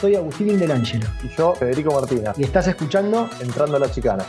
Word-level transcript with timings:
Soy 0.00 0.14
Agustín 0.14 0.50
Indelangelo. 0.50 1.06
Y 1.22 1.34
yo, 1.36 1.54
Federico 1.54 1.90
Martina. 1.90 2.34
Y 2.36 2.44
estás 2.44 2.66
escuchando 2.66 3.30
Entrando 3.40 3.76
a 3.76 3.80
la 3.80 3.90
Chicana. 3.90 4.26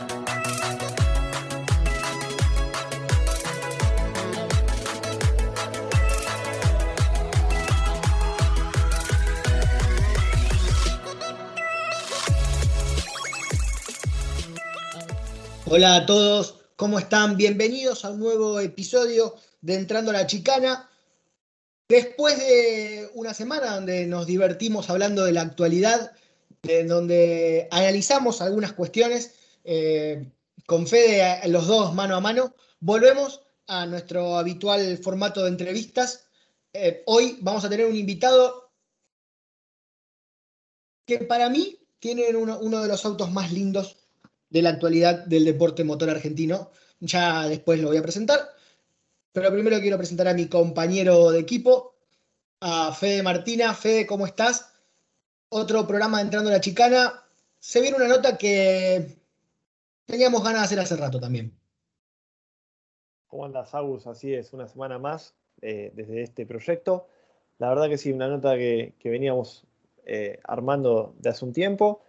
Hola 15.66 15.96
a 15.96 16.06
todos, 16.06 16.54
¿cómo 16.76 16.98
están? 16.98 17.36
Bienvenidos 17.36 18.06
a 18.06 18.10
un 18.10 18.20
nuevo 18.20 18.58
episodio 18.58 19.34
de 19.60 19.74
Entrando 19.74 20.10
a 20.12 20.14
la 20.14 20.26
Chicana. 20.26 20.88
Después 21.88 22.38
de 22.38 23.10
una 23.14 23.32
semana 23.32 23.76
donde 23.76 24.06
nos 24.06 24.26
divertimos 24.26 24.90
hablando 24.90 25.24
de 25.24 25.32
la 25.32 25.40
actualidad, 25.40 26.12
en 26.62 26.86
donde 26.86 27.66
analizamos 27.70 28.42
algunas 28.42 28.74
cuestiones 28.74 29.34
eh, 29.64 30.30
con 30.66 30.86
Fede 30.86 31.40
los 31.48 31.66
dos 31.66 31.94
mano 31.94 32.14
a 32.14 32.20
mano, 32.20 32.54
volvemos 32.80 33.40
a 33.66 33.86
nuestro 33.86 34.36
habitual 34.36 34.98
formato 34.98 35.42
de 35.42 35.48
entrevistas. 35.48 36.26
Eh, 36.74 37.02
hoy 37.06 37.38
vamos 37.40 37.64
a 37.64 37.70
tener 37.70 37.86
un 37.86 37.96
invitado 37.96 38.70
que 41.06 41.20
para 41.20 41.48
mí 41.48 41.78
tiene 42.00 42.36
uno 42.36 42.82
de 42.82 42.88
los 42.88 43.04
autos 43.06 43.32
más 43.32 43.50
lindos 43.50 43.96
de 44.50 44.60
la 44.60 44.70
actualidad 44.70 45.24
del 45.24 45.46
deporte 45.46 45.84
motor 45.84 46.10
argentino. 46.10 46.70
Ya 47.00 47.48
después 47.48 47.80
lo 47.80 47.88
voy 47.88 47.96
a 47.96 48.02
presentar. 48.02 48.57
Pero 49.32 49.52
primero 49.52 49.80
quiero 49.80 49.98
presentar 49.98 50.28
a 50.28 50.34
mi 50.34 50.48
compañero 50.48 51.30
de 51.30 51.40
equipo, 51.40 51.94
a 52.60 52.92
Fede 52.92 53.22
Martina. 53.22 53.74
Fede, 53.74 54.06
¿cómo 54.06 54.26
estás? 54.26 54.72
Otro 55.48 55.86
programa 55.86 56.18
de 56.18 56.24
Entrando 56.24 56.50
la 56.50 56.60
Chicana. 56.60 57.22
Se 57.58 57.80
viene 57.80 57.96
una 57.96 58.08
nota 58.08 58.36
que 58.36 59.16
teníamos 60.06 60.42
ganas 60.42 60.60
de 60.60 60.64
hacer 60.66 60.80
hace 60.80 60.96
rato 60.96 61.20
también. 61.20 61.52
¿Cómo 63.28 63.44
andas, 63.44 63.74
Agus? 63.74 64.06
Así 64.06 64.32
es, 64.34 64.52
una 64.52 64.66
semana 64.66 64.98
más 64.98 65.34
eh, 65.60 65.92
desde 65.94 66.22
este 66.22 66.46
proyecto. 66.46 67.06
La 67.58 67.68
verdad 67.68 67.88
que 67.88 67.98
sí, 67.98 68.12
una 68.12 68.28
nota 68.28 68.56
que, 68.56 68.94
que 68.98 69.10
veníamos 69.10 69.64
eh, 70.06 70.40
armando 70.44 71.14
de 71.18 71.28
hace 71.28 71.44
un 71.44 71.52
tiempo. 71.52 72.00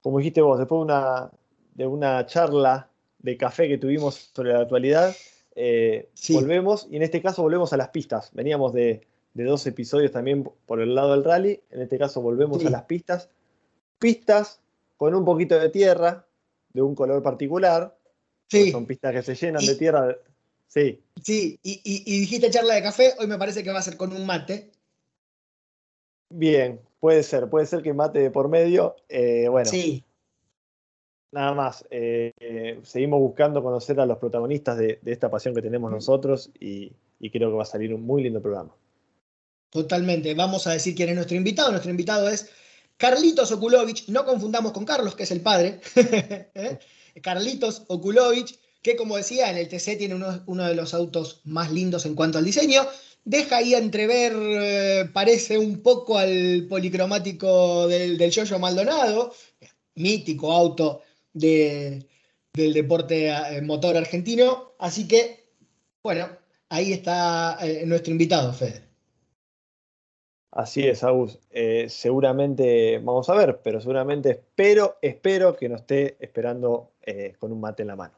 Como 0.00 0.18
dijiste 0.18 0.40
vos, 0.40 0.58
después 0.58 0.78
de 0.78 0.84
una, 0.84 1.30
de 1.74 1.86
una 1.86 2.24
charla 2.26 2.88
de 3.18 3.36
café 3.36 3.66
que 3.66 3.78
tuvimos 3.78 4.30
sobre 4.32 4.52
la 4.52 4.60
actualidad, 4.60 5.14
eh, 5.56 6.08
sí. 6.14 6.34
volvemos 6.34 6.86
y 6.90 6.96
en 6.96 7.02
este 7.02 7.22
caso 7.22 7.42
volvemos 7.42 7.72
a 7.72 7.76
las 7.76 7.88
pistas. 7.88 8.30
Veníamos 8.32 8.72
de, 8.72 9.06
de, 9.34 9.44
dos 9.44 9.66
episodios 9.66 10.12
también 10.12 10.48
por 10.66 10.80
el 10.80 10.94
lado 10.94 11.12
del 11.12 11.24
rally, 11.24 11.60
en 11.70 11.80
este 11.80 11.98
caso 11.98 12.20
volvemos 12.20 12.60
sí. 12.60 12.66
a 12.66 12.70
las 12.70 12.82
pistas. 12.82 13.30
Pistas 13.98 14.60
con 14.96 15.14
un 15.14 15.24
poquito 15.24 15.58
de 15.58 15.70
tierra, 15.70 16.26
de 16.72 16.82
un 16.82 16.94
color 16.94 17.22
particular. 17.22 17.96
Sí. 18.48 18.70
Son 18.70 18.86
pistas 18.86 19.12
que 19.12 19.22
se 19.22 19.34
llenan 19.34 19.62
y, 19.62 19.66
de 19.66 19.74
tierra. 19.74 20.16
Sí. 20.68 21.00
Sí, 21.22 21.58
y, 21.62 21.80
y, 21.82 22.02
y 22.04 22.20
dijiste 22.20 22.50
charla 22.50 22.74
de 22.74 22.82
café, 22.82 23.14
hoy 23.18 23.26
me 23.26 23.38
parece 23.38 23.64
que 23.64 23.72
va 23.72 23.78
a 23.78 23.82
ser 23.82 23.96
con 23.96 24.12
un 24.12 24.26
mate. 24.26 24.70
Bien, 26.28 26.80
puede 27.00 27.22
ser, 27.22 27.48
puede 27.48 27.66
ser 27.66 27.82
que 27.82 27.94
mate 27.94 28.18
de 28.18 28.30
por 28.30 28.48
medio. 28.48 28.96
Eh, 29.08 29.48
bueno, 29.48 29.70
sí. 29.70 30.04
Nada 31.36 31.52
más, 31.52 31.84
eh, 31.90 32.32
eh, 32.40 32.80
seguimos 32.82 33.20
buscando 33.20 33.62
conocer 33.62 34.00
a 34.00 34.06
los 34.06 34.16
protagonistas 34.16 34.78
de, 34.78 34.98
esta 35.04 35.30
pasión 35.30 35.54
que 35.54 35.60
tenemos 35.60 35.90
nosotros 35.90 36.48
y, 36.58 36.92
creo 37.30 37.50
que 37.50 37.56
va 37.56 37.62
a 37.62 37.66
salir 37.66 37.92
un 37.92 38.00
muy 38.06 38.22
lindo 38.22 38.40
programa. 38.40 38.74
Totalmente, 39.68 40.32
vamos 40.32 40.66
a 40.66 40.72
decir 40.72 40.94
quién 40.94 41.10
es 41.10 41.14
nuestro 41.14 41.36
invitado. 41.36 41.70
Nuestro 41.72 41.90
invitado 41.90 42.26
es 42.30 42.48
Carlitos 42.96 43.52
Okulovich, 43.52 44.08
no 44.08 44.24
confundamos 44.24 44.72
con 44.72 44.86
Carlos, 44.86 45.14
que 45.14 45.24
es 45.24 45.30
el 45.30 45.42
padre. 45.42 45.82
¿Eh? 46.54 46.78
Carlitos 47.20 47.82
Okulovich, 47.88 48.58
que 48.80 48.96
como 48.96 49.18
decía, 49.18 49.50
en 49.50 49.58
el 49.58 49.68
TC 49.68 49.98
tiene 49.98 50.14
uno, 50.14 50.64
de 50.64 50.74
los 50.74 50.94
autos 50.94 51.42
más 51.44 51.70
lindos 51.70 52.06
en 52.06 52.14
cuanto 52.14 52.38
al 52.38 52.46
diseño. 52.46 52.80
Deja 53.26 53.58
ahí 53.58 53.74
entrever, 53.74 55.12
parece 55.12 55.58
un 55.58 55.82
poco 55.82 56.16
al 56.16 56.66
policromático 56.66 57.88
del, 57.88 58.16
del 58.16 58.30
Yoyo 58.30 58.58
Maldonado, 58.58 59.34
mítico 59.96 60.50
auto 60.50 61.02
de, 61.36 62.06
del 62.52 62.72
deporte 62.72 63.28
eh, 63.28 63.62
motor 63.62 63.96
argentino. 63.96 64.72
Así 64.78 65.06
que, 65.06 65.50
bueno, 66.02 66.28
ahí 66.68 66.92
está 66.92 67.58
eh, 67.60 67.84
nuestro 67.86 68.12
invitado, 68.12 68.52
Fede. 68.52 68.82
Así 70.50 70.86
es, 70.86 71.04
Agus. 71.04 71.38
Eh, 71.50 71.86
seguramente, 71.90 72.98
vamos 72.98 73.28
a 73.28 73.34
ver, 73.34 73.60
pero 73.62 73.78
seguramente 73.80 74.30
espero, 74.30 74.96
espero 75.02 75.54
que 75.54 75.68
nos 75.68 75.82
esté 75.82 76.16
esperando 76.18 76.92
eh, 77.02 77.34
con 77.38 77.52
un 77.52 77.60
mate 77.60 77.82
en 77.82 77.88
la 77.88 77.96
mano. 77.96 78.14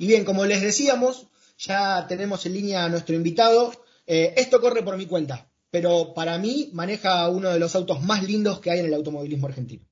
Y 0.00 0.06
bien, 0.06 0.24
como 0.24 0.44
les 0.44 0.62
decíamos, 0.62 1.28
ya 1.58 2.06
tenemos 2.08 2.44
en 2.46 2.54
línea 2.54 2.84
a 2.84 2.88
nuestro 2.88 3.14
invitado. 3.14 3.72
Esto 4.06 4.60
corre 4.60 4.82
por 4.82 4.96
mi 4.96 5.06
cuenta, 5.06 5.48
pero 5.70 6.14
para 6.14 6.38
mí 6.38 6.70
maneja 6.72 7.28
uno 7.28 7.50
de 7.50 7.58
los 7.58 7.74
autos 7.74 8.02
más 8.02 8.22
lindos 8.24 8.60
que 8.60 8.70
hay 8.70 8.80
en 8.80 8.86
el 8.86 8.94
automovilismo 8.94 9.46
argentino. 9.46 9.84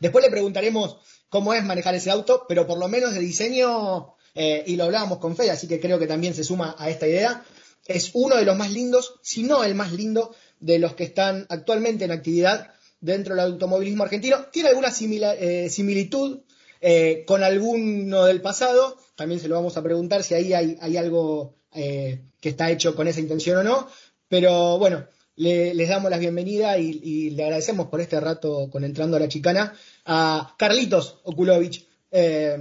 Después 0.00 0.24
le 0.24 0.30
preguntaremos 0.30 0.96
cómo 1.28 1.54
es 1.54 1.64
manejar 1.64 1.94
ese 1.94 2.10
auto, 2.10 2.46
pero 2.48 2.66
por 2.66 2.78
lo 2.78 2.88
menos 2.88 3.14
de 3.14 3.20
diseño, 3.20 4.14
eh, 4.34 4.64
y 4.66 4.76
lo 4.76 4.84
hablábamos 4.84 5.18
con 5.18 5.36
Fede, 5.36 5.50
así 5.50 5.68
que 5.68 5.80
creo 5.80 5.98
que 5.98 6.06
también 6.06 6.34
se 6.34 6.44
suma 6.44 6.74
a 6.78 6.88
esta 6.90 7.06
idea, 7.06 7.44
es 7.86 8.10
uno 8.14 8.36
de 8.36 8.44
los 8.44 8.56
más 8.56 8.70
lindos, 8.70 9.14
si 9.22 9.42
no 9.42 9.64
el 9.64 9.74
más 9.74 9.92
lindo, 9.92 10.34
de 10.60 10.78
los 10.78 10.94
que 10.94 11.04
están 11.04 11.46
actualmente 11.48 12.04
en 12.04 12.12
actividad 12.12 12.72
dentro 13.00 13.34
del 13.34 13.44
automovilismo 13.44 14.04
argentino. 14.04 14.46
Tiene 14.52 14.68
alguna 14.68 14.90
eh, 14.90 15.68
similitud 15.70 16.40
eh, 16.80 17.24
con 17.26 17.42
alguno 17.42 18.24
del 18.24 18.40
pasado, 18.40 18.96
también 19.16 19.40
se 19.40 19.48
lo 19.48 19.54
vamos 19.54 19.76
a 19.76 19.82
preguntar 19.82 20.22
si 20.22 20.34
ahí 20.34 20.52
hay, 20.52 20.78
hay 20.80 20.96
algo 20.96 21.56
eh, 21.74 22.22
que 22.40 22.50
está 22.50 22.70
hecho 22.70 22.94
con 22.94 23.08
esa 23.08 23.20
intención 23.20 23.58
o 23.58 23.62
no, 23.62 23.88
pero 24.28 24.78
bueno, 24.78 25.06
le, 25.40 25.74
les 25.74 25.88
damos 25.88 26.10
la 26.10 26.18
bienvenida 26.18 26.76
y, 26.76 27.30
le 27.30 27.44
agradecemos 27.44 27.86
por 27.86 28.02
este 28.02 28.20
rato 28.20 28.68
con 28.70 28.84
Entrando 28.84 29.16
a 29.16 29.20
la 29.20 29.28
Chicana 29.28 29.72
a 30.04 30.54
Carlitos 30.58 31.22
Okulovich. 31.24 31.88
Eh, 32.10 32.58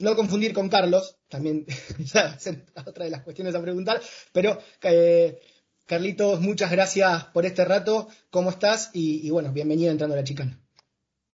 no 0.00 0.16
confundir 0.16 0.52
con 0.52 0.68
Carlos, 0.68 1.16
también 1.28 1.64
otra 2.86 3.04
de 3.04 3.10
las 3.10 3.22
cuestiones 3.22 3.54
a 3.54 3.62
preguntar, 3.62 4.00
pero 4.32 4.58
eh, 4.82 5.40
Carlitos, 5.86 6.40
muchas 6.40 6.72
gracias 6.72 7.26
por 7.26 7.46
este 7.46 7.64
rato, 7.64 8.08
¿cómo 8.30 8.50
estás? 8.50 8.90
Y, 8.94 9.24
y, 9.24 9.30
bueno, 9.30 9.52
bienvenido 9.52 9.92
entrando 9.92 10.14
a 10.14 10.18
la 10.18 10.24
chicana. 10.24 10.58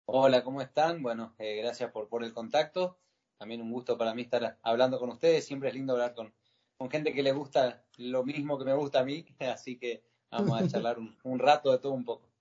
Hola, 0.06 0.44
¿cómo 0.44 0.62
están? 0.62 1.02
Bueno, 1.02 1.34
eh, 1.40 1.62
gracias 1.62 1.92
por, 1.92 2.10
por 2.10 2.26
el 2.26 2.34
contacto, 2.34 2.98
también 3.38 3.62
un 3.62 3.72
gusto 3.72 3.98
para 3.98 4.14
mí 4.14 4.24
estar 4.24 4.60
hablando 4.62 5.00
con 5.00 5.12
ustedes, 5.12 5.46
siempre 5.46 5.70
es 5.70 5.76
lindo 5.76 5.94
hablar 5.94 6.14
con, 6.14 6.34
con 6.76 6.90
gente 6.90 7.14
que 7.14 7.24
le 7.24 7.32
gusta 7.32 7.86
lo 7.98 8.26
mismo 8.26 8.60
que 8.60 8.66
me 8.66 8.74
gusta 8.74 9.00
a 9.00 9.06
mí, 9.06 9.26
así 9.40 9.78
que 9.78 10.04
vamos 10.34 10.62
a 10.62 10.68
charlar 10.68 11.00
un, 11.00 11.16
un 11.24 11.40
rato 11.40 11.72
de 11.72 11.80
todo 11.80 11.94
un 11.94 12.06
poco. 12.06 12.34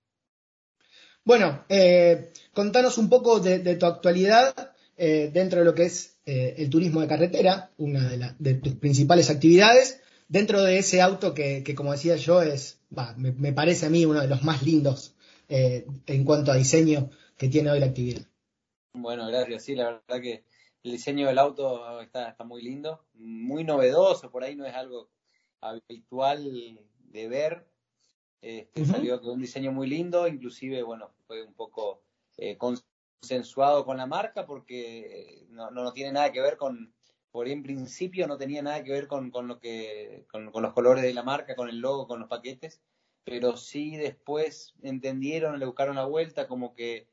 Bueno, 1.25 1.63
eh, 1.69 2.33
contanos 2.53 2.97
un 2.97 3.09
poco 3.09 3.39
de, 3.39 3.59
de 3.59 3.75
tu 3.75 3.85
actualidad 3.85 4.73
eh, 4.97 5.29
dentro 5.33 5.59
de 5.59 5.65
lo 5.65 5.73
que 5.73 5.83
es 5.83 6.17
eh, 6.25 6.55
el 6.57 6.69
turismo 6.69 6.99
de 6.99 7.07
carretera, 7.07 7.71
una 7.77 8.09
de, 8.09 8.17
la, 8.17 8.35
de, 8.39 8.55
tus 8.55 8.75
principales 8.75 9.29
actividades, 9.29 10.01
dentro 10.27 10.61
de 10.61 10.77
ese 10.77 11.01
auto 11.01 11.33
que, 11.33 11.63
que 11.63 11.75
como 11.75 11.93
decía 11.93 12.17
yo, 12.17 12.41
es, 12.41 12.79
bah, 12.89 13.15
me, 13.17 13.31
me, 13.31 13.53
parece 13.53 13.85
a 13.85 13.89
mí 13.89 14.05
uno 14.05 14.19
de 14.21 14.27
los 14.27 14.43
más 14.43 14.63
lindos 14.63 15.15
en 15.49 16.23
cuanto 16.23 16.51
a 16.51 16.55
diseño 16.55 17.11
que 17.37 17.47
tiene 17.47 17.69
hoy 17.69 17.79
la 17.79 17.85
actividad. 17.87 18.23
Bueno, 18.93 19.27
gracias. 19.27 19.63
Sí, 19.63 19.75
la 19.75 19.85
verdad 19.85 20.21
que 20.21 20.43
el 20.83 20.91
diseño 20.91 21.27
del 21.27 21.37
auto 21.37 22.01
está, 22.01 22.29
está 22.29 22.43
muy 22.43 22.63
lindo, 22.63 23.05
muy 23.13 23.63
novedoso, 23.63 24.31
por 24.31 24.43
ahí 24.43 24.55
no 24.55 24.65
es 24.65 24.73
algo 24.73 25.09
habitual 25.61 26.51
de 27.11 27.27
ver. 27.27 27.67
Este, 28.43 28.81
uh 28.81 28.83
-huh. 28.83 28.91
Salió 28.91 29.21
con 29.21 29.31
un 29.31 29.39
diseño 29.39 29.71
muy 29.71 29.87
lindo, 29.87 30.27
inclusive, 30.27 30.83
bueno, 30.83 31.11
fue 31.25 31.43
un 31.43 31.53
poco 31.53 32.01
eh, 32.35 32.57
consensuado 32.57 33.85
con 33.85 33.95
la 33.95 34.05
marca 34.05 34.45
porque 34.45 35.45
no, 35.49 35.71
no, 35.71 35.81
no, 35.83 35.93
tiene 35.93 36.11
nada 36.11 36.33
que 36.33 36.41
ver 36.41 36.57
con, 36.57 36.93
por 37.31 37.47
en 37.47 37.63
principio 37.63 38.27
no 38.27 38.37
tenía 38.37 38.61
nada 38.61 38.83
que 38.83 38.91
ver 38.91 39.07
con, 39.07 39.31
con 39.31 39.47
lo 39.47 39.59
que, 39.59 40.25
con, 40.29 40.51
con, 40.51 40.61
los 40.61 40.73
colores 40.73 41.03
de 41.03 41.13
la 41.13 41.23
marca, 41.23 41.55
con 41.55 41.69
el 41.69 41.79
logo, 41.79 42.05
con 42.05 42.19
los 42.19 42.27
paquetes, 42.27 42.81
pero 43.23 43.55
sí 43.55 43.95
después 43.95 44.73
entendieron, 44.81 45.57
le 45.57 45.65
buscaron 45.65 45.95
la 45.95 46.05
vuelta, 46.05 46.45
como 46.45 46.73
que, 46.75 47.07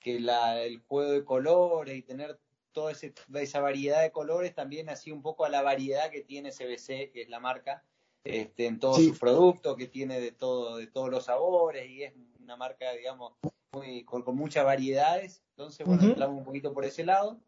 que 0.00 0.18
la, 0.18 0.60
el 0.60 0.80
juego 0.80 1.12
de 1.12 1.24
colores 1.24 1.96
y 1.96 2.02
tener 2.02 2.40
toda 2.72 2.90
ese, 2.90 3.14
esa 3.34 3.60
variedad 3.60 4.02
de 4.02 4.10
colores 4.10 4.56
también 4.56 4.90
hacía 4.90 5.14
un 5.14 5.22
poco 5.22 5.44
a 5.44 5.50
la 5.50 5.62
variedad 5.62 6.10
que 6.10 6.22
tiene 6.22 6.50
CBC, 6.50 7.12
que 7.12 7.22
es 7.22 7.28
la 7.28 7.38
marca, 7.38 7.84
este, 8.24 8.66
en 8.66 8.80
todos 8.80 8.96
sí. 8.96 9.08
sus 9.08 9.18
productos, 9.18 9.76
que 9.76 9.86
tiene 9.86 10.18
de 10.18 10.32
todo, 10.32 10.76
de 10.76 10.86
todos 10.86 11.10
los 11.10 11.26
sabores, 11.26 11.88
y 11.88 12.02
es 12.02 12.14
una 12.40 12.56
marca, 12.56 12.92
digamos, 12.92 13.34
muy, 13.72 14.04
con, 14.04 14.22
con 14.22 14.36
muchas 14.36 14.64
variedades. 14.64 15.42
Entonces, 15.50 15.86
bueno, 15.86 16.02
uh 16.02 16.06
-huh. 16.06 16.12
hablamos 16.12 16.38
un 16.38 16.44
poquito 16.44 16.72
por 16.72 16.84
ese 16.84 17.04
lado. 17.04 17.38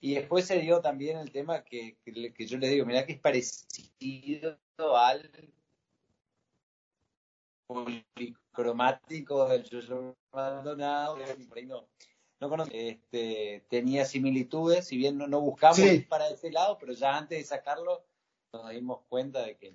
Y 0.00 0.14
después 0.16 0.46
se 0.46 0.58
dio 0.58 0.82
también 0.82 1.16
el 1.16 1.32
tema 1.32 1.64
que, 1.64 1.96
que, 2.04 2.46
yo 2.46 2.58
le 2.58 2.68
digo, 2.68 2.84
mira 2.84 3.06
que 3.06 3.14
es 3.14 3.20
parecido 3.20 4.58
al 4.94 5.30
policromático 7.66 9.48
del 9.48 9.64
Jojo 9.64 10.14
Maldonado, 10.30 11.16
no, 12.38 12.56
no 12.56 12.64
este, 12.70 13.64
tenía 13.70 14.04
similitudes, 14.04 14.86
si 14.86 14.98
bien 14.98 15.16
no, 15.16 15.26
no 15.26 15.40
buscamos 15.40 15.80
para 16.06 16.28
ese 16.28 16.50
lado, 16.50 16.76
pero 16.78 16.92
ya 16.92 17.16
antes 17.16 17.38
de 17.38 17.44
sacarlo 17.44 18.04
nos 18.52 18.68
dimos 18.70 19.00
cuenta 19.08 19.42
de 19.42 19.56
que, 19.56 19.74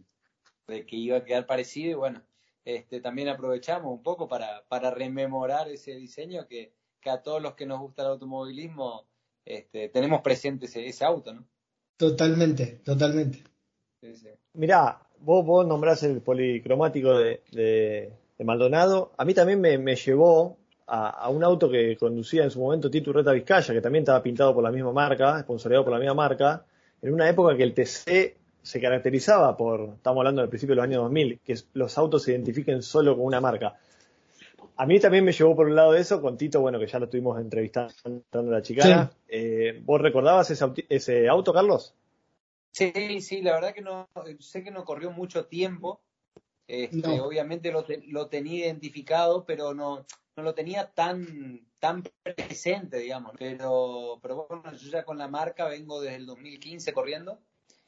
de 0.70 0.86
que 0.86 0.96
iba 0.96 1.18
a 1.18 1.26
quedar 1.26 1.46
parecido 1.46 1.92
y 1.92 1.96
bueno, 1.96 2.22
este, 2.66 3.02
también 3.02 3.28
aprovechamos 3.28 3.92
un 3.92 4.04
poco 4.04 4.28
para, 4.28 4.64
para 4.68 4.92
rememorar 4.92 5.68
ese 5.70 5.96
diseño 5.96 6.48
que, 6.48 6.72
que 7.02 7.10
a 7.10 7.22
todos 7.22 7.42
los 7.42 7.56
que 7.56 7.66
nos 7.66 7.80
gusta 7.80 8.04
el 8.04 8.10
automovilismo 8.10 9.06
este, 9.46 9.90
tenemos 9.90 10.22
presente 10.22 10.68
ese, 10.68 11.04
auto, 11.06 11.34
¿no? 11.34 11.44
Totalmente, 11.98 12.82
totalmente. 12.86 13.44
Mirá, 14.54 15.02
vos, 15.20 15.46
vos 15.46 15.66
nombrás 15.66 16.04
el 16.04 16.22
policromático 16.22 17.18
de, 17.18 18.14
Maldonado. 18.40 19.12
A 19.18 19.26
mí 19.26 19.34
también 19.34 19.60
me, 19.60 19.96
llevó 19.96 20.58
a, 20.88 21.30
un 21.30 21.44
auto 21.44 21.70
que 21.70 21.98
conducía 21.98 22.44
en 22.44 22.52
su 22.52 22.62
momento 22.62 22.90
Tito 22.90 23.12
Reta 23.12 23.34
Vizcaya, 23.34 23.74
que 23.74 23.82
también 23.82 24.04
estaba 24.04 24.24
pintado 24.24 24.54
por 24.54 24.64
la 24.64 24.72
misma 24.72 24.94
marca, 24.94 25.42
sponsoreado 25.42 25.84
por 25.84 25.94
la 25.94 26.00
misma 26.00 26.14
marca, 26.14 26.66
en 27.02 27.14
una 27.14 27.28
época 27.28 27.58
que 27.58 27.64
el 27.64 27.74
TC 27.74 28.38
se 28.62 28.82
caracterizaba 28.82 29.56
por, 29.58 29.96
estamos 29.96 30.20
hablando 30.20 30.42
del 30.42 30.50
principio 30.50 30.74
de 30.74 30.78
los 30.78 30.84
años 30.84 31.04
2000, 31.04 31.40
que 31.40 31.56
los 31.74 31.98
autos 31.98 32.24
se 32.24 32.32
identifiquen 32.32 32.82
solo 32.82 33.16
con 33.16 33.26
una 33.26 33.42
marca. 33.42 33.78
A 34.76 34.86
mí 34.86 35.00
también 35.00 35.26
me 35.26 35.32
llevó 35.32 35.56
por 35.56 35.68
un 35.68 35.76
lado 35.76 35.92
de 35.94 36.02
eso, 36.02 36.22
con 36.22 36.38
Tito, 36.38 36.62
bueno, 36.62 36.80
que 36.80 36.88
ya 36.88 37.00
lo 37.00 37.06
estuvimos 37.06 37.40
entrevistando 37.40 38.24
a 38.32 38.42
la 38.42 38.62
chicana. 38.62 39.12
Eh, 39.28 39.82
¿Vos 39.84 40.02
recordabas 40.02 40.50
ese, 40.52 41.28
auto, 41.28 41.54
Carlos? 41.54 41.94
Sí, 42.72 43.22
sí, 43.22 43.42
la 43.42 43.54
verdad 43.54 43.74
que 43.74 43.82
no, 43.82 44.08
sé 44.40 44.64
que 44.64 44.72
no 44.72 44.86
corrió 44.86 45.12
mucho 45.12 45.46
tiempo. 45.46 46.02
Este, 46.68 47.20
obviamente 47.20 47.72
lo, 47.72 48.28
tenía 48.28 48.66
identificado, 48.68 49.44
pero 49.44 49.74
no, 49.74 50.06
no 50.38 50.44
lo 50.44 50.54
tenía 50.54 50.92
tan, 50.92 51.68
tan 51.80 52.04
presente, 52.24 53.00
digamos. 53.00 53.34
Pero, 53.38 54.20
pero 54.22 54.48
bueno, 54.48 54.72
yo 54.74 54.92
ya 54.92 55.04
con 55.04 55.18
la 55.18 55.28
marca 55.28 55.68
vengo 55.68 56.00
desde 56.00 56.18
el 56.18 56.26
2015 56.26 56.94
corriendo 56.94 57.40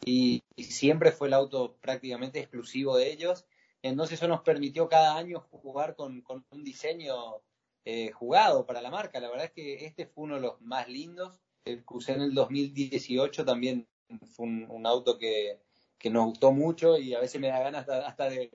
y 0.06 0.44
siempre 0.58 1.12
fue 1.12 1.28
el 1.28 1.34
auto 1.34 1.78
prácticamente 1.82 2.40
exclusivo 2.40 2.98
de 2.98 3.12
ellos 3.12 3.46
entonces 3.84 4.20
eso 4.20 4.28
nos 4.28 4.42
permitió 4.42 4.88
cada 4.88 5.18
año 5.18 5.48
jugar 5.52 5.96
con, 5.96 6.24
un 6.52 6.64
diseño 6.64 7.42
eh, 7.86 8.12
jugado 8.12 8.66
para 8.66 8.82
la 8.82 8.92
marca. 8.92 9.20
La 9.20 9.30
verdad 9.30 9.46
es 9.46 9.52
que 9.52 9.86
este 9.86 10.06
fue 10.06 10.26
uno 10.26 10.36
de 10.36 10.42
los 10.42 10.62
más 10.62 10.88
lindos. 10.88 11.42
El 11.66 11.80
que 11.86 11.94
usé 11.94 12.14
en 12.14 12.22
el 12.22 12.34
2018 12.34 13.44
también 13.44 13.88
fue 14.36 14.46
un, 14.46 14.86
auto 14.86 15.18
que, 15.18 15.60
nos 16.06 16.26
gustó 16.26 16.52
mucho 16.52 16.98
y 16.98 17.14
a 17.14 17.20
veces 17.20 17.40
me 17.42 17.48
da 17.48 17.60
ganas 17.60 17.88
hasta, 17.88 18.30
de, 18.30 18.52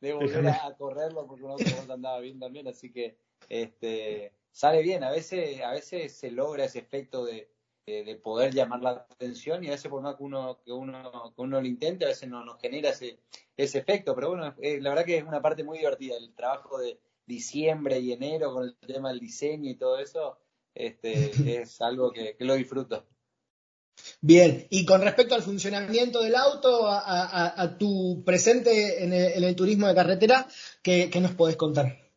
volver 0.00 0.48
a, 0.48 0.74
correrlo 0.76 1.26
porque 1.26 1.44
un 1.44 1.50
auto 1.52 1.92
andaba 1.92 2.20
bien 2.20 2.38
también. 2.38 2.66
Así 2.68 2.90
que 2.90 3.18
este, 3.50 4.32
sale 4.50 4.82
bien. 4.82 5.04
A 5.04 5.10
veces, 5.10 5.60
a 5.60 5.72
veces 5.72 6.14
se 6.14 6.30
logra 6.30 6.64
ese 6.64 6.78
efecto 6.78 7.24
de, 7.26 7.50
de, 7.86 8.16
poder 8.16 8.54
llamar 8.54 8.82
la 8.82 8.90
atención 8.90 9.64
y 9.64 9.68
a 9.68 9.72
veces 9.72 9.90
por 9.90 10.02
más 10.02 10.16
que 10.16 10.22
uno, 10.22 10.60
que 10.64 10.72
uno, 10.72 11.32
que 11.34 11.42
uno 11.42 11.60
lo 11.60 11.66
intente, 11.66 12.04
a 12.04 12.08
veces 12.08 12.28
no 12.28 12.44
nos 12.44 12.60
genera 12.60 12.90
ese, 12.90 13.18
ese 13.56 13.78
efecto, 13.78 14.14
pero 14.14 14.30
bueno, 14.30 14.54
eh, 14.60 14.80
la 14.80 14.90
verdad 14.90 15.04
que 15.04 15.18
es 15.18 15.24
una 15.24 15.42
parte 15.42 15.64
muy 15.64 15.78
divertida, 15.78 16.16
el 16.16 16.32
trabajo 16.34 16.78
de 16.78 16.98
diciembre 17.26 18.00
y 18.00 18.12
enero 18.12 18.52
con 18.52 18.64
el 18.64 18.76
tema 18.86 19.10
del 19.10 19.20
diseño 19.20 19.70
y 19.70 19.76
todo 19.76 19.98
eso, 19.98 20.38
este, 20.74 21.30
es 21.62 21.80
algo 21.80 22.12
que, 22.12 22.36
lo 22.40 22.54
disfruto. 22.54 23.06
Bien, 24.20 24.66
y 24.70 24.86
con 24.86 25.02
respecto 25.02 25.34
al 25.34 25.42
funcionamiento 25.42 26.22
del 26.22 26.34
auto, 26.34 26.86
a, 26.88 27.76
tu 27.78 28.22
presente 28.24 29.04
en 29.04 29.12
el, 29.12 29.54
turismo 29.54 29.88
de 29.88 29.94
carretera, 29.94 30.48
¿qué, 30.82 31.10
nos 31.20 31.32
podés 31.32 31.56
contar? 31.56 32.09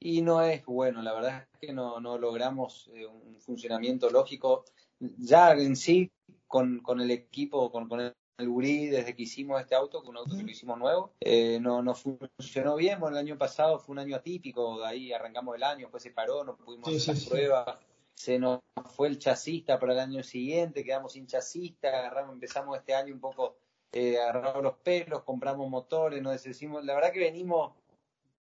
Y 0.00 0.22
no 0.22 0.42
es 0.42 0.64
bueno, 0.64 1.02
la 1.02 1.12
verdad 1.12 1.46
es 1.52 1.58
que 1.60 1.72
no, 1.74 2.00
no 2.00 2.16
logramos 2.16 2.90
eh, 2.94 3.06
un 3.06 3.38
funcionamiento 3.38 4.08
lógico. 4.08 4.64
Ya 4.98 5.52
en 5.52 5.76
sí, 5.76 6.10
con, 6.46 6.80
con 6.80 7.00
el 7.00 7.10
equipo, 7.10 7.70
con, 7.70 7.88
con, 7.88 8.00
el 8.00 8.14
Gurí 8.48 8.86
desde 8.86 9.14
que 9.14 9.24
hicimos 9.24 9.60
este 9.60 9.74
auto, 9.74 10.02
que 10.02 10.08
un 10.08 10.16
auto 10.16 10.34
que 10.34 10.42
lo 10.42 10.50
hicimos 10.50 10.78
nuevo, 10.78 11.12
eh, 11.20 11.58
no, 11.60 11.82
no 11.82 11.94
funcionó 11.94 12.76
bien. 12.76 12.98
Bueno, 12.98 13.18
el 13.18 13.26
año 13.26 13.36
pasado 13.36 13.78
fue 13.78 13.92
un 13.92 13.98
año 13.98 14.16
atípico, 14.16 14.80
de 14.80 14.86
ahí 14.86 15.12
arrancamos 15.12 15.54
el 15.56 15.62
año, 15.62 15.80
después 15.80 16.02
se 16.02 16.10
paró, 16.10 16.42
no 16.44 16.56
pudimos 16.56 16.88
hacer 16.88 17.16
la 17.16 17.28
prueba. 17.28 17.80
Se 18.14 18.38
nos 18.38 18.60
fue 18.96 19.08
el 19.08 19.18
chasista 19.18 19.78
para 19.78 19.92
el 19.92 19.98
año 19.98 20.22
siguiente, 20.22 20.84
quedamos 20.84 21.12
sin 21.12 21.26
chasista, 21.26 21.88
agarramos, 21.88 22.34
empezamos 22.34 22.78
este 22.78 22.94
año 22.94 23.14
un 23.14 23.20
poco 23.20 23.56
eh, 23.92 24.18
agarramos 24.18 24.62
los 24.62 24.76
pelos, 24.78 25.22
compramos 25.24 25.68
motores, 25.68 26.22
nos 26.22 26.42
decimos, 26.42 26.84
la 26.84 26.94
verdad 26.94 27.12
que 27.12 27.20
venimos 27.20 27.72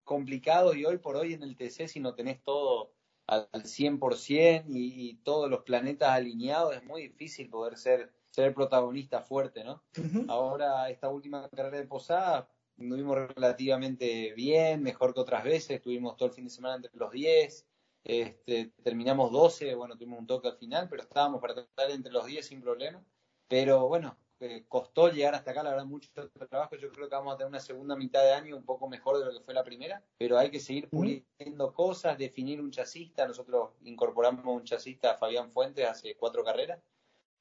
complicados 0.03 0.75
y 0.75 0.85
hoy 0.85 0.97
por 0.97 1.15
hoy 1.15 1.33
en 1.33 1.43
el 1.43 1.55
TC 1.55 1.87
si 1.87 1.99
no 1.99 2.15
tenés 2.15 2.43
todo 2.43 2.93
al 3.27 3.47
100% 3.51 4.65
y, 4.67 5.09
y 5.09 5.15
todos 5.23 5.49
los 5.49 5.63
planetas 5.63 6.09
alineados 6.09 6.75
es 6.75 6.83
muy 6.83 7.03
difícil 7.03 7.49
poder 7.49 7.77
ser 7.77 8.11
ser 8.31 8.53
protagonista 8.53 9.21
fuerte, 9.21 9.63
¿no? 9.63 9.83
Ahora, 10.27 10.89
esta 10.89 11.09
última 11.09 11.47
carrera 11.49 11.77
de 11.77 11.87
Posada, 11.87 12.49
nos 12.77 12.97
vimos 12.97 13.17
relativamente 13.35 14.33
bien, 14.33 14.81
mejor 14.81 15.13
que 15.13 15.19
otras 15.19 15.43
veces, 15.43 15.81
tuvimos 15.81 16.15
todo 16.15 16.29
el 16.29 16.33
fin 16.33 16.45
de 16.45 16.49
semana 16.49 16.75
entre 16.75 16.91
los 16.93 17.11
10, 17.11 17.67
este, 18.03 18.71
terminamos 18.83 19.31
12, 19.31 19.75
bueno, 19.75 19.97
tuvimos 19.97 20.19
un 20.19 20.27
toque 20.27 20.47
al 20.47 20.57
final, 20.57 20.87
pero 20.89 21.03
estábamos 21.03 21.41
para 21.41 21.53
tratar 21.53 21.91
entre 21.91 22.11
los 22.11 22.25
10 22.25 22.47
sin 22.47 22.61
problema. 22.61 23.03
Pero 23.47 23.87
bueno, 23.87 24.17
eh, 24.41 24.65
costó 24.67 25.09
llegar 25.09 25.35
hasta 25.35 25.51
acá, 25.51 25.63
la 25.63 25.71
verdad, 25.71 25.85
mucho 25.85 26.09
trabajo. 26.49 26.75
Yo 26.75 26.91
creo 26.91 27.07
que 27.07 27.15
vamos 27.15 27.33
a 27.33 27.37
tener 27.37 27.49
una 27.49 27.59
segunda 27.59 27.95
mitad 27.95 28.23
de 28.23 28.33
año 28.33 28.57
un 28.57 28.65
poco 28.65 28.89
mejor 28.89 29.19
de 29.19 29.25
lo 29.25 29.31
que 29.31 29.43
fue 29.43 29.53
la 29.53 29.63
primera, 29.63 30.03
pero 30.17 30.37
hay 30.37 30.51
que 30.51 30.59
seguir 30.59 30.89
puliendo 30.89 31.73
cosas, 31.73 32.17
definir 32.17 32.59
un 32.59 32.71
chasista. 32.71 33.27
Nosotros 33.27 33.71
incorporamos 33.83 34.45
un 34.45 34.63
chasista 34.63 35.11
a 35.11 35.17
Fabián 35.17 35.51
Fuentes 35.51 35.87
hace 35.87 36.15
cuatro 36.15 36.43
carreras 36.43 36.79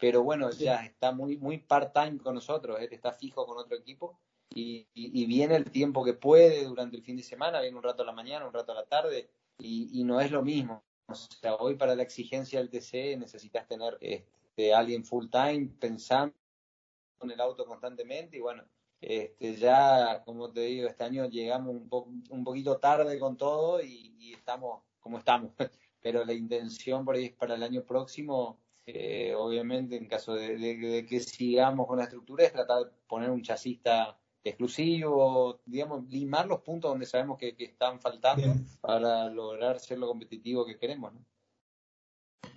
pero 0.00 0.22
bueno, 0.22 0.50
ya 0.50 0.82
está 0.86 1.12
muy, 1.12 1.36
muy 1.36 1.58
part-time 1.58 2.18
con 2.18 2.34
nosotros, 2.34 2.80
él 2.80 2.88
está 2.90 3.12
fijo 3.12 3.46
con 3.46 3.58
otro 3.58 3.76
equipo 3.76 4.18
y, 4.52 4.86
viene 5.26 5.54
el 5.54 5.70
tiempo 5.70 6.02
que 6.02 6.14
puede 6.14 6.64
durante 6.64 6.96
el 6.96 7.02
fin 7.02 7.16
de 7.16 7.22
semana, 7.22 7.60
viene 7.60 7.76
un 7.76 7.82
rato 7.82 8.02
a 8.02 8.06
la 8.06 8.12
mañana, 8.12 8.46
un 8.46 8.52
rato 8.52 8.72
a 8.72 8.76
la 8.76 8.86
tarde 8.86 9.30
y, 9.58 10.02
no 10.04 10.20
es 10.20 10.30
lo 10.30 10.42
mismo. 10.42 10.82
O 11.06 11.14
sea, 11.14 11.56
hoy 11.56 11.74
para 11.74 11.94
la 11.94 12.02
exigencia 12.02 12.60
del 12.60 12.70
TC 12.70 13.18
necesitas 13.18 13.66
tener 13.66 13.98
este, 14.00 14.72
alguien 14.72 15.04
full-time 15.04 15.68
pensando 15.78 16.34
en 17.22 17.32
el 17.32 17.40
auto 17.40 17.66
constantemente 17.66 18.36
y 18.36 18.40
bueno, 18.40 18.64
este, 19.00 19.56
ya, 19.56 20.22
como 20.24 20.52
te 20.52 20.60
digo, 20.60 20.88
este 20.88 21.04
año 21.04 21.26
llegamos 21.26 21.74
un, 21.74 21.88
po 21.88 22.08
un 22.30 22.44
poquito 22.44 22.78
tarde 22.78 23.18
con 23.18 23.36
todo 23.36 23.82
y, 23.82 24.14
y 24.18 24.34
estamos 24.34 24.82
como 25.00 25.18
estamos. 25.18 25.52
Pero 26.02 26.24
la 26.24 26.32
intención 26.32 27.04
por 27.04 27.14
ahí 27.14 27.26
es 27.26 27.32
para 27.32 27.54
el 27.54 27.62
año 27.62 27.82
próximo 27.82 28.58
eh, 28.86 29.34
obviamente, 29.36 29.96
en 29.96 30.06
caso 30.06 30.34
de, 30.34 31.06
que 31.08 31.20
sigamos 31.20 31.86
con 31.86 31.98
la 31.98 32.04
estructura, 32.04 32.44
es 32.44 32.52
tratar 32.52 32.84
de 32.84 32.90
poner 33.06 33.30
un 33.30 33.42
chasista 33.42 34.18
exclusivo, 34.42 35.60
digamos, 35.64 36.08
limar 36.08 36.46
los 36.46 36.60
puntos 36.60 36.90
donde 36.90 37.06
sabemos 37.06 37.38
que, 37.38 37.54
están 37.58 38.00
faltando 38.00 38.54
para 38.80 39.28
lograr 39.28 39.78
ser 39.78 39.98
lo 39.98 40.08
competitivo 40.08 40.64
que 40.64 40.78
queremos. 40.78 41.12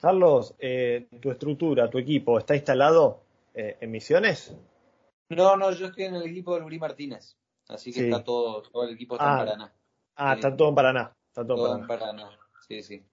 Carlos, 0.01 0.55
eh, 0.59 1.07
¿tu 1.21 1.29
estructura, 1.29 1.89
tu 1.89 1.97
equipo, 1.97 2.39
está 2.39 2.55
instalado 2.55 3.22
eh, 3.53 3.77
en 3.81 3.91
Misiones? 3.91 4.55
No, 5.29 5.55
no, 5.57 5.71
yo 5.71 5.87
estoy 5.87 6.05
en 6.05 6.15
el 6.15 6.23
equipo 6.23 6.55
de 6.55 6.61
Lurí 6.61 6.79
Martínez, 6.79 7.37
así 7.67 7.91
que 7.91 8.05
está 8.05 8.23
todo, 8.23 8.61
todo 8.61 8.83
el 8.83 8.93
equipo 8.93 9.15
está 9.15 9.25
en 9.25 9.31
ah. 9.31 9.37
Paraná. 9.37 9.73
Ah, 10.15 10.33
está 10.33 10.55
todo 10.55 10.69
en 10.69 10.75
Paraná. 10.75 11.15
Está 11.27 11.47
todo, 11.47 11.75
en 11.75 11.87
Paraná, 11.87 12.29
sí, 12.67 12.83
sí. 12.83 13.03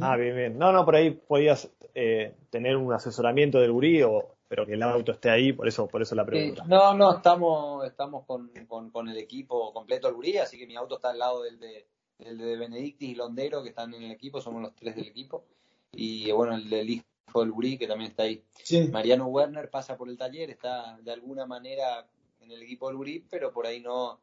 Ah, 0.00 0.16
bien, 0.16 0.34
bien. 0.34 0.58
No, 0.58 0.72
no, 0.72 0.84
por 0.84 0.96
ahí 0.96 1.10
podías 1.10 1.70
eh, 1.94 2.34
tener 2.50 2.76
un 2.76 2.92
asesoramiento 2.92 3.60
del 3.60 3.72
gurí, 3.72 4.02
pero 4.48 4.66
que 4.66 4.74
el 4.74 4.82
auto 4.82 5.12
esté 5.12 5.30
ahí, 5.30 5.52
por 5.52 5.68
eso, 5.68 5.86
por 5.86 6.02
eso 6.02 6.14
la 6.14 6.24
pregunta. 6.24 6.64
no, 6.66 6.94
no, 6.94 7.16
estamos, 7.16 7.84
estamos 7.86 8.24
con, 8.26 8.50
con, 8.90 9.08
el 9.08 9.18
equipo 9.18 9.72
completo 9.72 10.08
del 10.08 10.16
gurí, 10.16 10.38
así 10.38 10.58
que 10.58 10.66
mi 10.66 10.76
auto 10.76 10.96
está 10.96 11.10
al 11.10 11.18
lado 11.18 11.42
del 11.42 11.58
de, 11.58 11.86
del 12.18 12.38
de 12.38 12.56
Benedictis 12.56 13.10
y 13.10 13.14
Londero, 13.14 13.62
que 13.62 13.70
están 13.70 13.94
en 13.94 14.02
el 14.02 14.12
equipo, 14.12 14.40
somos 14.40 14.62
los 14.62 14.74
tres 14.74 14.96
del 14.96 15.06
equipo. 15.06 15.44
Y 15.92 16.30
bueno, 16.32 16.54
el 16.54 16.68
del 16.68 16.90
hijo 16.90 17.04
del 17.34 17.52
gurí, 17.52 17.78
que 17.78 17.86
también 17.86 18.10
está 18.10 18.24
ahí. 18.24 18.42
Mariano 18.90 19.26
Werner 19.26 19.70
pasa 19.70 19.96
por 19.96 20.08
el 20.08 20.16
taller, 20.16 20.50
está 20.50 20.98
de 21.02 21.12
alguna 21.12 21.46
manera 21.46 22.06
en 22.40 22.50
el 22.50 22.62
equipo 22.62 22.88
del 22.88 22.96
gurí, 22.96 23.24
pero 23.30 23.52
por 23.52 23.66
ahí 23.66 23.80
no, 23.80 24.20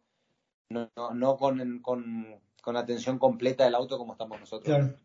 no, 0.69 0.89
no, 1.13 1.37
con, 1.37 1.79
con, 1.79 2.39
con 2.61 2.77
atención 2.77 3.19
completa 3.19 3.65
del 3.65 3.75
auto 3.75 3.97
como 3.97 4.13
estamos 4.13 4.39
nosotros. 4.39 4.65
Claro. 4.65 4.95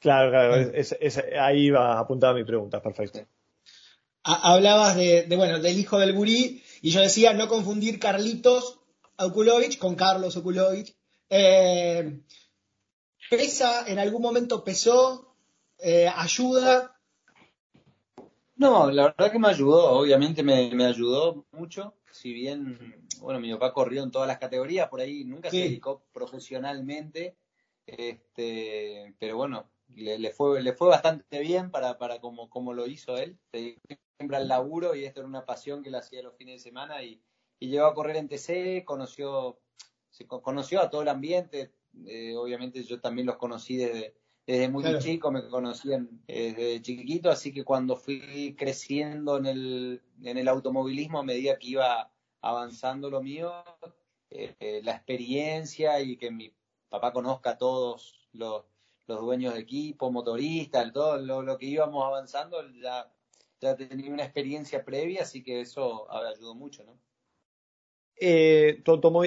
Claro, 0.00 0.30
claro, 0.30 0.54
es, 0.54 0.94
ahí 1.40 1.70
va 1.70 1.98
apuntada 1.98 2.32
mi 2.32 2.44
pregunta, 2.44 2.80
perfecto. 2.80 3.26
Hablabas 4.22 4.94
de, 4.94 5.26
bueno, 5.36 5.58
del 5.58 5.76
hijo 5.76 5.98
del 5.98 6.12
gurí, 6.12 6.62
y 6.82 6.90
yo 6.90 7.00
decía 7.00 7.32
no 7.32 7.48
confundir 7.48 7.98
Carlitos 7.98 8.78
Okulovich 9.16 9.78
con 9.78 9.96
Carlos 9.96 10.36
Okulovich. 10.36 10.94
Eh, 11.30 12.20
¿Pesa, 13.28 13.88
en 13.88 13.98
algún 13.98 14.22
momento 14.22 14.62
pesó, 14.62 15.34
eh, 15.80 16.08
ayuda? 16.14 16.97
No, 18.58 18.90
la 18.90 19.04
verdad 19.04 19.30
que 19.30 19.38
me 19.38 19.48
ayudó, 19.48 19.92
obviamente 19.92 20.42
me, 20.42 20.74
me 20.74 20.84
ayudó 20.84 21.46
mucho, 21.52 21.94
si 22.10 22.32
bien, 22.32 23.06
bueno, 23.20 23.38
mi 23.38 23.52
papá 23.52 23.72
corrió 23.72 24.02
en 24.02 24.10
todas 24.10 24.26
las 24.26 24.38
categorías, 24.38 24.88
por 24.88 25.00
ahí 25.00 25.24
nunca 25.24 25.48
se 25.48 25.58
dedicó 25.58 26.02
profesionalmente, 26.12 27.36
este, 27.86 29.14
pero 29.20 29.36
bueno, 29.36 29.70
le, 29.94 30.30
fue, 30.32 30.60
le 30.60 30.72
fue 30.72 30.88
bastante 30.88 31.38
bien 31.38 31.70
para, 31.70 31.98
para 31.98 32.20
como, 32.20 32.50
como 32.50 32.74
lo 32.74 32.88
hizo 32.88 33.16
él, 33.16 33.38
siempre 33.52 34.36
al 34.36 34.48
laburo 34.48 34.96
y 34.96 35.04
esto 35.04 35.20
era 35.20 35.28
una 35.28 35.46
pasión 35.46 35.84
que 35.84 35.90
le 35.90 35.98
hacía 35.98 36.24
los 36.24 36.34
fines 36.34 36.56
de 36.56 36.68
semana 36.70 37.04
y, 37.04 37.22
y 37.60 37.68
llegó 37.68 37.86
a 37.86 37.94
correr 37.94 38.16
en 38.16 38.26
TC, 38.26 38.84
conoció, 38.84 39.60
se 40.10 40.26
conoció 40.26 40.80
a 40.80 40.90
todo 40.90 41.02
el 41.02 41.08
ambiente, 41.08 41.74
eh, 42.06 42.34
obviamente 42.36 42.82
yo 42.82 43.00
también 43.00 43.28
los 43.28 43.36
conocí 43.36 43.76
desde, 43.76 44.16
desde 44.48 44.70
muy 44.70 44.98
chico, 44.98 45.30
me 45.30 45.46
conocían 45.46 46.22
eh, 46.26 46.54
desde 46.56 46.80
chiquito, 46.80 47.28
así 47.28 47.52
que 47.52 47.64
cuando 47.64 47.96
fui 47.96 48.56
creciendo 48.56 49.36
en 49.36 49.44
el, 49.44 50.02
en 50.22 50.38
el 50.38 50.48
automovilismo 50.48 51.18
a 51.18 51.22
medida 51.22 51.58
que 51.58 51.66
iba 51.68 52.10
avanzando 52.40 53.10
lo 53.10 53.22
mío, 53.22 53.52
eh, 54.30 54.80
la 54.82 54.92
experiencia 54.92 56.00
y 56.00 56.16
que 56.16 56.30
mi 56.30 56.50
papá 56.88 57.12
conozca 57.12 57.50
a 57.50 57.58
todos 57.58 58.26
los, 58.32 58.64
los 59.06 59.20
dueños 59.20 59.52
de 59.52 59.60
equipo, 59.60 60.10
motoristas, 60.10 60.94
todo 60.94 61.18
lo, 61.18 61.58
que 61.58 61.66
íbamos 61.66 62.02
avanzando, 62.02 62.66
ya, 62.80 63.12
ya 63.60 63.76
tenía 63.76 64.10
una 64.10 64.24
experiencia 64.24 64.82
previa, 64.82 65.24
así 65.24 65.42
que 65.42 65.60
eso 65.60 66.10
ayudó 66.10 66.54
mucho, 66.54 66.84
¿no? 66.84 66.98
Eh, 68.18 68.82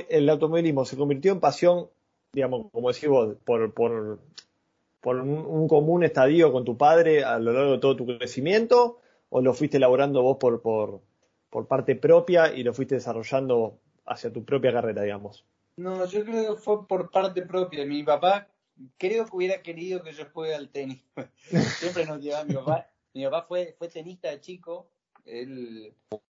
el 0.10 0.30
automovilismo 0.30 0.84
se 0.84 0.98
convirtió 0.98 1.32
en 1.32 1.40
pasión, 1.40 1.92
digamos, 2.34 2.72
como 2.72 2.92
decís 2.92 3.08
vos, 3.08 3.36
por, 3.46 3.72
por, 3.72 4.20
por 5.01 5.17
un, 5.20 5.67
común 5.67 6.03
estadio 6.03 6.51
con 6.51 6.63
tu 6.63 6.77
padre 6.77 7.24
a 7.24 7.39
lo 7.39 7.51
largo 7.51 7.72
de 7.74 7.79
todo 7.79 7.96
tu 7.96 8.05
crecimiento, 8.05 9.00
o 9.29 9.41
lo 9.41 9.53
fuiste 9.53 9.77
elaborando 9.77 10.22
vos 10.22 10.38
por, 10.38 10.62
por, 10.62 11.01
por 11.50 11.67
parte 11.67 11.96
propia 11.96 12.53
y 12.53 12.63
lo 12.63 12.74
fuiste 12.74 12.96
desarrollando 12.96 13.79
hacia 14.05 14.31
tu 14.31 14.46
propia 14.46 14.72
carrera, 14.72 15.01
digamos? 15.01 15.46
No, 15.77 16.05
yo 16.05 16.24
creo 16.24 16.55
que 16.55 16.62
fue 16.62 16.88
por 16.88 17.10
parte 17.10 17.41
propia. 17.41 17.86
Mi 17.86 18.03
papá 18.03 18.48
creo 18.98 19.25
que 19.25 19.36
hubiera 19.36 19.62
querido 19.62 20.03
que 20.03 20.13
yo 20.13 20.25
juegue 20.31 20.53
al 20.53 20.70
tenis. 20.70 21.03
Siempre 21.79 22.05
nos 22.05 22.22
llevaba 22.22 22.46
mi 22.46 22.53
papá. 22.53 22.88
Mi 23.13 23.24
papá 23.25 23.43
fue, 23.48 23.75
fue 23.77 23.88
tenista 23.88 24.29
de 24.29 24.39
chico. 24.39 24.88
Él 25.25 25.93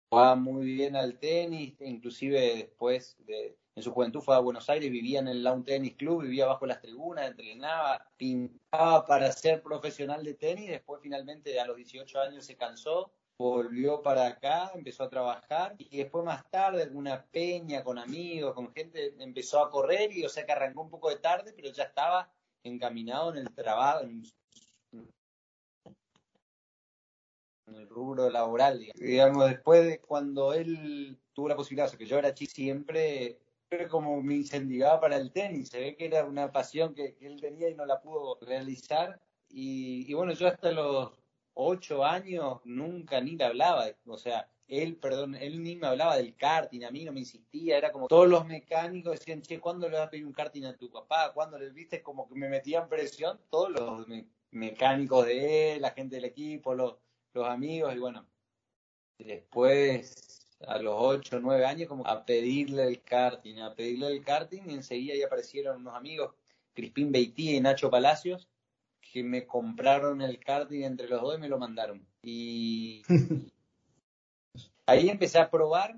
jugaba 0.09 0.35
muy 0.35 0.65
bien 0.65 0.95
al 0.95 1.17
tenis, 1.19 1.75
inclusive 1.81 2.55
después 2.55 3.17
de, 3.25 3.55
en 3.77 3.83
su 3.83 3.91
juventud 3.91 4.21
fue 4.21 4.35
a 4.35 4.39
Buenos 4.39 4.71
Aires, 4.71 4.89
vivía 4.89 5.19
en 5.19 5.27
el 5.27 5.43
Lawn 5.43 5.63
Tennis 5.63 5.95
Club, 5.97 6.23
vivía 6.23 6.47
bajo 6.47 6.65
las 6.65 6.81
tribunas, 6.81 7.27
entrenaba, 7.27 8.09
pintaba 8.17 9.05
para 9.05 9.31
ser 9.31 9.61
profesional 9.61 10.23
de 10.23 10.33
tenis, 10.33 10.67
después 10.67 10.99
finalmente 10.99 11.59
a 11.59 11.67
los 11.67 11.77
18 11.77 12.19
años 12.19 12.43
se 12.43 12.57
cansó, 12.57 13.11
volvió 13.37 14.01
para 14.01 14.25
acá, 14.25 14.71
empezó 14.73 15.03
a 15.03 15.09
trabajar 15.09 15.75
y 15.77 15.95
después 15.95 16.25
más 16.25 16.49
tarde 16.49 16.81
alguna 16.81 17.23
peña 17.31 17.83
con 17.83 17.99
amigos, 17.99 18.55
con 18.55 18.73
gente, 18.73 19.13
empezó 19.19 19.63
a 19.63 19.69
correr 19.69 20.11
y 20.11 20.25
o 20.25 20.29
sea 20.29 20.43
que 20.43 20.53
arrancó 20.53 20.81
un 20.81 20.89
poco 20.89 21.11
de 21.11 21.17
tarde, 21.17 21.53
pero 21.55 21.71
ya 21.71 21.83
estaba 21.83 22.33
encaminado 22.63 23.29
en 23.29 23.45
el 23.45 23.53
trabajo, 23.53 24.05
en, 24.05 24.23
el 27.67 27.87
rubro 27.87 28.27
laboral, 28.31 28.79
digamos. 28.95 29.47
después 29.47 29.85
de 29.85 29.99
cuando 29.99 30.53
él 30.53 31.19
tuvo 31.33 31.49
la 31.49 31.55
posibilidad, 31.55 31.85
o 31.85 31.89
sea, 31.89 31.99
que 31.99 32.07
yo 32.07 32.17
era 32.17 32.33
chico 32.33 32.53
siempre, 32.55 33.37
como 33.89 34.21
me 34.21 34.35
incendiaba 34.35 34.99
para 34.99 35.17
el 35.17 35.31
tenis, 35.31 35.69
se 35.69 35.79
ve 35.79 35.95
que 35.95 36.05
era 36.05 36.25
una 36.25 36.51
pasión 36.51 36.93
que, 36.93 37.17
él 37.21 37.39
tenía 37.41 37.69
y 37.69 37.75
no 37.75 37.85
la 37.85 38.01
pudo 38.01 38.37
realizar, 38.41 39.19
y, 39.49 40.09
y, 40.09 40.13
bueno, 40.13 40.33
yo 40.33 40.47
hasta 40.47 40.71
los 40.71 41.11
ocho 41.53 42.05
años 42.05 42.59
nunca 42.65 43.19
ni 43.21 43.35
le 43.35 43.45
hablaba, 43.45 43.87
o 44.05 44.17
sea, 44.17 44.49
él, 44.67 44.97
perdón, 44.97 45.35
él 45.35 45.63
ni 45.63 45.75
me 45.75 45.87
hablaba 45.87 46.17
del 46.17 46.35
karting, 46.35 46.83
a 46.83 46.91
mí 46.91 47.05
no 47.05 47.13
me 47.13 47.21
insistía, 47.21 47.77
era 47.77 47.91
como 47.91 48.07
todos 48.07 48.27
los 48.27 48.45
mecánicos 48.45 49.19
decían, 49.19 49.41
che, 49.41 49.59
¿cuándo 49.59 49.87
le 49.89 49.97
vas 49.97 50.07
a 50.07 50.09
pedir 50.09 50.25
un 50.25 50.33
karting 50.33 50.65
a 50.65 50.75
tu 50.75 50.91
papá? 50.91 51.31
¿Cuándo 51.33 51.57
le 51.57 51.69
viste? 51.69 52.03
Como 52.03 52.27
que 52.27 52.35
me 52.35 52.49
metían 52.49 52.89
presión 52.89 53.39
todos 53.49 53.71
los 53.71 54.05
mecánicos 54.51 55.25
de 55.25 55.75
él, 55.75 55.81
la 55.81 55.91
gente 55.91 56.17
del 56.17 56.25
equipo, 56.25 56.75
los, 56.75 56.97
los 57.33 57.47
amigos, 57.47 57.95
y 57.95 57.99
bueno, 57.99 58.27
después 59.17 60.26
a 60.65 60.79
los 60.79 60.95
8 60.97 61.37
o 61.37 61.39
9 61.39 61.65
años 61.65 61.87
como 61.87 62.07
a 62.07 62.25
pedirle 62.25 62.87
el 62.87 63.01
karting, 63.03 63.59
a 63.59 63.73
pedirle 63.75 64.07
el 64.07 64.23
karting 64.23 64.63
y 64.67 64.73
enseguida 64.73 65.15
ya 65.15 65.27
aparecieron 65.27 65.81
unos 65.81 65.95
amigos, 65.95 66.33
Crispín 66.73 67.11
Beití 67.11 67.55
y 67.55 67.61
Nacho 67.61 67.89
Palacios, 67.89 68.47
que 69.01 69.23
me 69.23 69.45
compraron 69.45 70.21
el 70.21 70.39
karting 70.39 70.83
entre 70.83 71.07
los 71.07 71.21
dos 71.21 71.37
y 71.37 71.41
me 71.41 71.49
lo 71.49 71.57
mandaron. 71.57 72.05
Y 72.21 73.03
ahí 74.85 75.09
empecé 75.09 75.39
a 75.39 75.49
probar, 75.49 75.97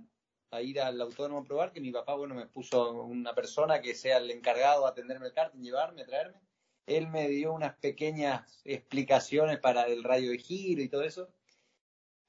a 0.51 0.61
ir 0.61 0.81
al 0.81 0.99
autónomo 0.99 1.41
a 1.41 1.43
probar, 1.43 1.71
que 1.71 1.81
mi 1.81 1.91
papá, 1.91 2.15
bueno, 2.15 2.35
me 2.35 2.47
puso 2.47 3.03
una 3.03 3.33
persona 3.33 3.81
que 3.81 3.95
sea 3.95 4.17
el 4.17 4.29
encargado 4.31 4.83
de 4.83 4.89
atenderme 4.89 5.27
el 5.27 5.33
karting, 5.33 5.61
llevarme, 5.61 6.05
traerme. 6.05 6.39
Él 6.85 7.07
me 7.07 7.27
dio 7.27 7.53
unas 7.53 7.75
pequeñas 7.75 8.61
explicaciones 8.65 9.59
para 9.59 9.85
el 9.87 10.03
radio 10.03 10.31
de 10.31 10.39
giro 10.39 10.81
y 10.81 10.89
todo 10.89 11.03
eso. 11.03 11.29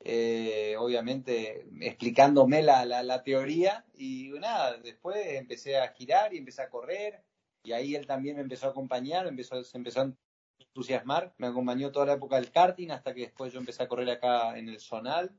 Eh, 0.03 0.77
obviamente 0.79 1.67
explicándome 1.81 2.63
la, 2.63 2.85
la, 2.85 3.23
teoría. 3.23 3.85
Y 3.95 4.31
nada, 4.41 4.79
después 4.79 5.19
empecé 5.35 5.79
a 5.79 5.89
girar 5.93 6.33
y 6.33 6.39
empecé 6.39 6.63
a 6.63 6.71
correr. 6.71 7.23
Y 7.63 7.73
ahí 7.73 7.95
él 7.95 8.07
también 8.07 8.37
me 8.37 8.43
empezó 8.43 8.69
a 8.69 8.71
acompañar, 8.71 9.27
empezó, 9.27 9.63
se 9.63 9.77
empezó 9.77 10.01
a 10.01 10.13
entusiasmar, 10.59 11.35
me 11.37 11.49
acompañó 11.49 11.93
toda 11.93 12.07
la 12.07 12.13
época 12.15 12.37
del 12.37 12.51
karting 12.51 12.91
hasta 12.91 13.13
que 13.13 13.23
después 13.23 13.53
yo 13.53 13.59
empecé 13.59 13.83
a 13.83 13.89
correr 13.89 14.09
acá 14.11 14.57
en 14.59 14.69
el 14.69 14.81
Zonal 14.81 15.31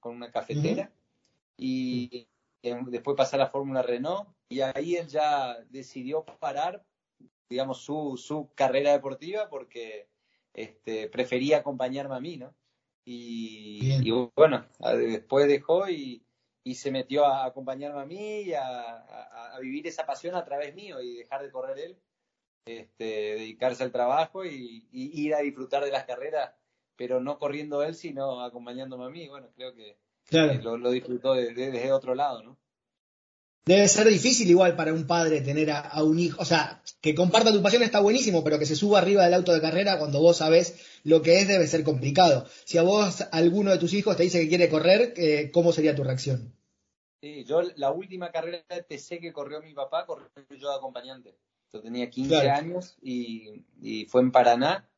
con 0.00 0.16
una 0.16 0.30
cafetera. 0.30 0.90
Y 1.58 2.28
después 2.62 3.16
pasé 3.16 3.36
a 3.36 3.40
la 3.40 3.48
Fórmula 3.48 3.82
Renault. 3.82 4.28
Y 4.48 4.60
ahí 4.60 4.96
él 4.96 5.08
ya 5.08 5.58
decidió 5.68 6.24
parar, 6.24 6.84
digamos, 7.48 7.82
su, 7.82 8.16
su 8.16 8.48
carrera 8.54 8.92
deportiva 8.92 9.48
porque 9.50 10.08
este, 10.54 11.08
prefería 11.08 11.58
acompañarme 11.58 12.14
a 12.14 12.20
mí, 12.20 12.36
¿no? 12.36 12.54
Y, 13.08 14.10
bueno, 14.34 14.66
después 14.98 15.46
dejó 15.46 15.88
y, 15.88 16.22
se 16.74 16.90
metió 16.90 17.24
a 17.24 17.46
acompañarme 17.46 18.00
a 18.00 18.04
mí 18.04 18.40
y 18.40 18.52
a, 18.52 19.04
vivir 19.60 19.86
esa 19.86 20.04
pasión 20.04 20.34
a 20.34 20.44
través 20.44 20.74
mío 20.74 21.00
y 21.00 21.18
dejar 21.18 21.42
de 21.42 21.50
correr 21.52 21.78
él, 21.78 21.96
este, 22.66 23.04
dedicarse 23.04 23.84
al 23.84 23.92
trabajo 23.92 24.44
y, 24.44 24.88
ir 24.90 25.34
a 25.36 25.40
disfrutar 25.40 25.84
de 25.84 25.92
las 25.92 26.04
carreras, 26.04 26.50
pero 26.96 27.20
no 27.20 27.38
corriendo 27.38 27.84
él, 27.84 27.94
sino 27.94 28.42
acompañándome 28.42 29.04
a 29.04 29.10
mí. 29.10 29.28
Bueno, 29.28 29.50
creo 29.54 29.72
que 29.72 29.96
lo, 30.60 30.90
disfrutó 30.90 31.34
desde 31.34 31.92
otro 31.92 32.16
lado, 32.16 32.42
¿no? 32.42 32.58
Debe 33.66 33.88
ser 33.88 34.06
difícil 34.06 34.48
igual 34.48 34.76
para 34.76 34.92
un 34.92 35.08
padre 35.08 35.40
tener 35.40 35.72
a, 35.72 36.00
un 36.04 36.20
hijo, 36.20 36.40
o 36.40 36.44
sea, 36.44 36.82
que 37.00 37.16
comparta 37.16 37.52
tu 37.52 37.62
pasión 37.62 37.82
está 37.82 37.98
buenísimo, 37.98 38.44
pero 38.44 38.60
que 38.60 38.66
se 38.66 38.76
suba 38.76 39.00
arriba 39.00 39.24
del 39.24 39.34
auto 39.34 39.52
de 39.52 39.60
carrera 39.60 39.98
cuando 39.98 40.20
vos 40.20 40.36
sabés 40.36 40.95
lo 41.06 41.22
que 41.22 41.38
es 41.38 41.46
debe 41.46 41.68
ser 41.68 41.84
complicado. 41.84 42.46
Si 42.64 42.78
a 42.78 42.82
vos 42.82 43.22
alguno 43.30 43.70
de 43.70 43.78
tus 43.78 43.92
hijos 43.94 44.16
te 44.16 44.24
dice 44.24 44.40
que 44.40 44.48
quiere 44.48 44.68
correr, 44.68 45.14
eh, 45.16 45.52
¿cómo 45.52 45.72
sería 45.72 45.94
tu 45.94 46.02
reacción? 46.02 46.52
Sí, 47.20 47.44
yo 47.44 47.62
la 47.76 47.92
última 47.92 48.32
carrera 48.32 48.64
de 48.68 48.82
TC 48.82 49.20
que 49.20 49.32
corrió 49.32 49.62
mi 49.62 49.72
papá, 49.72 50.04
corrió 50.04 50.28
yo 50.58 50.68
de 50.68 50.76
acompañante. 50.76 51.38
Yo 51.72 51.80
tenía 51.80 52.10
15 52.10 52.50
años 52.50 52.96
y, 53.00 53.64
fue 54.08 54.20
en 54.20 54.32
Paraná 54.32 54.90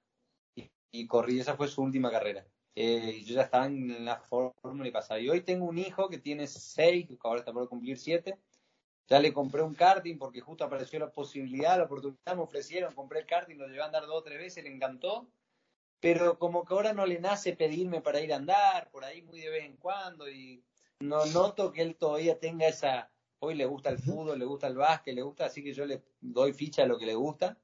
y, 0.90 1.06
corrí, 1.06 1.40
esa 1.40 1.56
fue 1.56 1.68
su 1.68 1.82
última 1.82 2.10
carrera. 2.10 2.46
Eh, 2.74 3.22
yo 3.26 3.34
ya 3.34 3.42
estaba 3.42 3.66
en 3.66 4.06
la 4.06 4.16
fórmula 4.16 4.88
y 4.88 4.90
pasaba. 4.90 5.20
Y 5.20 5.28
hoy 5.28 5.42
tengo 5.42 5.66
un 5.66 5.76
hijo 5.76 6.08
que 6.08 6.18
tiene 6.18 6.46
6, 6.46 7.06
ahora 7.22 7.40
está 7.40 7.52
por 7.52 7.68
cumplir 7.68 7.98
7 7.98 8.38
ya 9.08 9.18
le 9.18 9.32
compré 9.32 9.62
un 9.62 9.74
karting 9.74 10.18
porque 10.18 10.40
justo 10.40 10.64
apareció 10.64 10.98
la 10.98 11.10
posibilidad, 11.10 11.78
la 11.78 11.84
oportunidad, 11.84 12.36
me 12.36 12.42
ofrecieron, 12.42 12.94
compré 12.94 13.20
el 13.20 13.26
karting, 13.26 13.56
lo 13.56 13.66
llevé 13.66 13.80
a 13.80 13.86
andar 13.86 14.06
dos 14.06 14.18
o 14.18 14.22
tres 14.22 14.38
veces, 14.38 14.62
le 14.62 14.70
encantó. 14.70 15.26
Pero 16.00 16.38
como 16.38 16.64
que 16.64 16.74
ahora 16.74 16.92
no 16.92 17.06
le 17.06 17.18
nace 17.20 17.56
pedirme 17.56 18.00
para 18.00 18.20
ir 18.20 18.32
a 18.32 18.36
andar, 18.36 18.90
por 18.90 19.04
ahí 19.04 19.22
muy 19.22 19.40
de 19.40 19.50
vez 19.50 19.64
en 19.64 19.76
cuando, 19.76 20.28
y 20.28 20.62
no 21.00 21.26
noto 21.26 21.72
que 21.72 21.82
él 21.82 21.96
todavía 21.96 22.38
tenga 22.38 22.68
esa, 22.68 23.10
hoy 23.40 23.54
le 23.54 23.66
gusta 23.66 23.90
el 23.90 23.98
fútbol, 23.98 24.38
le 24.38 24.44
gusta 24.44 24.68
el 24.68 24.76
básquet, 24.76 25.14
le 25.14 25.22
gusta, 25.22 25.46
así 25.46 25.62
que 25.62 25.72
yo 25.72 25.86
le 25.86 26.02
doy 26.20 26.52
ficha 26.52 26.82
a 26.82 26.86
lo 26.86 26.98
que 26.98 27.06
le 27.06 27.14
gusta. 27.14 27.58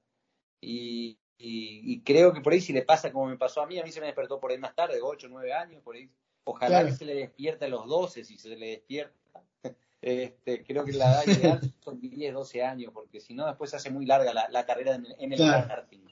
Y, 0.60 1.18
y, 1.38 2.00
creo 2.02 2.32
que 2.32 2.40
por 2.40 2.52
ahí 2.52 2.60
si 2.60 2.72
le 2.72 2.82
pasa 2.82 3.12
como 3.12 3.26
me 3.26 3.36
pasó 3.36 3.60
a 3.60 3.66
mí, 3.66 3.78
a 3.78 3.84
mí 3.84 3.92
se 3.92 4.00
me 4.00 4.06
despertó 4.06 4.40
por 4.40 4.50
ahí 4.50 4.58
más 4.58 4.74
tarde, 4.74 5.00
8, 5.02 5.28
9 5.30 5.52
años, 5.52 5.82
por 5.82 5.96
ahí. 5.96 6.10
Ojalá 6.44 6.84
que 6.84 6.92
se 6.92 7.04
le 7.04 7.14
despierte 7.14 7.64
a 7.64 7.68
los 7.68 7.86
12, 7.86 8.24
si 8.24 8.38
se 8.38 8.56
le 8.56 8.66
despierta. 8.66 9.14
Este, 10.06 10.62
creo 10.64 10.84
que 10.84 10.92
la 10.92 11.22
edad 11.22 11.26
ideal 11.26 11.74
son 11.82 11.98
10, 11.98 12.34
12 12.34 12.62
años, 12.62 12.92
porque 12.92 13.20
si 13.20 13.32
no, 13.32 13.46
después 13.46 13.70
se 13.70 13.76
hace 13.76 13.90
muy 13.90 14.04
larga 14.04 14.34
la, 14.34 14.66
carrera 14.66 14.96
en, 14.96 15.32
el 15.32 15.38
karting. 15.38 16.04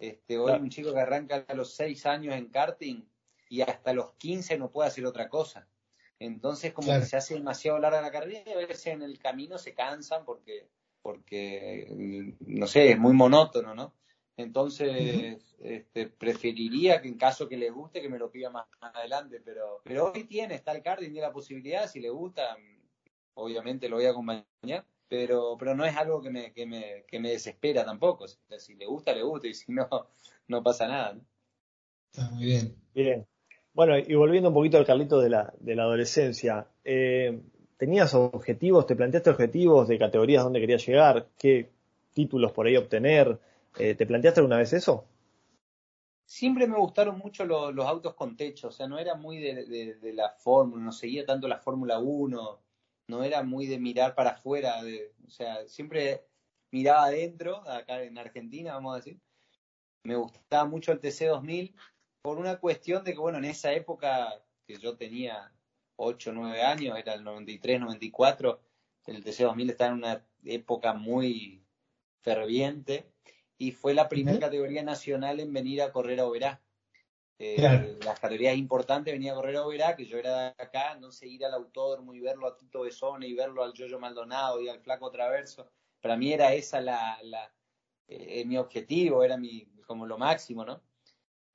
Este, 0.00 0.38
hoy 0.38 0.52
un 0.52 0.70
chico 0.70 0.94
que 0.94 1.00
arranca 1.00 1.44
a 1.46 1.54
los 1.54 1.74
6 1.74 2.06
años 2.06 2.34
en 2.34 2.48
karting 2.48 3.04
y 3.50 3.60
hasta 3.60 3.92
los 3.92 4.14
15 4.14 4.56
no 4.56 4.70
puede 4.70 4.88
hacer 4.88 5.04
otra 5.04 5.28
cosa. 5.28 5.68
Entonces, 6.18 6.72
como 6.72 6.92
que 6.92 7.02
se 7.02 7.16
hace 7.16 7.34
demasiado 7.34 7.78
larga 7.78 8.00
la 8.00 8.10
carrera 8.10 8.42
y 8.46 8.52
a 8.52 8.56
veces 8.56 8.86
en 8.88 9.02
el 9.02 9.18
camino 9.18 9.58
se 9.58 9.74
cansan 9.74 10.24
porque, 10.24 10.68
porque 11.02 12.34
no 12.40 12.66
sé, 12.66 12.92
es 12.92 12.98
muy 12.98 13.12
monótono, 13.12 13.74
¿no? 13.74 13.94
Entonces, 14.36 15.54
este, 15.62 16.08
preferiría 16.08 17.02
que 17.02 17.08
en 17.08 17.18
caso 17.18 17.46
que 17.46 17.58
les 17.58 17.72
guste, 17.72 18.00
que 18.00 18.08
me 18.08 18.18
lo 18.18 18.30
pida 18.30 18.48
más, 18.48 18.66
adelante. 18.80 19.40
Pero, 19.44 19.82
pero 19.84 20.12
hoy 20.12 20.24
tiene, 20.24 20.54
está 20.54 20.72
el 20.72 20.82
card, 20.82 21.00
tiene 21.00 21.20
la 21.20 21.32
posibilidad, 21.32 21.88
si 21.88 22.00
le 22.00 22.08
gusta, 22.08 22.56
obviamente 23.34 23.88
lo 23.88 23.96
voy 23.96 24.06
a 24.06 24.10
acompañar. 24.10 24.86
Pero, 25.10 25.56
pero 25.58 25.74
no 25.74 25.84
es 25.84 25.96
algo 25.96 26.22
que 26.22 26.30
me, 26.30 26.52
que 26.52 26.66
me, 26.66 27.04
que 27.08 27.18
me 27.18 27.30
desespera 27.30 27.84
tampoco. 27.84 28.26
si 28.28 28.74
le 28.76 28.86
gusta, 28.86 29.12
le 29.12 29.24
gusta, 29.24 29.48
y 29.48 29.54
si 29.54 29.72
no, 29.72 29.88
no 30.46 30.62
pasa 30.62 30.86
nada. 30.86 31.18
Está 32.12 32.30
muy 32.30 32.44
bien. 32.44 32.76
Bien. 32.94 33.26
Bueno, 33.74 33.98
y 33.98 34.14
volviendo 34.14 34.50
un 34.50 34.54
poquito 34.54 34.78
al 34.78 34.86
Carlito 34.86 35.18
de 35.20 35.30
la, 35.30 35.52
de 35.58 35.74
la 35.74 35.82
adolescencia, 35.82 36.68
eh, 36.84 37.40
¿tenías 37.76 38.14
objetivos, 38.14 38.86
te 38.86 38.94
planteaste 38.94 39.30
objetivos 39.30 39.88
de 39.88 39.98
categorías 39.98 40.44
donde 40.44 40.60
querías 40.60 40.86
llegar? 40.86 41.26
¿Qué 41.36 41.70
títulos 42.14 42.52
por 42.52 42.68
ahí 42.68 42.76
obtener? 42.76 43.36
Eh, 43.78 43.96
¿Te 43.96 44.06
planteaste 44.06 44.38
alguna 44.38 44.58
vez 44.58 44.72
eso? 44.72 45.04
Siempre 46.24 46.68
me 46.68 46.78
gustaron 46.78 47.18
mucho 47.18 47.44
los, 47.44 47.84
autos 47.84 48.14
con 48.14 48.36
techo, 48.36 48.68
o 48.68 48.70
sea, 48.72 48.86
no 48.86 49.00
era 49.00 49.16
muy 49.16 49.38
de, 49.38 50.12
la 50.14 50.30
fórmula, 50.38 50.84
no 50.84 50.92
seguía 50.92 51.26
tanto 51.26 51.48
la 51.48 51.58
Fórmula 51.58 51.98
1, 51.98 52.60
no 53.10 53.24
era 53.24 53.42
muy 53.42 53.66
de 53.66 53.78
mirar 53.78 54.14
para 54.14 54.30
afuera, 54.30 54.80
o 55.26 55.30
sea, 55.30 55.66
siempre 55.68 56.24
miraba 56.70 57.04
adentro, 57.04 57.68
acá 57.68 58.02
en 58.02 58.16
Argentina, 58.16 58.74
vamos 58.74 58.94
a 58.94 58.96
decir. 58.96 59.20
Me 60.04 60.16
gustaba 60.16 60.64
mucho 60.64 60.92
el 60.92 61.00
TC2000 61.00 61.74
por 62.22 62.38
una 62.38 62.58
cuestión 62.58 63.04
de 63.04 63.12
que, 63.12 63.18
bueno, 63.18 63.38
en 63.38 63.44
esa 63.44 63.72
época 63.72 64.42
que 64.66 64.76
yo 64.76 64.96
tenía 64.96 65.52
8, 65.96 66.32
9 66.32 66.62
años, 66.62 66.98
era 66.98 67.14
el 67.14 67.24
93, 67.24 67.80
94, 67.80 68.60
el 69.06 69.24
TC2000 69.24 69.70
estaba 69.70 69.90
en 69.90 69.98
una 69.98 70.24
época 70.44 70.94
muy 70.94 71.62
ferviente 72.20 73.10
y 73.58 73.72
fue 73.72 73.92
la 73.92 74.08
primera 74.08 74.38
categoría 74.38 74.82
nacional 74.82 75.40
en 75.40 75.52
venir 75.52 75.82
a 75.82 75.92
correr 75.92 76.20
a 76.20 76.26
Oberá. 76.26 76.62
Eh, 77.42 77.96
las 78.04 78.20
categorías 78.20 78.54
importantes 78.54 79.14
venía 79.14 79.32
a 79.32 79.34
correr 79.34 79.56
a 79.56 79.64
Oberá, 79.64 79.96
que 79.96 80.04
yo 80.04 80.18
era 80.18 80.52
de 80.54 80.62
acá, 80.62 80.96
no 80.96 81.10
sé, 81.10 81.26
ir 81.26 81.42
al 81.46 81.54
autódromo 81.54 82.12
y 82.12 82.20
verlo 82.20 82.46
a 82.46 82.54
Tito 82.54 82.82
Besone 82.82 83.26
y 83.26 83.32
verlo 83.32 83.64
al 83.64 83.72
Yoyo 83.72 83.98
Maldonado 83.98 84.60
y 84.60 84.68
al 84.68 84.80
Flaco 84.80 85.10
Traverso. 85.10 85.70
Para 86.02 86.18
mí 86.18 86.34
era 86.34 86.52
esa 86.52 86.82
la, 86.82 87.18
la 87.22 87.50
eh, 88.08 88.44
mi 88.44 88.58
objetivo, 88.58 89.24
era 89.24 89.38
mi, 89.38 89.64
como 89.86 90.04
lo 90.04 90.18
máximo, 90.18 90.66
¿no? 90.66 90.82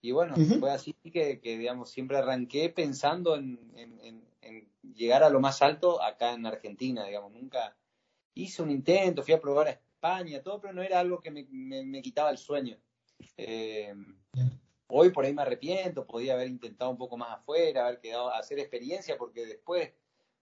Y 0.01 0.11
bueno, 0.11 0.35
fue 0.59 0.71
así 0.71 0.93
que, 1.03 1.39
que, 1.39 1.55
digamos, 1.55 1.91
siempre 1.91 2.17
arranqué 2.17 2.69
pensando 2.69 3.35
en, 3.35 3.71
en, 3.75 4.27
en, 4.41 4.71
llegar 4.81 5.23
a 5.23 5.29
lo 5.29 5.39
más 5.39 5.61
alto 5.61 6.01
acá 6.01 6.33
en 6.33 6.47
Argentina, 6.47 7.05
digamos, 7.05 7.31
nunca 7.31 7.77
hice 8.33 8.63
un 8.63 8.71
intento, 8.71 9.21
fui 9.21 9.35
a 9.35 9.41
probar 9.41 9.67
a 9.67 9.71
España, 9.71 10.41
todo, 10.41 10.59
pero 10.59 10.73
no 10.73 10.81
era 10.81 10.99
algo 10.99 11.19
que 11.19 11.29
me, 11.29 12.01
quitaba 12.01 12.31
el 12.31 12.39
sueño. 12.39 12.77
Eh, 13.37 13.93
hoy 14.87 15.09
por 15.11 15.25
ahí 15.25 15.33
me 15.33 15.41
arrepiento, 15.41 16.05
podía 16.05 16.33
haber 16.33 16.47
intentado 16.47 16.91
un 16.91 16.97
poco 16.97 17.17
más 17.17 17.31
afuera, 17.31 17.87
haber 17.87 17.99
quedado, 17.99 18.33
hacer 18.33 18.59
experiencia, 18.59 19.17
porque 19.17 19.45
después, 19.45 19.91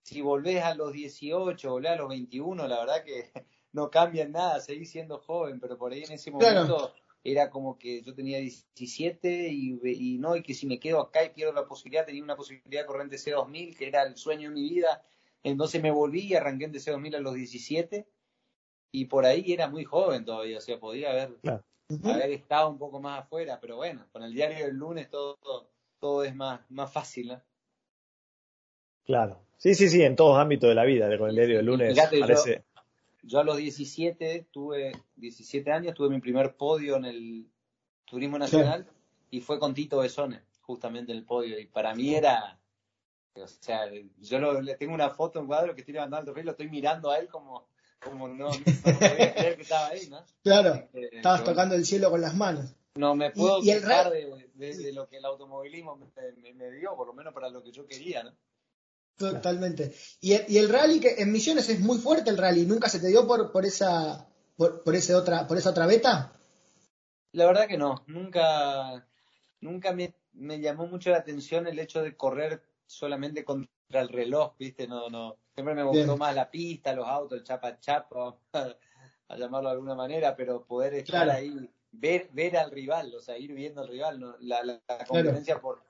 si 0.02 0.22
volvés 0.22 0.64
a 0.64 0.76
los 0.76 0.92
18, 0.92 1.70
volvés 1.70 1.92
a 1.92 1.96
los 1.96 2.10
21, 2.10 2.68
la 2.68 2.80
verdad 2.80 3.04
que 3.04 3.32
no 3.72 3.90
cambia 3.90 4.28
nada, 4.28 4.60
seguís 4.60 4.92
siendo 4.92 5.20
joven, 5.20 5.60
pero 5.60 5.78
por 5.78 5.94
ahí 5.94 6.04
en 6.04 6.12
ese 6.12 6.32
momento 6.32 6.94
era 7.24 7.50
como 7.50 7.80
que 7.80 8.02
yo 8.02 8.14
tenía 8.14 8.38
17 8.40 9.48
y, 9.50 9.80
y, 9.84 10.18
no, 10.18 10.36
y 10.36 10.44
que 10.44 10.54
si 10.54 10.68
me 10.68 10.80
quedo 10.80 11.00
acá 11.00 11.24
y 11.24 11.30
pierdo 11.30 11.54
la 11.54 11.66
posibilidad, 11.66 12.06
tenía 12.06 12.24
una 12.24 12.36
posibilidad 12.36 12.82
de 12.82 12.86
correr 12.86 13.04
en 13.04 13.12
TC2000, 13.12 13.78
que 13.78 13.88
era 13.88 14.04
el 14.04 14.18
sueño 14.18 14.50
de 14.50 14.56
mi 14.56 14.70
vida, 14.70 15.06
entonces 15.42 15.82
me 15.82 15.92
volví 15.92 16.22
y 16.22 16.36
arranqué 16.36 16.66
en 16.66 16.74
TC2000 16.74 17.16
a 17.16 17.20
los 17.20 17.34
17 17.36 18.06
y 18.92 19.06
por 19.06 19.26
ahí 19.26 19.54
era 19.54 19.70
muy 19.70 19.86
joven 19.86 20.26
todavía, 20.26 20.58
o 20.58 20.62
sea, 20.62 20.80
podía 20.80 21.12
haber, 21.12 21.40
haber 22.04 22.32
estado 22.32 22.70
un 22.70 22.78
poco 22.78 23.00
más 23.00 23.22
afuera, 23.22 23.60
pero 23.60 23.78
bueno, 23.78 24.06
con 24.12 24.24
el 24.24 24.34
diario 24.34 24.66
del 24.66 24.76
lunes 24.76 25.10
todo, 25.10 25.38
todo, 26.00 26.24
es 26.24 26.36
más, 26.36 26.62
más 26.70 26.92
fácil, 26.92 27.30
¿no? 27.30 27.42
Claro. 29.06 29.40
Sí, 29.58 29.76
sí, 29.76 29.90
sí, 29.90 30.02
en 30.02 30.16
todos 30.16 30.38
ámbitos 30.38 30.70
de 30.70 30.76
la 30.76 30.84
vida, 30.84 31.18
con 31.18 31.30
el 31.30 31.36
diario 31.36 31.58
del 31.58 31.66
lunes 31.66 31.98
parece... 32.20 32.64
Yo, 33.26 33.40
a 33.40 33.44
los 33.46 33.56
17 33.56 34.48
tuve, 34.52 34.92
17 35.16 35.72
años, 35.72 35.94
tuve 35.94 36.10
mi 36.10 36.20
primer 36.20 36.58
podio 36.58 36.98
en 36.98 37.06
el 37.06 37.48
Turismo 38.04 38.38
Nacional 38.38 38.86
y 39.32 39.40
fue 39.40 39.60
con 39.60 39.74
Tito 39.74 40.00
Besone, 40.00 40.42
justamente 40.62 41.14
en 41.14 41.20
el 41.20 41.24
podio. 41.24 41.58
Y 41.58 41.66
para 41.66 41.96
mí 41.96 42.14
era, 42.14 42.60
o 43.36 43.48
sea, 43.48 43.90
yo 44.20 44.62
le 44.62 44.76
tengo 44.76 44.94
una 44.94 45.10
foto 45.10 45.40
en 45.40 45.48
cuadro 45.48 45.74
que 45.74 45.82
estoy 45.82 45.94
levantando 45.94 46.20
el 46.20 46.26
trofeo 46.26 46.44
y 46.44 46.46
lo 46.46 46.52
estoy 46.52 46.70
mirando 46.70 47.12
a 47.12 47.18
él 47.18 47.30
como, 47.30 47.66
como 48.04 48.28
no, 48.28 48.50
no 48.50 49.00
creer 49.00 49.56
que 49.56 49.62
estaba 49.62 49.88
ahí, 49.88 50.08
¿no? 50.10 50.24
Claro, 50.44 50.76
eh, 50.94 51.10
estabas 51.14 51.44
tocando 51.44 51.76
el 51.76 51.86
cielo 51.86 52.10
con 52.10 52.22
las 52.22 52.36
manos. 52.36 52.76
No 52.96 53.16
me 53.16 53.32
puedo 53.32 53.62
quejar 53.62 54.12
de, 54.12 54.50
de, 54.54 54.94
lo 54.94 55.10
que 55.10 55.18
el 55.18 55.26
automovilismo 55.26 55.96
me, 55.96 56.54
me, 56.54 56.72
dio, 56.72 56.96
por 56.96 57.08
lo 57.08 57.14
menos 57.14 57.34
para 57.34 57.50
lo 57.50 57.64
que 57.64 57.72
yo 57.72 57.88
quería, 57.88 58.24
¿no? 58.24 58.36
Totalmente. 59.18 59.96
Y 60.22 60.34
el, 60.34 60.46
y 60.48 60.58
el 60.58 60.70
rally, 60.70 61.00
que 61.00 61.16
en 61.18 61.32
Misiones 61.32 61.70
es 61.70 61.80
muy 61.80 61.98
fuerte 61.98 62.30
el 62.30 62.38
rally, 62.38 62.66
¿nunca 62.66 62.90
se 62.90 63.00
te 63.00 63.08
dio 63.08 63.26
por, 63.26 63.52
por 63.52 63.66
esa 63.66 64.28
por, 64.56 64.84
por 64.84 64.96
ese 64.96 65.16
otra 65.16 65.48
por 65.48 65.58
esa 65.58 65.72
otra 65.72 65.88
beta? 65.88 66.34
La 67.32 67.46
verdad 67.46 67.68
que 67.68 67.78
no, 67.78 68.04
nunca 68.08 69.08
nunca 69.60 69.92
me, 69.94 70.14
me 70.34 70.60
llamó 70.60 70.86
mucho 70.86 71.10
la 71.10 71.18
atención 71.18 71.68
el 71.68 71.80
hecho 71.80 72.02
de 72.02 72.16
correr 72.16 72.64
solamente 72.86 73.44
contra 73.44 74.02
el 74.02 74.10
reloj, 74.10 74.56
¿viste? 74.60 74.88
No 74.88 75.10
no 75.10 75.38
Siempre 75.56 75.76
me 75.76 75.84
gustó 75.84 76.18
más 76.18 76.36
la 76.36 76.50
pista, 76.50 76.94
los 76.94 77.08
autos, 77.08 77.38
el 77.38 77.44
chapa 77.44 77.80
chapa, 77.80 78.36
a 78.54 79.38
llamarlo 79.38 79.70
de 79.70 79.76
alguna 79.76 79.96
manera, 79.96 80.36
pero 80.36 80.66
poder 80.66 80.96
estar 80.96 81.30
ahí, 81.30 81.70
ver, 81.92 82.30
ver 82.32 82.58
al 82.58 82.72
rival, 82.72 83.14
o 83.16 83.20
sea, 83.20 83.38
ir 83.38 83.54
viendo 83.54 83.82
al 83.82 83.88
rival, 83.88 84.20
¿no? 84.20 84.36
la, 84.40 84.64
la, 84.64 84.82
competencia 85.08 85.62
por... 85.62 85.84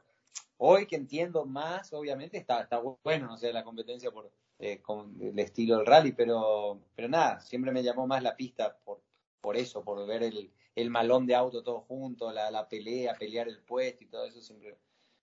Hoy 0.58 0.86
que 0.86 0.96
entiendo 0.96 1.46
más, 1.46 1.92
obviamente, 1.94 2.38
está, 2.38 2.62
está 2.62 2.80
bueno, 3.04 3.28
no 3.28 3.38
sé, 3.38 3.52
la 3.52 3.64
competencia 3.64 4.12
por 4.12 4.32
eh, 4.60 4.82
con 4.82 5.20
el 5.20 5.38
estilo 5.40 5.78
del 5.78 5.86
rally, 5.86 6.14
pero, 6.14 6.80
pero 6.96 7.10
nada, 7.10 7.42
siempre 7.42 7.72
me 7.72 7.84
llamó 7.84 8.08
más 8.08 8.24
la 8.24 8.36
pista 8.36 8.78
por, 8.86 9.02
por 9.42 9.58
eso, 9.58 9.84
por 9.84 10.06
ver 10.08 10.24
el, 10.24 10.54
el 10.76 10.90
malón 10.90 11.26
de 11.26 11.36
auto 11.36 11.64
todo 11.64 11.82
junto, 11.82 12.32
la, 12.32 12.50
la 12.50 12.70
pelea, 12.70 13.16
pelear 13.16 13.48
el 13.50 13.60
puesto 13.60 14.04
y 14.04 14.08
todo 14.08 14.26
eso 14.26 14.42
siempre 14.42 14.78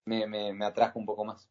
me, 0.04 0.26
me, 0.26 0.52
me 0.52 0.64
atrajo 0.66 0.98
un 0.98 1.06
poco 1.06 1.24
más. 1.24 1.48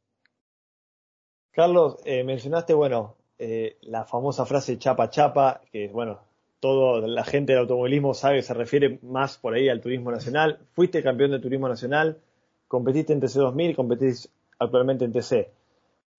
Carlos, 1.52 1.98
eh, 2.06 2.24
mencionaste, 2.24 2.74
bueno, 2.74 3.16
eh, 3.38 3.78
la 3.82 4.06
famosa 4.06 4.46
frase 4.46 4.78
chapa 4.78 5.10
chapa, 5.10 5.62
que 5.72 5.88
bueno, 5.88 6.20
toda 6.60 7.08
la 7.08 7.24
gente 7.24 7.54
del 7.54 7.62
automovilismo 7.62 8.14
sabe 8.14 8.38
que 8.38 8.44
se 8.44 8.54
refiere 8.54 9.00
más 9.02 9.38
por 9.38 9.54
ahí 9.54 9.70
al 9.70 9.82
turismo 9.82 10.12
nacional. 10.12 10.60
Fuiste 10.74 11.02
campeón 11.02 11.32
de 11.32 11.40
turismo 11.40 11.68
nacional, 11.68 12.20
competiste 12.68 13.14
en 13.14 13.22
TC2000, 13.22 13.76
competís 13.76 14.30
actualmente 14.60 15.06
en 15.06 15.14
TC. 15.14 15.52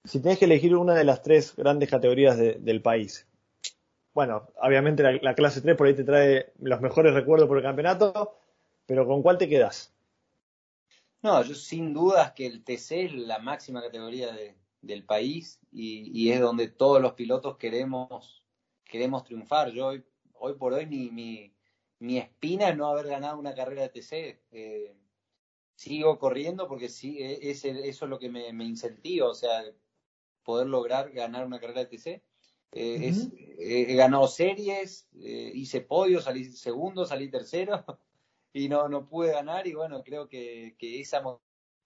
Si 0.04 0.20
tenés 0.20 0.38
que 0.38 0.46
elegir 0.46 0.74
una 0.74 0.94
de 0.94 1.04
las 1.04 1.22
tres 1.22 1.54
grandes 1.56 1.90
categorías 1.90 2.38
del 2.38 2.80
país, 2.80 3.26
bueno, 4.14 4.48
obviamente 4.60 5.02
la, 5.02 5.12
la, 5.20 5.34
clase 5.34 5.60
3 5.60 5.76
por 5.76 5.86
ahí 5.86 5.94
te 5.94 6.04
trae 6.04 6.52
los 6.58 6.80
mejores 6.80 7.14
recuerdos 7.14 7.46
por 7.48 7.58
el 7.58 7.62
campeonato, 7.62 8.34
pero 8.86 9.06
¿con 9.06 9.22
cuál 9.22 9.38
te 9.38 9.48
quedas? 9.48 9.92
No, 11.22 11.42
yo 11.42 11.54
sin 11.54 11.92
dudas 11.92 12.32
que 12.32 12.46
el 12.46 12.64
TC 12.64 12.92
es 13.04 13.12
la 13.12 13.38
máxima 13.38 13.82
categoría 13.82 14.32
de, 14.32 14.56
del 14.82 15.04
país 15.04 15.60
y, 15.72 16.30
es 16.30 16.40
donde 16.40 16.68
todos 16.68 17.00
los 17.00 17.14
pilotos 17.14 17.56
queremos, 17.56 18.44
queremos 18.84 19.24
triunfar. 19.24 19.70
Yo 19.70 19.88
hoy, 19.88 20.04
hoy 20.34 20.54
por 20.54 20.72
hoy 20.72 20.86
mi, 20.86 21.10
mi, 21.10 21.54
mi 21.98 22.18
espina 22.18 22.70
es 22.70 22.76
no 22.76 22.88
haber 22.88 23.06
ganado 23.06 23.38
una 23.38 23.54
carrera 23.54 23.82
de 23.82 23.88
TC. 23.88 24.42
Eh, 24.52 24.96
sigo 25.74 26.18
corriendo 26.18 26.68
porque 26.68 26.88
sí, 26.88 27.18
e, 27.18 27.50
eso 27.50 27.68
es 27.68 28.00
lo 28.02 28.18
que 28.18 28.30
me, 28.30 28.52
me, 28.52 28.64
incentiva, 28.64 29.28
o 29.28 29.34
sea, 29.34 29.64
poder 30.42 30.66
lograr 30.66 31.10
ganar 31.12 31.46
una 31.46 31.60
carrera 31.60 31.84
de 31.84 31.96
TC. 31.96 32.22
Eh, 32.72 33.12
he 33.58 33.94
ganado 33.96 34.28
series, 34.28 35.08
eh, 35.20 35.50
hice 35.54 35.80
podio, 35.80 36.20
salí 36.20 36.44
segundo, 36.44 37.04
salí 37.04 37.28
tercero 37.28 37.84
y 38.52 38.68
no, 38.68 38.88
no 38.88 39.08
pude 39.08 39.32
ganar 39.32 39.66
y 39.66 39.74
bueno, 39.74 40.02
creo 40.04 40.28
que, 40.28 40.76
que 40.78 41.00
esa 41.00 41.20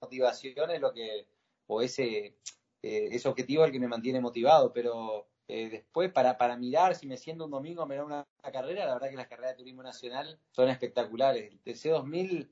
motivación 0.01 0.71
es 0.71 0.81
lo 0.81 0.93
que, 0.93 1.27
o 1.67 1.81
ese, 1.81 2.37
eh, 2.85 3.09
ese 3.13 3.29
objetivo 3.29 3.63
es 3.63 3.69
el 3.69 3.73
que 3.73 3.81
me 3.81 3.89
mantiene 3.89 4.21
motivado, 4.21 4.71
pero 4.71 5.27
eh, 5.49 5.71
después 5.71 6.13
para, 6.13 6.37
para 6.37 6.55
mirar 6.59 6.95
si 6.95 7.07
me 7.07 7.17
siento 7.17 7.47
un 7.47 7.51
domingo 7.51 7.83
a 7.83 7.87
mirar 7.87 8.05
una, 8.05 8.29
carrera, 8.53 8.85
la 8.85 8.93
verdad 8.93 9.09
que 9.09 9.17
las 9.17 9.27
carreras 9.27 9.53
de 9.53 9.57
turismo 9.57 9.83
nacional 9.83 10.39
son 10.51 10.69
espectaculares. 10.69 11.51
El 11.51 11.63
TC2000 11.63 12.51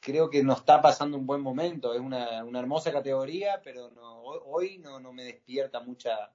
creo 0.00 0.30
que 0.30 0.42
nos 0.42 0.60
está 0.60 0.80
pasando 0.80 1.18
un 1.18 1.26
buen 1.26 1.42
momento, 1.42 1.92
es 1.92 2.00
una, 2.00 2.42
una 2.42 2.60
hermosa 2.60 2.90
categoría, 2.90 3.60
pero 3.62 3.90
no, 3.90 4.22
hoy 4.22 4.78
no, 4.78 4.98
no 4.98 5.12
me 5.12 5.24
despierta 5.24 5.80
mucha, 5.80 6.32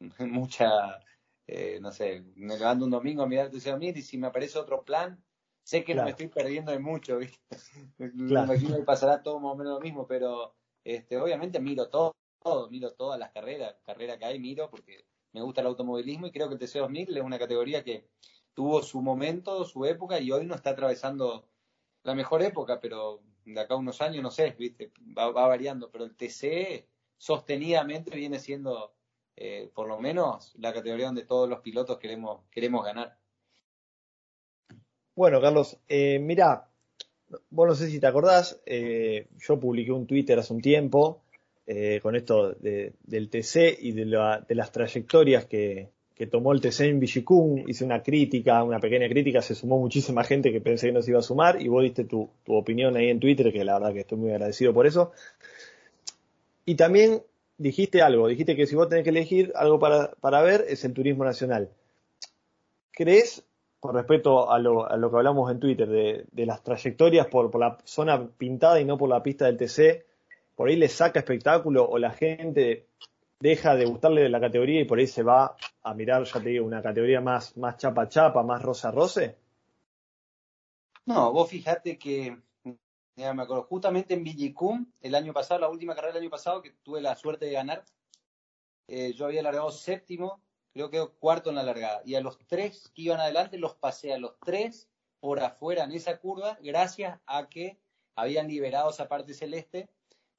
mucha, 0.18 0.98
eh, 1.46 1.78
no 1.80 1.92
sé, 1.92 2.24
me 2.34 2.58
levanto 2.58 2.84
un 2.84 2.90
domingo 2.90 3.22
a 3.22 3.28
mirar 3.28 3.46
el 3.46 3.52
TC2000 3.52 3.96
y 3.96 4.02
si 4.02 4.18
me 4.18 4.26
aparece 4.26 4.58
otro 4.58 4.84
plan, 4.84 5.22
sé 5.62 5.84
que 5.84 5.94
no 5.94 6.02
me 6.02 6.10
estoy 6.10 6.26
perdiendo 6.26 6.72
de 6.72 6.80
mucho, 6.80 7.18
¿viste? 7.18 7.38
Me 7.96 8.08
imagino 8.42 8.76
que 8.76 8.82
pasará 8.82 9.22
todo 9.22 9.38
más 9.38 9.52
o 9.52 9.56
menos 9.56 9.74
lo 9.74 9.80
mismo, 9.80 10.04
pero 10.08 10.57
este, 10.96 11.18
obviamente 11.18 11.60
miro 11.60 11.88
todo, 11.88 12.14
miro 12.70 12.92
todas 12.92 13.18
las 13.18 13.30
carreras, 13.30 13.76
carrera 13.84 14.18
que 14.18 14.24
hay, 14.24 14.38
miro 14.38 14.70
porque 14.70 15.04
me 15.32 15.42
gusta 15.42 15.60
el 15.60 15.66
automovilismo 15.66 16.26
y 16.26 16.32
creo 16.32 16.48
que 16.48 16.54
el 16.54 16.60
TC2000 16.60 17.16
es 17.16 17.22
una 17.22 17.38
categoría 17.38 17.84
que, 17.84 18.08
tuvo 18.58 18.82
su 18.82 19.00
momento, 19.00 19.64
su 19.64 19.84
época, 19.84 20.18
y 20.18 20.32
hoy 20.32 20.44
no 20.44 20.56
está 20.56 20.70
atravesando 20.70 21.48
la 22.02 22.16
mejor 22.16 22.42
época, 22.42 22.80
pero 22.80 23.22
de 23.44 23.60
acá 23.60 23.74
a 23.74 23.76
unos 23.76 24.02
años, 24.02 24.20
no 24.20 24.32
sé, 24.32 24.50
¿viste? 24.58 24.90
Va, 25.16 25.30
variando, 25.30 25.92
pero 25.92 26.04
el 26.04 26.16
TC 26.16 26.84
sostenidamente 27.16 28.16
viene 28.16 28.40
siendo, 28.40 28.96
eh, 29.36 29.70
por 29.72 29.86
lo 29.86 30.00
menos, 30.00 30.56
la 30.58 30.72
categoría 30.72 31.06
donde 31.06 31.24
todos 31.24 31.48
los 31.48 31.60
pilotos 31.60 31.98
queremos, 31.98 32.40
queremos 32.50 32.84
ganar. 32.84 33.16
Bueno, 35.14 35.40
Carlos, 35.40 35.78
eh, 35.86 36.18
mira, 36.18 36.68
vos 37.50 37.68
no 37.68 37.74
sé 37.74 37.88
si 37.90 38.00
te 38.00 38.06
acordás, 38.06 38.60
eh, 38.66 39.26
yo 39.38 39.58
publiqué 39.58 39.92
un 39.92 40.06
Twitter 40.06 40.38
hace 40.38 40.52
un 40.52 40.60
tiempo 40.60 41.22
eh, 41.70 42.00
con 42.02 42.16
esto 42.16 42.54
del 42.54 43.28
TC 43.28 43.78
y 43.80 43.92
de, 43.92 44.06
las 44.06 44.72
trayectorias 44.72 45.44
que, 45.44 45.90
tomó 46.30 46.52
el 46.52 46.62
TC 46.62 46.80
en 46.80 46.98
Vigicum. 46.98 47.68
Hice 47.68 47.84
una 47.84 48.02
crítica, 48.02 48.64
una 48.64 48.80
pequeña 48.80 49.06
crítica, 49.06 49.42
se 49.42 49.54
sumó 49.54 49.78
muchísima 49.78 50.24
gente 50.24 50.50
que 50.50 50.62
pensé 50.62 50.86
que 50.86 50.94
no 50.94 51.02
se 51.02 51.10
iba 51.10 51.20
a 51.20 51.22
sumar 51.22 51.60
y 51.60 51.68
vos 51.68 51.82
diste 51.82 52.04
tu, 52.04 52.30
opinión 52.46 52.96
ahí 52.96 53.10
en 53.10 53.20
Twitter, 53.20 53.52
que 53.52 53.64
la 53.64 53.74
verdad 53.74 53.92
que 53.92 54.00
estoy 54.00 54.16
muy 54.16 54.30
agradecido 54.30 54.72
por 54.72 54.86
eso. 54.86 55.12
Y 56.64 56.76
también 56.76 57.22
dijiste 57.58 58.00
algo, 58.00 58.28
dijiste 58.28 58.56
que 58.56 58.66
si 58.66 58.74
vos 58.74 58.88
tenés 58.88 59.04
que 59.04 59.10
elegir 59.10 59.52
algo 59.54 59.78
para, 59.78 60.42
ver 60.42 60.64
es 60.68 60.84
el 60.86 60.94
turismo 60.94 61.24
nacional. 61.24 61.68
¿Crees, 62.92 63.44
con 63.80 63.94
respecto 63.94 64.50
a 64.50 64.58
lo, 64.58 64.86
que 64.88 65.16
hablamos 65.16 65.50
en 65.50 65.60
Twitter, 65.60 65.88
de, 65.88 66.46
las 66.46 66.62
trayectorias 66.62 67.26
por, 67.26 67.56
la 67.58 67.78
zona 67.84 68.28
pintada 68.28 68.80
y 68.80 68.84
no 68.84 68.98
por 68.98 69.08
la 69.08 69.22
pista 69.22 69.46
del 69.46 69.56
TC, 69.56 70.04
por 70.56 70.68
ahí 70.68 70.76
le 70.76 70.88
saca 70.88 71.20
espectáculo 71.20 71.88
o 71.88 71.98
la 71.98 72.10
gente 72.10 72.88
deja 73.38 73.76
de 73.76 73.84
gustarle 73.84 74.28
la 74.28 74.40
categoría 74.40 74.80
y 74.80 74.84
por 74.84 74.98
ahí 74.98 75.06
se 75.06 75.22
va 75.22 75.56
a 75.82 75.94
mirar, 75.94 76.24
ya 76.24 76.40
te 76.40 76.48
digo, 76.48 76.66
una 76.66 76.82
categoría 76.82 77.20
más, 77.20 77.56
más 77.56 77.76
chapa 77.76 78.08
chapa, 78.08 78.42
más 78.42 78.62
rosa 78.62 78.90
roce? 78.90 79.36
No, 81.06 81.32
vos 81.32 81.48
fijate 81.48 81.96
que, 81.96 82.36
me 82.64 83.24
acuerdo, 83.24 83.62
justamente 83.62 84.14
en 84.14 84.24
Villicum, 84.24 84.90
el 85.00 85.14
año 85.14 85.32
pasado, 85.32 85.60
la 85.60 85.68
última 85.68 85.94
carrera 85.94 86.14
del 86.14 86.22
año 86.22 86.30
pasado, 86.30 86.60
que 86.60 86.72
tuve 86.82 87.00
la 87.00 87.14
suerte 87.14 87.46
de 87.46 87.52
ganar, 87.52 87.84
eh, 88.88 89.12
yo 89.12 89.26
había 89.26 89.42
largado 89.42 89.70
séptimo, 89.70 90.42
creo 90.72 90.90
que 90.90 91.06
cuarto 91.18 91.50
en 91.50 91.56
la 91.56 91.62
largada, 91.62 92.02
y 92.04 92.14
a 92.14 92.20
los 92.20 92.38
tres 92.46 92.90
que 92.94 93.02
iban 93.02 93.20
adelante 93.20 93.58
los 93.58 93.74
pasé 93.74 94.12
a 94.12 94.18
los 94.18 94.38
tres 94.44 94.88
por 95.20 95.40
afuera 95.40 95.84
en 95.84 95.92
esa 95.92 96.18
curva, 96.18 96.58
gracias 96.62 97.18
a 97.26 97.48
que 97.48 97.78
habían 98.14 98.48
liberado 98.48 98.90
esa 98.90 99.08
parte 99.08 99.34
celeste 99.34 99.88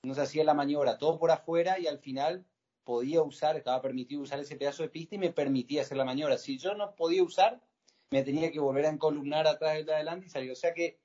no 0.04 0.14
se 0.16 0.22
hacía 0.22 0.44
la 0.44 0.54
maniobra 0.54 0.98
todo 0.98 1.20
por 1.20 1.32
afuera 1.32 1.80
y 1.80 1.88
al 1.88 2.00
final 2.00 2.46
podía 2.84 3.22
usar, 3.22 3.58
estaba 3.58 3.82
permitido 3.82 4.22
usar 4.22 4.40
ese 4.40 4.56
pedazo 4.56 4.84
de 4.84 4.90
pista 4.90 5.16
y 5.16 5.20
me 5.20 5.32
permitía 5.32 5.82
hacer 5.82 5.98
la 5.98 6.06
maniobra. 6.06 6.38
Si 6.38 6.58
yo 6.58 6.74
no 6.74 6.96
podía 6.96 7.24
usar, 7.24 7.62
me 8.10 8.24
tenía 8.24 8.52
que 8.52 8.60
volver 8.60 8.86
a 8.86 8.90
encolumnar 8.90 9.46
atrás 9.46 9.86
de 9.86 9.94
adelante 9.94 10.26
y 10.26 10.30
salir. 10.30 10.52
O 10.52 10.56
sea 10.56 10.74
que 10.74 11.00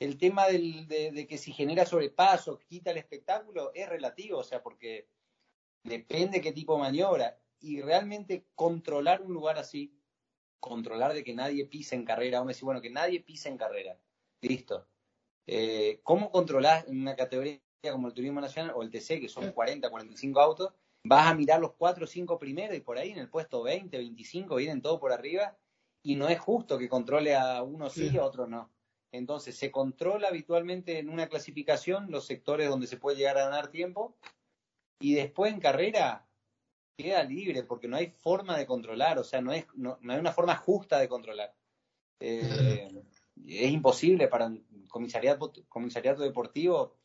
el 0.00 0.18
tema 0.18 0.48
de, 0.48 1.26
que 1.28 1.38
si 1.38 1.52
genera 1.52 1.86
sobrepaso, 1.86 2.58
quita 2.58 2.90
el 2.90 2.96
espectáculo, 2.96 3.70
es 3.74 3.88
relativo, 3.88 4.38
o 4.38 4.42
sea, 4.42 4.62
porque 4.62 5.06
depende 5.84 6.40
qué 6.40 6.52
tipo 6.52 6.74
de 6.74 6.80
maniobra. 6.80 7.38
Y 7.62 7.80
realmente 7.80 8.44
controlar 8.54 9.22
un 9.22 9.32
lugar 9.32 9.56
así, 9.56 9.96
controlar 10.60 11.14
de 11.14 11.24
que 11.24 11.32
nadie 11.32 11.64
pise 11.64 11.94
en 11.94 12.04
carrera, 12.04 12.40
vamos 12.40 12.50
a 12.50 12.54
decir, 12.54 12.64
bueno, 12.64 12.82
que 12.82 12.90
nadie 12.90 13.20
pise 13.20 13.48
en 13.48 13.56
carrera, 13.56 13.98
listo. 14.42 14.86
Eh, 15.46 16.00
¿Cómo 16.02 16.30
controlar 16.30 16.84
en 16.88 17.00
una 17.00 17.16
categoría 17.16 17.60
como 17.90 18.08
el 18.08 18.14
Turismo 18.14 18.40
Nacional 18.40 18.72
o 18.76 18.82
el 18.82 18.90
TC, 18.90 19.20
que 19.20 19.28
son 19.28 19.52
40, 19.52 19.90
45 19.90 20.40
autos, 20.40 20.72
vas 21.04 21.26
a 21.26 21.34
mirar 21.34 21.60
los 21.60 21.72
4 21.72 22.04
o 22.04 22.06
5 22.06 22.38
primeros 22.38 22.76
y 22.76 22.80
por 22.80 22.98
ahí 22.98 23.10
en 23.10 23.18
el 23.18 23.28
puesto 23.28 23.62
20, 23.62 23.96
25 23.96 24.56
vienen 24.56 24.82
todos 24.82 25.00
por 25.00 25.12
arriba 25.12 25.56
y 26.04 26.16
no 26.16 26.28
es 26.28 26.38
justo 26.38 26.78
que 26.78 26.88
controle 26.88 27.34
a 27.34 27.62
uno 27.62 27.90
sí 27.90 28.10
y 28.12 28.18
a 28.18 28.24
otro 28.24 28.46
no. 28.46 28.70
Entonces 29.12 29.56
se 29.56 29.70
controla 29.70 30.28
habitualmente 30.28 30.98
en 30.98 31.08
una 31.08 31.28
clasificación 31.28 32.10
los 32.10 32.26
sectores 32.26 32.68
donde 32.68 32.86
se 32.86 32.96
puede 32.96 33.18
llegar 33.18 33.38
a 33.38 33.44
ganar 33.44 33.68
tiempo 33.68 34.16
y 35.00 35.14
después 35.14 35.52
en 35.52 35.60
carrera 35.60 36.26
queda 36.96 37.22
libre 37.22 37.62
porque 37.64 37.88
no 37.88 37.96
hay 37.96 38.08
forma 38.08 38.56
de 38.56 38.66
controlar, 38.66 39.18
o 39.18 39.24
sea, 39.24 39.40
no, 39.40 39.52
es, 39.52 39.66
no, 39.74 39.98
hay 40.08 40.18
una 40.18 40.32
forma 40.32 40.56
justa 40.56 40.98
de 40.98 41.08
controlar. 41.08 41.54
Eh, 42.20 42.88
es 43.46 43.70
imposible 43.70 44.28
para 44.28 44.46
un 44.46 44.86
comisariato, 44.88 45.52
comisariato 45.68 46.22
deportivo 46.22 46.96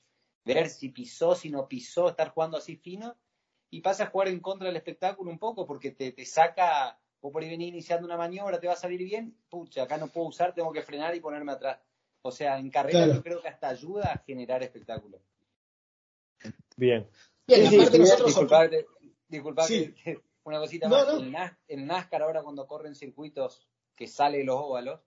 ver 0.45 0.69
si 0.69 0.89
pisó, 0.89 1.36
si 1.36 1.50
no 1.50 1.67
pisó, 1.67 2.10
estar 2.10 2.30
jugando 2.30 2.58
así 2.58 2.78
fino, 2.78 3.17
y 3.69 3.82
pasa 3.82 4.04
a 4.04 4.08
jugar 4.08 4.30
en 4.30 4.39
contra 4.39 4.67
del 4.67 4.78
espectáculo 4.78 5.30
un 5.30 5.39
poco, 5.39 5.65
porque 5.65 5.91
te, 5.91 6.13
te 6.13 6.26
saca, 6.26 7.00
o 7.19 7.32
por 7.32 7.43
ahí 7.43 7.50
venir 7.50 7.69
iniciando 7.69 8.06
una 8.06 8.15
maniobra, 8.15 8.60
te 8.60 8.67
va 8.67 8.73
a 8.73 8.78
salir 8.78 9.04
bien, 9.04 9.36
pucha, 9.50 9.84
acá 9.84 9.97
no 9.97 10.08
puedo 10.08 10.28
usar, 10.28 10.54
tengo 10.54 10.71
que 10.71 10.82
frenar 10.82 11.15
y 11.15 11.19
ponerme 11.19 11.52
atrás. 11.52 11.80
O 12.21 12.32
sea, 12.32 12.58
en 12.58 12.69
carrera 12.69 13.08
yo 13.08 13.21
creo 13.21 13.41
que 13.41 13.47
hasta 13.47 13.69
ayuda 13.69 14.12
a 14.12 14.17
generar 14.19 14.63
espectáculo. 14.63 15.21
Bien. 16.76 17.08
Bien, 17.45 17.67
aparte 17.67 18.00
nosotros... 18.00 18.86
Disculpad, 19.28 19.68
una 20.44 20.60
cosita 20.60 20.88
más. 20.88 21.08
En, 21.68 21.88
NASCAR 21.88 22.22
ahora 22.22 22.44
cuando 22.44 22.68
corren 22.68 22.96
circuitos 22.96 23.68
que 23.96 24.08
sale 24.08 24.44
los 24.44 24.56
óvalos, 24.56 25.02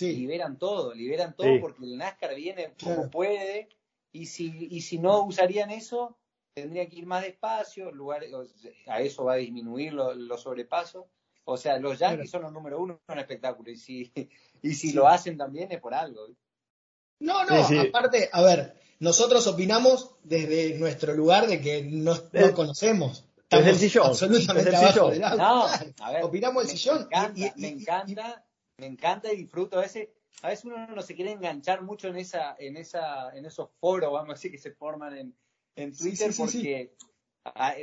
liberan 0.00 0.58
todo, 0.58 0.94
liberan 0.94 1.34
todo 1.34 1.60
porque 1.60 1.84
el 1.84 1.96
NASCAR 1.96 2.34
viene 2.34 2.74
como 2.82 3.10
puede 3.10 3.68
y 4.12 4.26
si, 4.26 4.68
y 4.70 4.80
si 4.80 4.98
no 4.98 5.24
usarían 5.24 5.70
eso, 5.70 6.18
tendría 6.54 6.88
que 6.88 6.96
ir 6.96 7.06
más 7.06 7.22
despacio, 7.22 7.90
lugar, 7.92 8.24
a 8.86 9.00
eso 9.02 9.24
va 9.24 9.34
a 9.34 9.36
disminuir 9.36 9.92
los 9.92 10.40
sobrepasos. 10.40 11.04
O 11.44 11.56
sea, 11.56 11.78
los 11.78 11.98
Yankees 11.98 12.30
son 12.30 12.42
los 12.42 12.52
número 12.52 12.80
uno 12.80 13.00
en 13.06 13.18
espectáculo 13.18 13.70
y 13.70 13.76
si, 13.76 14.12
y 14.62 14.74
si 14.74 14.92
lo 14.92 15.06
hacen 15.06 15.36
también 15.36 15.70
es 15.70 15.80
por 15.80 15.94
algo. 15.94 16.26
No, 17.20 17.44
no, 17.44 17.54
aparte, 17.80 18.28
a 18.32 18.42
ver, 18.42 18.74
nosotros 19.00 19.46
opinamos 19.46 20.16
desde 20.22 20.78
nuestro 20.78 21.14
lugar 21.14 21.46
de 21.46 21.60
que 21.60 21.82
no, 21.82 22.14
no 22.32 22.54
conocemos. 22.54 23.24
Desde 23.48 23.70
el 23.70 23.76
sillón. 23.76 24.06
Absolutamente 24.06 24.70
desde 24.70 24.86
el 24.86 24.92
sillón. 24.92 25.20
No, 25.38 25.66
a 25.66 26.12
ver, 26.12 26.24
opinamos 26.24 26.64
el 26.64 26.70
sillón. 26.70 27.08
me 27.56 27.68
encanta, 27.68 28.44
me 28.76 28.86
encanta 28.86 29.32
y 29.32 29.36
disfruto 29.36 29.80
ese 29.80 30.16
a 30.42 30.48
veces 30.48 30.64
uno 30.64 30.86
no 30.86 31.02
se 31.02 31.14
quiere 31.14 31.32
enganchar 31.32 31.82
mucho 31.82 32.08
en 32.08 32.16
esa, 32.16 32.56
en 32.58 32.76
esa, 32.76 33.30
en 33.36 33.46
esos 33.46 33.70
foros, 33.80 34.12
vamos 34.12 34.30
a 34.30 34.34
decir, 34.34 34.50
que 34.50 34.58
se 34.58 34.72
forman 34.72 35.16
en, 35.16 35.36
en 35.76 35.96
Twitter, 35.96 36.30
porque 36.36 36.92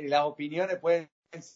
las 0.02 0.24
opiniones 0.24 0.78
pueden 0.78 1.10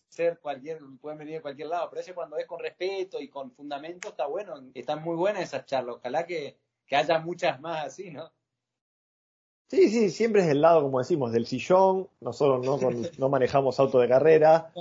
ser 0.09 0.41
cualquier, 0.41 0.81
pueden 1.01 1.19
venir 1.19 1.35
de 1.35 1.43
cualquier 1.43 1.69
lado, 1.69 1.89
pero 1.89 2.01
ese 2.01 2.15
cuando 2.15 2.37
es 2.37 2.47
con 2.47 2.59
respeto 2.59 3.21
y 3.21 3.29
con 3.29 3.53
fundamento 3.53 4.09
está 4.09 4.27
bueno, 4.27 4.55
están 4.75 5.03
muy 5.03 5.15
buenas 5.15 5.43
esas 5.43 5.67
charlas, 5.67 5.97
ojalá 5.97 6.27
que, 6.27 6.59
que 6.89 6.97
haya 6.97 7.21
muchas 7.21 7.61
más 7.61 7.87
así, 7.87 8.11
¿no? 8.11 8.33
Sí, 9.69 9.91
sí, 9.91 10.11
siempre 10.11 10.41
es 10.41 10.49
del 10.49 10.63
lado, 10.63 10.83
como 10.83 10.99
decimos, 10.99 11.31
del 11.31 11.47
sillón, 11.47 12.09
nosotros 12.21 12.65
no, 12.65 12.79
no 13.19 13.29
manejamos 13.29 13.79
auto 13.79 14.01
de 14.01 14.09
carrera, 14.09 14.73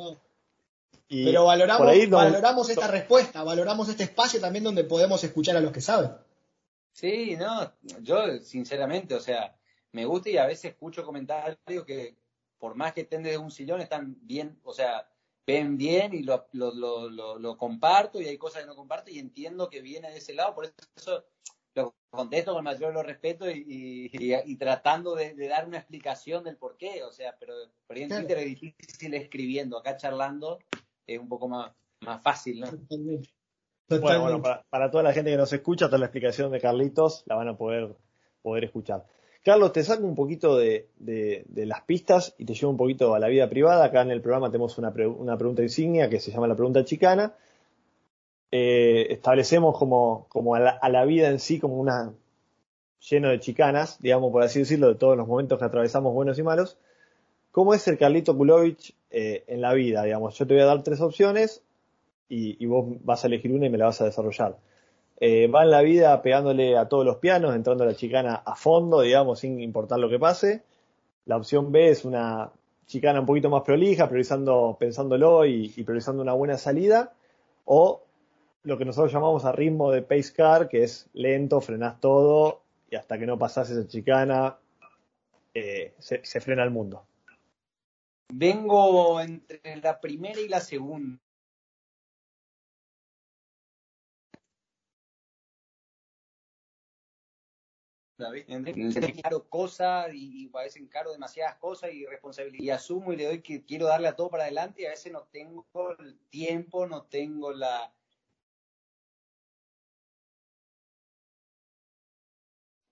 pero 1.09 1.45
valoramos, 1.45 2.09
valoramos 2.09 2.69
esta 2.69 2.87
respuesta, 2.87 3.43
valoramos 3.43 3.89
este 3.89 4.03
espacio 4.03 4.39
también 4.39 4.63
donde 4.63 4.85
podemos 4.85 5.23
escuchar 5.23 5.57
a 5.57 5.61
los 5.61 5.71
que 5.71 5.81
saben. 5.81 6.11
Sí, 6.93 7.35
no, 7.35 7.73
yo 8.01 8.39
sinceramente, 8.39 9.13
o 9.13 9.19
sea, 9.19 9.55
me 9.91 10.05
gusta 10.05 10.29
y 10.29 10.37
a 10.37 10.45
veces 10.45 10.71
escucho 10.71 11.05
comentarios 11.05 11.85
que 11.85 12.15
por 12.57 12.75
más 12.75 12.93
que 12.93 13.01
estén 13.01 13.23
desde 13.23 13.37
un 13.37 13.51
sillón 13.51 13.81
están 13.81 14.17
bien, 14.21 14.59
o 14.63 14.73
sea, 14.73 15.07
ven 15.45 15.77
bien 15.77 16.13
y 16.13 16.23
lo, 16.23 16.47
lo, 16.53 16.71
lo, 16.73 17.37
lo, 17.37 17.57
comparto 17.57 18.19
y 18.19 18.27
hay 18.27 18.37
cosas 18.37 18.61
que 18.61 18.67
no 18.67 18.75
comparto 18.75 19.11
y 19.11 19.19
entiendo 19.19 19.69
que 19.69 19.81
viene 19.81 20.09
de 20.09 20.17
ese 20.17 20.33
lado, 20.33 20.55
por 20.55 20.65
eso 20.65 21.23
lo 21.77 21.95
contesto 22.09 22.53
con 22.53 22.63
mayor 22.63 22.93
lo 22.93 23.03
respeto 23.03 23.49
y, 23.49 24.09
y, 24.11 24.55
tratando 24.57 25.15
de, 25.15 25.35
dar 25.47 25.67
una 25.67 25.77
explicación 25.77 26.43
del 26.43 26.57
por 26.57 26.77
qué, 26.77 27.03
o 27.03 27.11
sea, 27.11 27.35
pero 27.39 27.53
por 27.85 27.95
ahí 27.95 28.03
en 28.03 28.09
Twitter 28.09 28.39
es 28.39 28.45
difícil 28.45 29.13
escribiendo, 29.13 29.77
acá 29.77 29.95
charlando 29.95 30.59
es 31.05 31.19
un 31.19 31.29
poco 31.29 31.47
más, 31.47 31.71
más 32.01 32.21
fácil, 32.21 32.59
¿no? 32.59 32.67
Bueno, 33.89 34.41
para, 34.41 34.91
toda 34.91 35.03
la 35.03 35.13
gente 35.13 35.31
que 35.31 35.37
nos 35.37 35.53
escucha, 35.53 35.85
toda 35.85 35.99
la 35.99 36.07
explicación 36.07 36.51
de 36.51 36.59
Carlitos 36.59 37.23
la 37.25 37.35
van 37.35 37.47
a 37.47 37.57
poder, 37.57 37.95
poder 38.41 38.65
escuchar. 38.65 39.05
Carlos, 39.43 39.71
te 39.71 39.81
saco 39.81 40.03
un 40.03 40.15
poquito 40.15 40.57
de, 40.57 40.89
de, 40.97 41.65
las 41.65 41.81
pistas 41.83 42.35
y 42.37 42.43
te 42.43 42.53
llevo 42.53 42.71
un 42.71 42.77
poquito 42.77 43.15
a 43.15 43.19
la 43.19 43.29
vida 43.29 43.49
privada. 43.49 43.85
Acá 43.85 44.01
en 44.01 44.11
el 44.11 44.21
programa 44.21 44.51
tenemos 44.51 44.77
una, 44.77 44.89
una 44.89 45.37
pregunta 45.37 45.63
insignia 45.63 46.09
que 46.09 46.19
se 46.19 46.31
llama 46.31 46.47
la 46.47 46.55
pregunta 46.55 46.83
chicana. 46.83 47.33
Eh, 48.51 49.07
establecemos 49.09 49.77
como, 49.77 50.25
como 50.29 50.55
a, 50.55 50.59
la, 50.59 51.05
vida 51.05 51.29
en 51.29 51.39
sí 51.39 51.59
como 51.59 51.77
una 51.77 52.13
lleno 53.09 53.29
de 53.29 53.39
chicanas, 53.39 54.01
digamos 54.01 54.31
por 54.31 54.43
así 54.43 54.59
decirlo, 54.59 54.87
de 54.87 54.95
todos 54.95 55.17
los 55.17 55.27
momentos 55.27 55.59
que 55.59 55.65
atravesamos 55.65 56.13
buenos 56.13 56.39
y 56.39 56.43
malos. 56.43 56.77
¿Cómo 57.51 57.73
es 57.73 57.87
el 57.87 57.97
Carlito 57.97 58.37
Kulovich 58.37 58.95
eh, 59.11 59.43
en 59.47 59.61
la 59.61 59.73
vida? 59.73 60.03
Digamos, 60.03 60.37
yo 60.37 60.47
te 60.47 60.53
voy 60.53 60.63
a 60.63 60.67
dar 60.67 60.83
tres 60.83 61.01
opciones 61.01 61.63
y, 62.29 62.65
vos 62.65 62.85
vas 63.03 63.23
a 63.23 63.27
elegir 63.27 63.51
una 63.51 63.65
y 63.65 63.69
me 63.69 63.77
la 63.77 63.85
vas 63.85 64.01
a 64.01 64.05
desarrollar. 64.05 64.57
Eh, 65.19 65.47
va 65.47 65.63
en 65.63 65.71
la 65.71 65.81
vida 65.81 66.21
pegándole 66.21 66.77
a 66.77 66.87
todos 66.87 67.05
los 67.05 67.17
pianos, 67.17 67.55
entrando 67.55 67.83
a 67.83 67.87
la 67.87 67.95
chicana 67.95 68.35
a 68.35 68.55
fondo, 68.55 69.01
digamos, 69.01 69.39
sin 69.39 69.59
importar 69.59 69.99
lo 69.99 70.09
que 70.09 70.19
pase. 70.19 70.63
La 71.25 71.37
opción 71.37 71.71
B 71.71 71.89
es 71.89 72.05
una 72.05 72.51
chicana 72.85 73.19
un 73.19 73.25
poquito 73.25 73.49
más 73.49 73.63
prolija, 73.63 74.07
priorizando, 74.07 74.77
pensándolo 74.79 75.45
y, 75.45 75.69
priorizando 75.83 76.21
una 76.21 76.33
buena 76.33 76.57
salida. 76.57 77.13
O 77.65 78.03
lo 78.67 78.77
que 78.77 78.83
nosotros 78.83 79.13
llamamos 79.13 79.45
a 79.45 79.53
ritmo 79.53 79.91
de 79.91 80.01
pace 80.01 80.33
car, 80.33 80.67
que 80.67 80.83
es 80.83 81.09
lento, 81.13 81.61
frenás 81.61 82.01
todo 82.01 82.63
y 82.89 82.97
hasta 82.97 83.17
que 83.17 83.25
no 83.25 83.39
pasás 83.39 83.69
esa 83.69 83.87
chicana, 83.87 84.57
eh, 85.53 85.93
se, 85.99 86.19
se 86.25 86.41
frena 86.41 86.63
el 86.63 86.71
mundo. 86.71 87.05
Vengo 88.29 89.21
entre 89.21 89.77
la 89.77 90.01
primera 90.01 90.41
y 90.41 90.49
la 90.49 90.59
segunda. 90.59 91.17
Caro 99.23 99.47
cosas 99.47 100.13
y, 100.13 100.49
a 100.53 100.63
veces 100.63 100.81
encaro 100.81 101.13
demasiadas 101.13 101.55
cosas 101.55 101.93
y 101.93 102.05
responsabilidad 102.05 102.63
y 102.63 102.69
asumo 102.71 103.13
y 103.13 103.15
le 103.15 103.25
doy 103.25 103.41
que 103.41 103.63
quiero 103.63 103.85
darle 103.85 104.09
a 104.09 104.15
todo 104.15 104.29
para 104.29 104.43
adelante 104.43 104.81
y 104.81 104.85
a 104.87 104.89
veces 104.89 105.13
no 105.13 105.21
tengo 105.31 105.65
el 105.99 106.17
tiempo, 106.29 106.85
no 106.85 107.03
tengo 107.03 107.53
la 107.53 107.93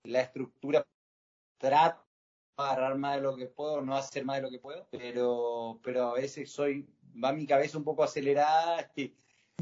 la 0.06 0.20
estructura 0.20 0.86
trato 1.58 2.04
de 2.56 2.64
agarrar 2.64 2.96
más 2.96 3.16
de 3.16 3.22
lo 3.22 3.36
que 3.36 3.46
puedo, 3.46 3.80
no 3.82 3.96
hacer 3.96 4.24
más 4.24 4.36
de 4.36 4.42
lo 4.42 4.50
que 4.50 4.58
puedo, 4.58 4.86
pero 4.90 5.78
pero 5.82 6.08
a 6.08 6.14
veces 6.14 6.50
soy 6.50 6.86
va 7.22 7.32
mi 7.32 7.46
cabeza 7.46 7.78
un 7.78 7.84
poco 7.84 8.02
acelerada 8.02 8.90
y 8.96 9.14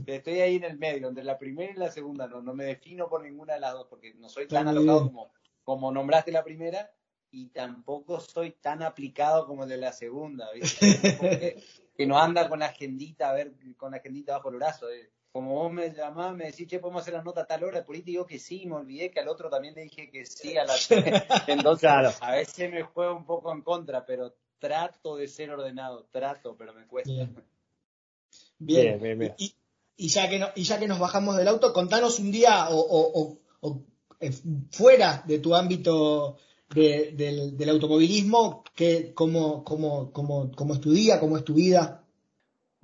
estoy 0.06 0.40
ahí 0.40 0.56
en 0.56 0.64
el 0.64 0.78
medio, 0.78 1.08
entre 1.08 1.24
la 1.24 1.38
primera 1.38 1.72
y 1.72 1.76
la 1.76 1.90
segunda, 1.90 2.26
no, 2.26 2.40
no 2.40 2.54
me 2.54 2.64
defino 2.64 3.08
por 3.08 3.22
ninguna 3.22 3.54
de 3.54 3.60
las 3.60 3.72
dos 3.72 3.86
porque 3.88 4.14
no 4.14 4.28
soy 4.28 4.46
tan 4.46 4.68
alocado 4.68 5.04
como 5.06 5.30
como 5.64 5.90
nombraste 5.90 6.30
la 6.30 6.44
primera, 6.44 6.90
y 7.34 7.48
tampoco 7.48 8.20
soy 8.20 8.52
tan 8.52 8.82
aplicado 8.82 9.46
como 9.46 9.64
el 9.64 9.68
de 9.68 9.76
la 9.78 9.92
segunda, 9.92 10.52
¿viste? 10.52 10.86
que 11.96 12.06
no 12.06 12.16
anda 12.18 12.48
con 12.48 12.60
la 12.60 12.66
agendita, 12.66 13.30
a 13.30 13.32
ver, 13.32 13.54
con 13.76 13.90
la 13.90 13.96
agendita 13.96 14.36
bajo 14.36 14.50
el 14.50 14.56
brazo. 14.56 14.88
Eh. 14.88 15.10
Como 15.34 15.52
vos 15.52 15.72
me 15.72 15.92
llamás, 15.92 16.32
me 16.32 16.44
decís, 16.44 16.68
che, 16.68 16.78
podemos 16.78 17.02
hacer 17.02 17.14
la 17.14 17.24
nota 17.24 17.40
a 17.40 17.44
tal 17.44 17.64
hora, 17.64 17.84
por 17.84 17.96
ahí 17.96 18.02
te 18.02 18.12
digo 18.12 18.24
que 18.24 18.38
sí, 18.38 18.66
me 18.66 18.76
olvidé 18.76 19.10
que 19.10 19.18
al 19.18 19.26
otro 19.26 19.50
también 19.50 19.74
le 19.74 19.82
dije 19.82 20.08
que 20.08 20.24
sí 20.24 20.56
a 20.56 20.64
la 20.64 20.74
Entonces, 21.48 21.90
a 22.20 22.30
veces 22.30 22.70
me 22.70 22.84
juego 22.84 23.16
un 23.16 23.26
poco 23.26 23.52
en 23.52 23.62
contra, 23.62 24.06
pero 24.06 24.36
trato 24.60 25.16
de 25.16 25.26
ser 25.26 25.50
ordenado, 25.50 26.06
trato, 26.12 26.54
pero 26.56 26.72
me 26.72 26.86
cuesta. 26.86 27.10
Bien, 28.60 29.00
bien, 29.02 29.18
bien. 29.18 29.34
Y, 29.36 29.52
y, 29.96 30.08
ya 30.08 30.30
que 30.30 30.38
no, 30.38 30.50
y 30.54 30.62
ya 30.62 30.78
que 30.78 30.86
nos 30.86 31.00
bajamos 31.00 31.36
del 31.36 31.48
auto, 31.48 31.72
contanos 31.72 32.20
un 32.20 32.30
día 32.30 32.68
o, 32.70 32.78
o, 32.78 33.38
o 33.60 33.82
eh, 34.20 34.30
fuera 34.70 35.24
de 35.26 35.40
tu 35.40 35.56
ámbito 35.56 36.36
del, 36.72 37.68
automovilismo, 37.68 38.62
que, 38.76 39.12
cómo, 39.14 39.64
cómo, 39.64 40.12
cómo, 40.12 40.52
cómo 40.52 40.74
es 40.74 40.80
tu 40.80 40.92
día, 40.92 41.18
cómo 41.18 41.36
es 41.36 41.44
tu 41.44 41.54
vida? 41.54 42.04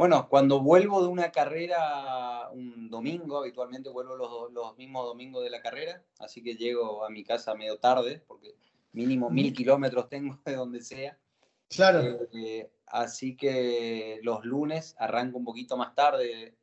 Bueno, 0.01 0.29
cuando 0.31 0.61
vuelvo 0.61 1.03
de 1.03 1.09
una 1.09 1.31
carrera 1.31 2.39
un 2.51 2.91
domingo, 2.91 3.39
habitualmente 3.39 3.89
vuelvo 3.89 4.17
los, 4.17 4.53
los 4.53 4.77
mismos 4.77 5.07
domingos 5.07 5.43
de 5.45 5.51
la 5.51 5.61
carrera, 5.61 6.03
así 6.19 6.43
que 6.43 6.55
llego 6.55 7.05
a 7.05 7.11
mi 7.11 7.25
casa 7.25 7.55
medio 7.55 7.79
tarde, 7.79 8.23
porque 8.27 8.55
mínimo 8.93 9.31
mil 9.31 9.53
kilómetros 9.53 10.09
tengo 10.09 10.39
de 10.45 10.55
donde 10.55 10.81
sea. 10.83 11.19
Claro. 11.69 12.29
Eh, 12.33 12.71
así 12.87 13.37
que 13.37 14.21
los 14.23 14.45
lunes 14.45 14.97
arranco 14.99 15.39
un 15.39 15.45
poquito 15.45 15.77
más 15.77 15.95
tarde 15.95 16.57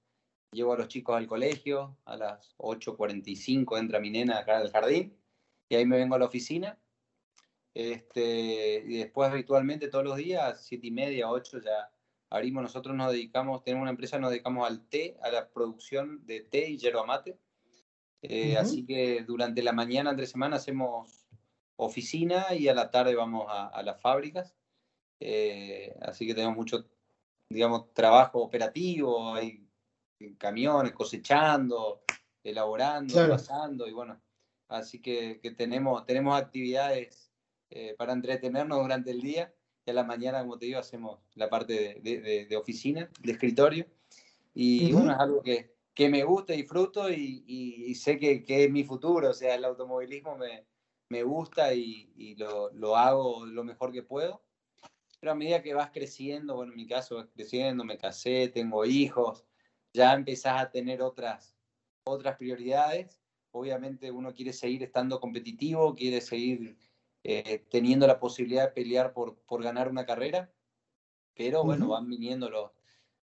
llevo 0.51 0.73
a 0.73 0.77
los 0.77 0.87
chicos 0.87 1.15
al 1.15 1.27
colegio, 1.27 1.97
a 2.05 2.17
las 2.17 2.55
8.45 2.57 3.79
entra 3.79 3.99
mi 3.99 4.09
nena 4.09 4.39
acá 4.39 4.57
al 4.57 4.71
jardín, 4.71 5.17
y 5.69 5.75
ahí 5.75 5.85
me 5.85 5.97
vengo 5.97 6.15
a 6.15 6.19
la 6.19 6.25
oficina. 6.25 6.77
Este, 7.73 8.83
y 8.87 8.97
después 8.97 9.29
habitualmente 9.29 9.87
todos 9.87 10.03
los 10.03 10.17
días, 10.17 10.65
siete 10.65 10.87
y 10.87 10.91
media, 10.91 11.29
8 11.29 11.59
ya 11.59 11.91
abrimos, 12.29 12.63
nosotros 12.63 12.95
nos 12.95 13.11
dedicamos, 13.11 13.63
tenemos 13.63 13.83
una 13.83 13.91
empresa, 13.91 14.19
nos 14.19 14.31
dedicamos 14.31 14.67
al 14.67 14.87
té, 14.87 15.17
a 15.21 15.31
la 15.31 15.49
producción 15.49 16.25
de 16.25 16.41
té 16.41 16.69
y 16.69 16.77
yerba 16.77 17.05
mate. 17.05 17.37
Eh, 18.21 18.57
así 18.57 18.85
que 18.85 19.23
durante 19.23 19.61
la 19.61 19.73
mañana, 19.73 20.09
entre 20.09 20.25
semana, 20.25 20.57
hacemos 20.57 21.27
oficina 21.77 22.53
y 22.53 22.67
a 22.67 22.73
la 22.73 22.89
tarde 22.89 23.15
vamos 23.15 23.45
a, 23.49 23.81
las 23.83 24.01
fábricas. 24.01 24.55
Eh, 25.19 25.95
así 26.01 26.27
que 26.27 26.33
tenemos 26.33 26.57
mucho, 26.57 26.85
digamos, 27.49 27.93
trabajo 27.93 28.39
operativo, 28.41 29.33
hay 29.33 29.67
camiones, 30.37 30.93
cosechando, 30.93 32.03
elaborando, 32.43 33.29
pasando 33.29 33.87
y 33.87 33.91
bueno, 33.91 34.19
así 34.67 34.99
que, 34.99 35.39
tenemos, 35.55 36.05
tenemos 36.05 36.39
actividades 36.39 37.31
eh, 37.69 37.95
para 37.97 38.13
entretenernos 38.13 38.79
durante 38.79 39.11
el 39.11 39.21
día 39.21 39.53
y 39.87 39.91
a 39.91 39.93
la 39.93 40.03
mañana, 40.03 40.41
como 40.41 40.57
te 40.57 40.65
digo, 40.65 40.79
hacemos 40.79 41.19
la 41.35 41.49
parte 41.49 42.01
de, 42.01 42.57
oficina, 42.57 43.09
de 43.21 43.31
escritorio 43.31 43.87
y 44.53 44.91
bueno, 44.91 45.13
es 45.13 45.17
algo 45.17 45.41
que, 45.41 45.73
que 45.93 46.09
me 46.09 46.23
gusta, 46.25 46.51
disfruto 46.51 47.09
y, 47.09 47.45
y, 47.47 47.95
sé 47.95 48.19
que, 48.19 48.43
que, 48.43 48.65
es 48.65 48.71
mi 48.71 48.83
futuro, 48.83 49.29
o 49.29 49.33
sea, 49.33 49.55
el 49.55 49.63
automovilismo 49.63 50.37
me, 50.37 50.65
me 51.07 51.23
gusta 51.23 51.73
y, 51.73 52.11
y 52.17 52.35
lo, 52.35 52.69
lo, 52.73 52.97
hago 52.97 53.45
lo 53.45 53.63
mejor 53.63 53.93
que 53.93 54.03
puedo. 54.03 54.43
Pero 55.21 55.31
a 55.31 55.35
medida 55.35 55.61
que 55.61 55.73
vas 55.73 55.91
creciendo, 55.91 56.55
bueno, 56.55 56.73
en 56.73 56.77
mi 56.77 56.85
caso 56.85 57.15
vas 57.15 57.29
creciendo, 57.33 57.85
me 57.85 57.97
casé, 57.97 58.49
tengo 58.49 58.83
hijos, 58.85 59.45
ya 59.93 60.13
empezás 60.13 60.61
a 60.61 60.69
tener 60.69 61.01
otras, 61.01 61.55
otras 62.03 62.35
prioridades. 62.35 63.21
Obviamente 63.51 64.11
uno 64.11 64.33
quiere 64.33 64.51
seguir 64.51 64.83
estando 64.83 65.19
competitivo, 65.21 65.95
quiere 65.95 66.19
seguir 66.19 66.77
eh, 67.29 67.65
teniendo 67.69 68.07
la 68.07 68.19
posibilidad 68.19 68.67
de 68.67 68.71
pelear 68.71 69.13
por, 69.13 69.35
por 69.39 69.61
ganar 69.61 69.89
una 69.89 70.05
carrera, 70.05 70.49
pero 71.35 71.63
bueno, 71.63 71.89
van 71.89 72.09
viniendo 72.09 72.49
los, 72.49 72.71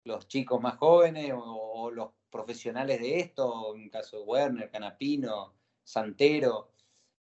los 0.04 0.28
chicos 0.28 0.60
más 0.60 0.76
jóvenes 0.78 1.32
o, 1.36 1.90
los 1.90 2.10
profesionales 2.30 3.00
de 3.00 3.18
esto, 3.18 3.74
en 3.74 3.82
el 3.82 3.90
caso 3.90 4.18
de 4.18 4.22
Werner, 4.22 4.70
Canapino, 4.70 5.54
Santero, 5.82 6.70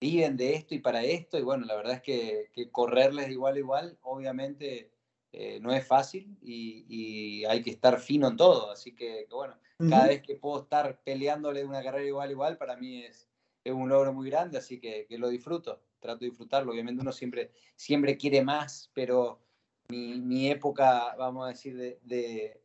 viven 0.01 0.37
de 0.37 0.55
esto 0.55 0.75
y 0.75 0.81
para 0.81 1.05
esto, 1.05 1.39
y 1.39 1.43
bueno, 1.43 1.65
la 1.65 1.77
verdad 1.77 1.95
es 1.95 2.03
que, 2.03 2.51
que 2.53 2.71
correrles 2.71 3.27
de 3.27 3.33
igual 3.33 3.55
a 3.55 3.59
igual, 3.59 3.99
obviamente 4.03 4.91
eh, 5.31 5.61
no 5.61 5.73
es 5.73 5.87
fácil 5.87 6.37
y, 6.43 7.45
hay 7.45 7.63
que 7.63 7.71
estar 7.71 8.01
fino 8.01 8.29
en 8.29 8.37
todo. 8.37 8.71
Así 8.71 8.95
que, 8.95 9.27
bueno, 9.31 9.57
cada 9.89 10.09
vez 10.09 10.23
que 10.23 10.35
puedo 10.35 10.63
estar 10.63 11.01
peleándole 11.05 11.65
una 11.65 11.83
carrera 11.83 12.07
igual 12.07 12.31
igual, 12.31 12.59
para 12.59 12.77
mí 12.77 13.05
es, 13.05 13.29
es 13.63 13.73
un 13.73 13.89
logro 13.89 14.13
muy 14.13 14.29
grande, 14.31 14.59
así 14.59 14.81
que, 14.81 15.07
lo 15.11 15.29
disfruto, 15.29 15.81
trato 15.99 16.21
de 16.21 16.31
disfrutarlo. 16.31 16.73
Obviamente 16.73 17.03
uno 17.03 17.13
siempre, 17.13 17.53
siempre 17.77 18.17
quiere 18.17 18.43
más, 18.43 18.91
pero 18.95 19.41
mi, 19.89 20.51
época, 20.51 21.15
vamos 21.17 21.47
a 21.47 21.49
decir, 21.49 21.99
de, 22.03 22.61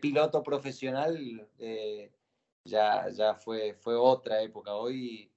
piloto 0.00 0.42
profesional 0.42 1.48
eh, 1.58 2.12
ya, 2.64 3.08
ya 3.08 3.34
fue, 3.34 3.74
fue 3.74 3.96
otra 3.96 4.42
época. 4.42 4.74
Hoy 4.74 5.30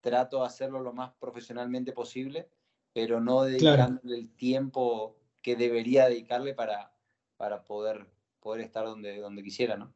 trato 0.00 0.40
de 0.40 0.46
hacerlo 0.46 0.80
lo 0.80 0.92
más 0.92 1.12
profesionalmente 1.18 1.92
posible, 1.92 2.48
pero 2.92 3.20
no 3.20 3.42
dedicándole 3.42 4.16
el 4.16 4.30
tiempo 4.36 5.16
que 5.42 5.56
debería 5.56 6.08
dedicarle 6.08 6.54
para, 6.54 6.92
para 7.36 7.64
poder, 7.64 8.06
poder 8.40 8.62
estar 8.62 8.84
donde, 8.84 9.18
donde 9.18 9.42
quisiera, 9.42 9.76
¿no? 9.76 9.92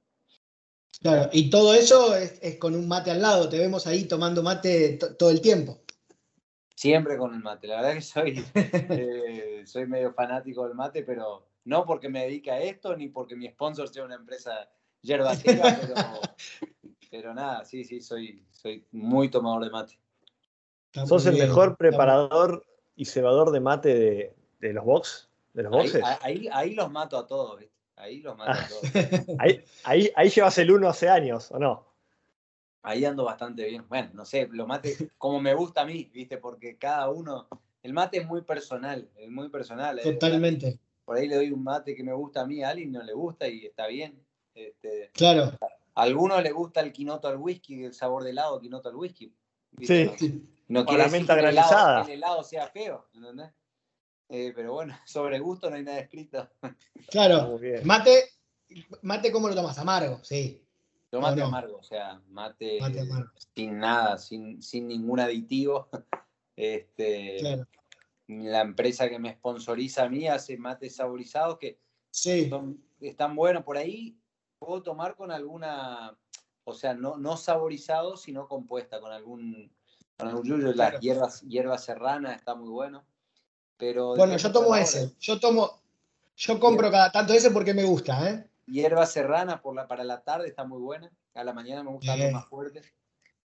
Claro, 1.01 1.31
y 1.33 1.49
todo 1.49 1.73
eso 1.75 2.15
es, 2.15 2.59
con 2.59 2.75
un 2.75 2.87
mate 2.87 3.11
al 3.11 3.23
lado, 3.23 3.49
te 3.49 3.59
vemos 3.59 3.87
ahí 3.87 4.05
tomando 4.05 4.43
mate 4.43 4.99
todo 5.19 5.31
el 5.31 5.41
tiempo. 5.41 5.81
Siempre 6.81 7.19
con 7.19 7.35
el 7.35 7.43
mate, 7.43 7.67
la 7.67 7.77
verdad 7.77 7.93
que 7.93 8.01
soy, 8.01 8.43
eh, 8.55 9.65
soy 9.67 9.87
medio 9.87 10.15
fanático 10.15 10.67
del 10.67 10.75
mate, 10.75 11.03
pero 11.03 11.47
no 11.67 11.85
porque 11.85 12.09
me 12.09 12.23
dedique 12.23 12.51
a 12.51 12.59
esto, 12.59 12.97
ni 12.97 13.09
porque 13.09 13.37
mi 13.37 13.47
sponsor 13.49 13.87
sea 13.87 14.03
una 14.03 14.15
empresa 14.15 14.67
yerbacera, 15.03 15.63
pero, 15.83 16.71
pero 17.11 17.35
nada, 17.35 17.67
sí, 17.67 17.85
sí, 17.85 18.01
soy, 18.01 18.47
soy 18.51 18.87
muy 18.93 19.29
tomador 19.29 19.65
de 19.65 19.71
mate. 19.71 19.99
Sos 21.05 21.27
el 21.27 21.37
mejor 21.37 21.77
preparador 21.77 22.65
y 22.97 23.05
cebador 23.05 23.51
de 23.51 23.61
mate 23.61 23.95
de, 23.95 24.35
de 24.61 24.73
los 24.73 24.87
box 24.87 25.29
¿De 25.53 25.65
los 25.65 25.73
boxes? 25.73 26.03
Ahí, 26.23 26.49
ahí, 26.51 26.75
los 26.75 26.91
mato 26.91 27.19
a 27.19 27.27
todos, 27.27 27.59
¿viste? 27.59 27.77
Ahí 27.97 28.23
los 28.23 28.39
mato 28.39 28.53
a 28.53 28.69
todos. 28.69 28.83
ahí, 29.39 29.63
ahí, 29.85 30.11
ahí 30.17 30.31
llevas 30.31 30.57
el 30.57 30.71
uno 30.71 30.89
hace 30.89 31.11
años, 31.11 31.51
¿o 31.51 31.59
no? 31.59 31.90
Ahí 32.83 33.05
ando 33.05 33.25
bastante 33.25 33.67
bien. 33.67 33.85
Bueno, 33.89 34.11
no 34.15 34.25
sé, 34.25 34.49
lo 34.51 34.67
mate 34.67 34.97
como 35.19 35.41
me 35.41 35.55
gusta 35.55 35.83
a 35.83 35.87
mí, 35.87 36.11
¿viste? 36.13 36.39
Porque 36.39 36.77
cada 36.79 37.11
uno. 37.11 37.49
El 37.83 37.93
mate 37.93 38.19
es 38.19 38.27
muy 38.27 38.43
personal, 38.43 39.09
es 39.17 39.31
muy 39.31 39.49
personal. 39.49 39.99
¿eh? 39.99 40.03
Totalmente. 40.03 40.79
Por 41.05 41.17
ahí 41.17 41.27
le 41.27 41.37
doy 41.37 41.51
un 41.51 41.65
mate 41.65 41.95
que 41.95 42.05
me 42.05 42.13
gusta 42.13 42.43
a 42.43 42.47
mí, 42.47 42.63
a 42.63 42.69
alguien 42.69 42.93
no 42.93 43.03
le 43.03 43.15
gusta 43.15 43.49
y 43.49 43.65
está 43.65 43.87
bien. 43.87 44.23
Este, 44.55 45.11
claro. 45.15 45.53
A 45.95 46.03
algunos 46.03 46.43
le 46.43 46.53
gusta 46.53 46.81
el 46.81 46.93
quinoto 46.93 47.29
al 47.29 47.39
whisky, 47.39 47.85
el 47.85 47.95
sabor 47.95 48.23
de 48.23 48.31
helado 48.31 48.61
quinoto 48.61 48.91
al 48.91 48.97
whisky. 48.97 49.33
Sí. 49.81 50.11
No, 50.69 50.85
quiere 50.85 51.05
la 51.05 51.09
menta 51.09 51.35
granizada. 51.35 52.05
Que 52.05 52.13
el 52.13 52.19
helado 52.19 52.43
sea 52.45 52.69
feo, 52.69 53.09
¿entendés? 53.15 53.51
Eh, 54.29 54.53
pero 54.55 54.75
bueno, 54.75 54.97
sobre 55.05 55.39
gusto 55.41 55.69
no 55.69 55.77
hay 55.77 55.83
nada 55.83 55.99
escrito. 55.99 56.49
Claro, 57.11 57.59
mate, 57.85 58.25
mate 59.03 59.33
¿cómo 59.33 59.49
lo 59.49 59.55
tomas? 59.55 59.79
Amargo, 59.79 60.21
sí. 60.23 60.65
Yo 61.13 61.21
mate 61.21 61.43
amargo, 61.43 61.79
o 61.79 61.83
sea, 61.83 62.21
mate, 62.29 62.79
sin 63.55 63.79
nada, 63.79 64.19
sin, 64.19 64.61
ningún 64.73 65.21
aditivo. 65.21 65.89
Este, 66.63 67.65
La 68.27 68.61
empresa 68.61 69.09
que 69.09 69.19
me 69.19 69.33
sponsoriza 69.33 70.03
a 70.03 70.09
mí 70.11 70.29
hace 70.29 70.59
mates 70.59 70.97
saborizados 70.97 71.57
que 71.57 71.79
sí. 72.11 72.51
están 73.01 73.35
buenos 73.35 73.65
por 73.65 73.79
ahí. 73.79 74.19
Puedo 74.59 74.83
tomar 74.83 75.17
con 75.17 75.31
alguna 75.31 76.19
o 76.65 76.75
sea, 76.75 76.95
no, 76.95 77.17
no 77.17 77.37
saborizado, 77.37 78.17
sino 78.17 78.47
compuesta 78.47 79.01
con 79.01 79.13
algún, 79.13 79.73
con 80.17 80.29
algún 80.29 80.45
yuyo. 80.45 80.73
Las 80.73 81.01
hierbas, 81.01 81.43
hierbas 81.43 81.85
serranas 81.85 82.37
está 82.37 82.55
muy 82.55 82.69
bueno. 82.69 83.05
Pero 83.77 84.15
bueno, 84.15 84.37
yo 84.37 84.53
tomo 84.53 84.77
ese. 84.77 85.15
Yo 85.19 85.41
tomo, 85.41 85.81
yo 86.37 86.61
compro 86.61 86.91
cada 86.91 87.11
tanto 87.11 87.33
ese 87.33 87.51
porque 87.51 87.75
me 87.75 87.85
gusta, 87.85 88.31
¿eh? 88.31 88.50
Hierba 88.71 89.05
serrana 89.07 89.61
por 89.61 89.75
la, 89.75 89.87
para 89.89 90.05
la 90.05 90.23
tarde 90.23 90.49
está 90.49 90.65
muy 90.65 90.81
buena. 90.81 91.11
A 91.35 91.45
la 91.45 91.53
mañana 91.53 91.83
me 91.83 91.91
gusta 91.91 92.13
algo 92.13 92.31
más 92.31 92.47
fuerte. 92.47 92.83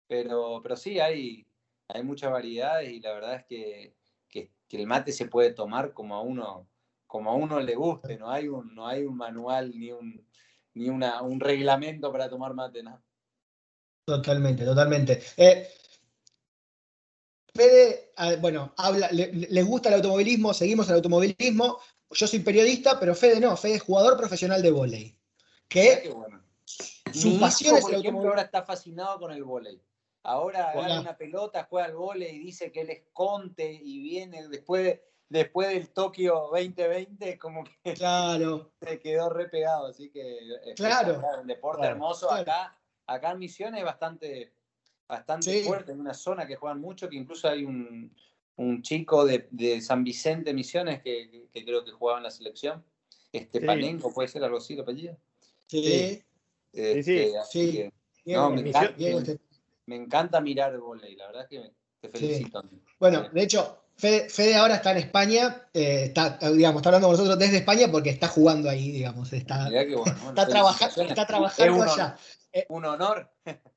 Pero, 0.06 0.60
pero 0.62 0.76
sí, 0.76 1.00
hay, 1.00 1.46
hay 1.88 2.02
muchas 2.02 2.32
variedades 2.32 2.90
y 2.90 3.00
la 3.00 3.12
verdad 3.12 3.34
es 3.36 3.44
que, 3.46 3.96
que, 4.28 4.50
el 4.70 4.86
mate 4.86 5.12
se 5.12 5.26
puede 5.26 5.52
tomar 5.52 5.92
como 5.92 6.14
a 6.14 6.22
uno, 6.22 6.66
como 7.06 7.30
a 7.30 7.34
uno 7.34 7.60
le 7.60 7.74
guste. 7.74 8.16
No 8.16 8.30
hay 8.30 8.48
un, 8.48 8.74
no 8.74 8.86
hay 8.86 9.04
un 9.04 9.16
manual 9.16 9.78
ni 9.78 9.92
un, 9.92 10.26
ni 10.74 10.88
una, 10.88 11.22
un 11.22 11.40
reglamento 11.40 12.10
para 12.10 12.28
tomar 12.28 12.54
mate, 12.54 12.82
¿no? 12.82 13.02
Totalmente, 14.06 14.64
totalmente. 14.64 15.22
Eh, 15.36 15.68
Fede, 17.54 18.12
bueno, 18.40 18.72
habla, 18.78 19.10
les 19.12 19.66
gusta 19.66 19.90
el 19.90 19.96
automovilismo, 19.96 20.54
seguimos 20.54 20.88
el 20.88 20.96
automovilismo. 20.96 21.78
Yo 22.12 22.26
soy 22.26 22.40
periodista, 22.40 22.98
pero 22.98 23.14
Fede 23.14 23.40
no, 23.40 23.56
Fede 23.56 23.76
es 23.76 23.82
jugador 23.82 24.16
profesional 24.16 24.62
de 24.62 24.70
volei. 24.70 25.16
Que 25.68 26.10
bueno. 26.14 26.42
su 27.12 27.38
pasión 27.40 27.76
es 27.76 27.88
el 27.88 27.96
automovilismo. 27.96 28.28
ahora 28.30 28.42
está 28.42 28.62
fascinado 28.62 29.18
con 29.18 29.32
el 29.32 29.44
volei. 29.44 29.80
Ahora 30.24 30.70
agarra 30.70 31.00
una 31.00 31.16
pelota, 31.16 31.66
juega 31.68 31.86
al 31.86 31.94
volei 31.94 32.36
y 32.36 32.38
dice 32.38 32.70
que 32.70 32.82
él 32.82 32.90
es 32.90 33.02
Conte 33.12 33.72
y 33.72 34.00
viene 34.00 34.46
después, 34.48 35.00
después 35.28 35.68
del 35.68 35.90
Tokio 35.90 36.48
2020 36.52 37.38
como 37.38 37.64
que 37.64 37.94
claro. 37.94 38.72
se 38.80 39.00
quedó 39.00 39.30
repegado. 39.30 39.86
Así 39.86 40.10
que 40.10 40.38
claro. 40.76 41.20
un 41.40 41.46
deporte 41.46 41.86
hermoso. 41.86 42.30
Acá, 42.30 42.78
acá 43.06 43.32
en 43.32 43.38
Misiones 43.38 43.80
es 43.80 43.84
bastante 43.84 44.52
bastante 45.12 45.64
fuerte, 45.64 45.92
en 45.92 46.00
una 46.00 46.14
zona 46.14 46.46
que 46.46 46.56
juegan 46.56 46.80
mucho, 46.80 47.08
que 47.08 47.16
incluso 47.16 47.46
hay 47.46 47.64
un, 47.64 48.14
chico 48.82 49.24
de, 49.24 49.80
San 49.80 50.04
Vicente 50.04 50.52
Misiones 50.54 51.02
que, 51.02 51.48
creo 51.52 51.84
que 51.84 51.92
jugaba 51.92 52.18
en 52.18 52.24
la 52.24 52.30
selección. 52.30 52.84
Este 53.32 53.60
Panenco, 53.60 54.12
puede 54.12 54.28
ser 54.28 54.44
algo 54.44 54.58
así 54.58 54.74
el 54.74 54.80
apellido. 54.80 55.16
Sí. 55.66 56.22
Este, 56.72 57.32
sí, 57.50 57.90
me, 59.86 59.96
encanta, 59.96 60.40
mirar 60.40 60.72
el 60.72 60.80
volei, 60.80 61.16
la 61.16 61.26
verdad 61.26 61.42
es 61.42 61.48
que 61.48 61.72
te 62.00 62.08
felicito. 62.08 62.62
Bueno, 62.98 63.28
de 63.30 63.42
hecho, 63.42 63.82
Fede, 63.96 64.56
ahora 64.56 64.76
está 64.76 64.92
en 64.92 64.98
España, 64.98 65.68
eh, 65.72 66.04
está, 66.06 66.38
digamos, 66.52 66.80
está 66.80 66.88
hablando 66.88 67.08
con 67.08 67.16
nosotros 67.16 67.38
desde 67.38 67.58
España 67.58 67.88
porque 67.90 68.10
está 68.10 68.28
jugando 68.28 68.70
ahí, 68.70 68.90
digamos, 68.90 69.32
está, 69.32 69.68
está, 69.68 70.46
trabajando, 70.46 71.02
está 71.02 71.26
trabajando 71.26 71.82
allá. 71.82 72.16
Un 72.68 72.84
honor. 72.84 73.30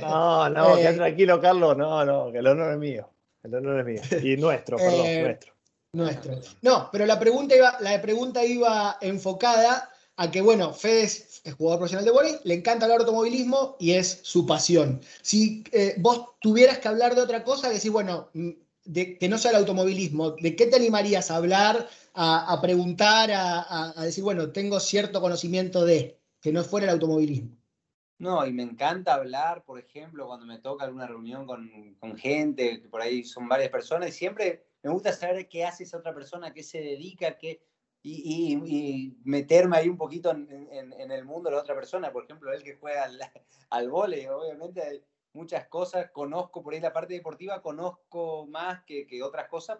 No, 0.00 0.48
no, 0.48 0.76
quédate 0.76 0.94
eh, 0.94 0.96
tranquilo, 0.96 1.40
Carlos. 1.40 1.76
No, 1.76 2.04
no, 2.04 2.32
que 2.32 2.38
el 2.38 2.46
honor 2.46 2.72
es 2.72 2.78
mío. 2.78 3.10
El 3.42 3.54
honor 3.54 3.80
es 3.80 3.86
mío. 3.86 4.20
Y 4.22 4.36
nuestro, 4.36 4.76
perdón, 4.76 5.06
eh, 5.06 5.22
nuestro. 5.22 5.54
Nuestro. 5.92 6.40
No, 6.62 6.88
pero 6.92 7.04
la 7.06 7.18
pregunta 7.18 7.56
iba, 7.56 7.76
la 7.80 8.00
pregunta 8.00 8.44
iba 8.44 8.96
enfocada 9.00 9.90
a 10.16 10.30
que, 10.30 10.40
bueno, 10.40 10.72
Fede 10.72 11.02
es, 11.02 11.42
jugador 11.56 11.80
profesional 11.80 12.04
de 12.04 12.10
voleibol, 12.10 12.40
le 12.44 12.54
encanta 12.54 12.86
el 12.86 12.92
automovilismo 12.92 13.76
y 13.80 13.92
es 13.92 14.20
su 14.22 14.46
pasión. 14.46 15.00
Si 15.22 15.64
eh, 15.72 15.94
vos 15.98 16.36
tuvieras 16.40 16.78
que 16.78 16.88
hablar 16.88 17.14
de 17.14 17.22
otra 17.22 17.42
cosa, 17.42 17.70
decir, 17.70 17.90
bueno, 17.90 18.28
mm, 18.34 18.50
de, 18.84 19.18
que 19.18 19.28
no 19.28 19.38
sea 19.38 19.52
el 19.52 19.56
automovilismo, 19.56 20.32
¿de 20.32 20.54
qué 20.54 20.66
te 20.66 20.76
animarías 20.76 21.30
a 21.30 21.36
hablar, 21.36 21.88
a, 22.14 22.58
preguntar, 22.60 23.32
a, 23.32 23.98
a 23.98 24.04
decir, 24.04 24.22
bueno, 24.22 24.50
tengo 24.52 24.78
cierto 24.78 25.20
conocimiento 25.20 25.84
de 25.84 26.20
que 26.40 26.52
no 26.52 26.62
fuera 26.64 26.86
el 26.86 26.92
automovilismo? 26.92 27.59
No, 28.20 28.44
y 28.44 28.52
me 28.52 28.62
encanta 28.62 29.14
hablar, 29.14 29.64
por 29.64 29.78
ejemplo, 29.78 30.26
cuando 30.26 30.44
me 30.44 30.58
toca 30.58 30.84
alguna 30.84 31.06
reunión 31.06 31.46
con, 31.46 32.18
gente, 32.18 32.82
que 32.82 32.86
por 32.86 33.00
ahí 33.00 33.24
son 33.24 33.48
varias 33.48 33.70
personas, 33.70 34.10
y 34.10 34.12
siempre 34.12 34.66
me 34.82 34.90
gusta 34.90 35.10
saber 35.14 35.48
qué 35.48 35.64
hace 35.64 35.84
esa 35.84 35.96
otra 35.96 36.12
persona, 36.12 36.52
qué 36.52 36.62
se 36.62 36.82
dedica, 36.82 37.38
qué, 37.38 37.62
y, 38.02 39.16
meterme 39.24 39.78
ahí 39.78 39.88
un 39.88 39.96
poquito 39.96 40.32
en, 40.32 41.10
el 41.10 41.24
mundo 41.24 41.48
de 41.48 41.56
la 41.56 41.62
otra 41.62 41.74
persona. 41.74 42.12
Por 42.12 42.24
ejemplo, 42.24 42.52
él 42.52 42.62
que 42.62 42.76
juega 42.76 43.04
al, 43.04 43.18
al 43.70 43.88
vole, 43.88 44.28
obviamente 44.28 44.82
hay 44.82 45.02
muchas 45.32 45.66
cosas, 45.68 46.10
conozco 46.10 46.62
por 46.62 46.74
ahí 46.74 46.80
la 46.80 46.92
parte 46.92 47.14
deportiva, 47.14 47.62
conozco 47.62 48.46
más 48.46 48.84
que, 48.84 49.22
otras 49.22 49.48
cosas, 49.48 49.78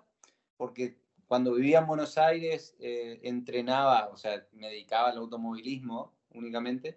porque 0.57 0.97
cuando 1.27 1.53
vivía 1.53 1.81
en 1.81 1.87
Buenos 1.87 2.17
Aires 2.17 2.75
eh, 2.81 3.21
entrenaba, 3.23 4.09
o 4.09 4.17
sea, 4.17 4.47
me 4.53 4.69
dedicaba 4.71 5.11
al 5.11 5.19
automovilismo 5.19 6.15
únicamente 6.31 6.95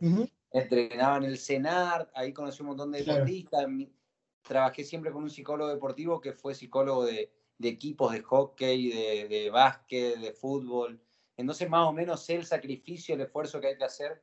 entrenaba 0.54 1.18
en 1.18 1.24
el 1.24 1.38
CENAR, 1.38 2.10
ahí 2.14 2.32
conocí 2.32 2.62
un 2.62 2.70
montón 2.70 2.92
de 2.92 3.04
deportistas. 3.04 3.68
Trabajé 4.44 4.84
siempre 4.84 5.12
con 5.12 5.24
un 5.24 5.30
psicólogo 5.30 5.70
deportivo 5.70 6.22
que 6.22 6.34
fue 6.34 6.54
psicólogo 6.54 7.06
de, 7.06 7.32
equipos 7.60 8.12
de 8.12 8.22
hockey, 8.22 9.28
de, 9.28 9.50
básquet, 9.50 10.18
de 10.20 10.32
fútbol. 10.34 11.02
Entonces, 11.38 11.70
más 11.70 11.88
o 11.88 11.94
menos 11.94 12.24
sé 12.24 12.36
el 12.36 12.46
sacrificio, 12.46 13.16
el 13.16 13.22
esfuerzo 13.22 13.60
que 13.60 13.68
hay 13.68 13.78
que 13.78 13.86
hacer, 13.86 14.22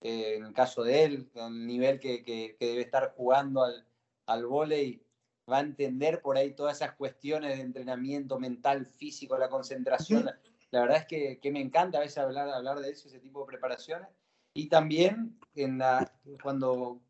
eh, 0.00 0.36
en 0.36 0.44
el 0.44 0.54
caso 0.54 0.82
de 0.82 1.04
él, 1.04 1.30
el 1.34 1.66
nivel 1.66 2.00
que, 2.00 2.56
debe 2.58 2.80
estar 2.80 3.12
jugando 3.14 3.64
al, 3.64 3.86
al 4.26 4.46
vóley, 4.46 5.02
va 5.50 5.58
a 5.58 5.60
entender 5.60 6.22
por 6.22 6.36
ahí 6.36 6.52
todas 6.52 6.76
esas 6.76 6.94
cuestiones 6.94 7.56
de 7.56 7.62
entrenamiento 7.62 8.38
mental, 8.38 8.86
físico, 8.86 9.36
la 9.36 9.48
concentración. 9.48 10.30
La 10.70 10.80
verdad 10.80 10.98
es 10.98 11.06
que, 11.06 11.40
que, 11.40 11.50
me 11.50 11.60
encanta 11.60 11.98
a 11.98 12.02
veces 12.02 12.18
hablar, 12.18 12.48
hablar 12.48 12.80
de 12.80 12.90
eso, 12.90 13.08
ese 13.08 13.18
tipo 13.18 13.40
de 13.40 13.46
preparaciones. 13.46 14.08
Y 14.58 14.66
también 14.66 15.38
en 15.54 15.78
la, 15.78 16.12
cuando 16.42 17.00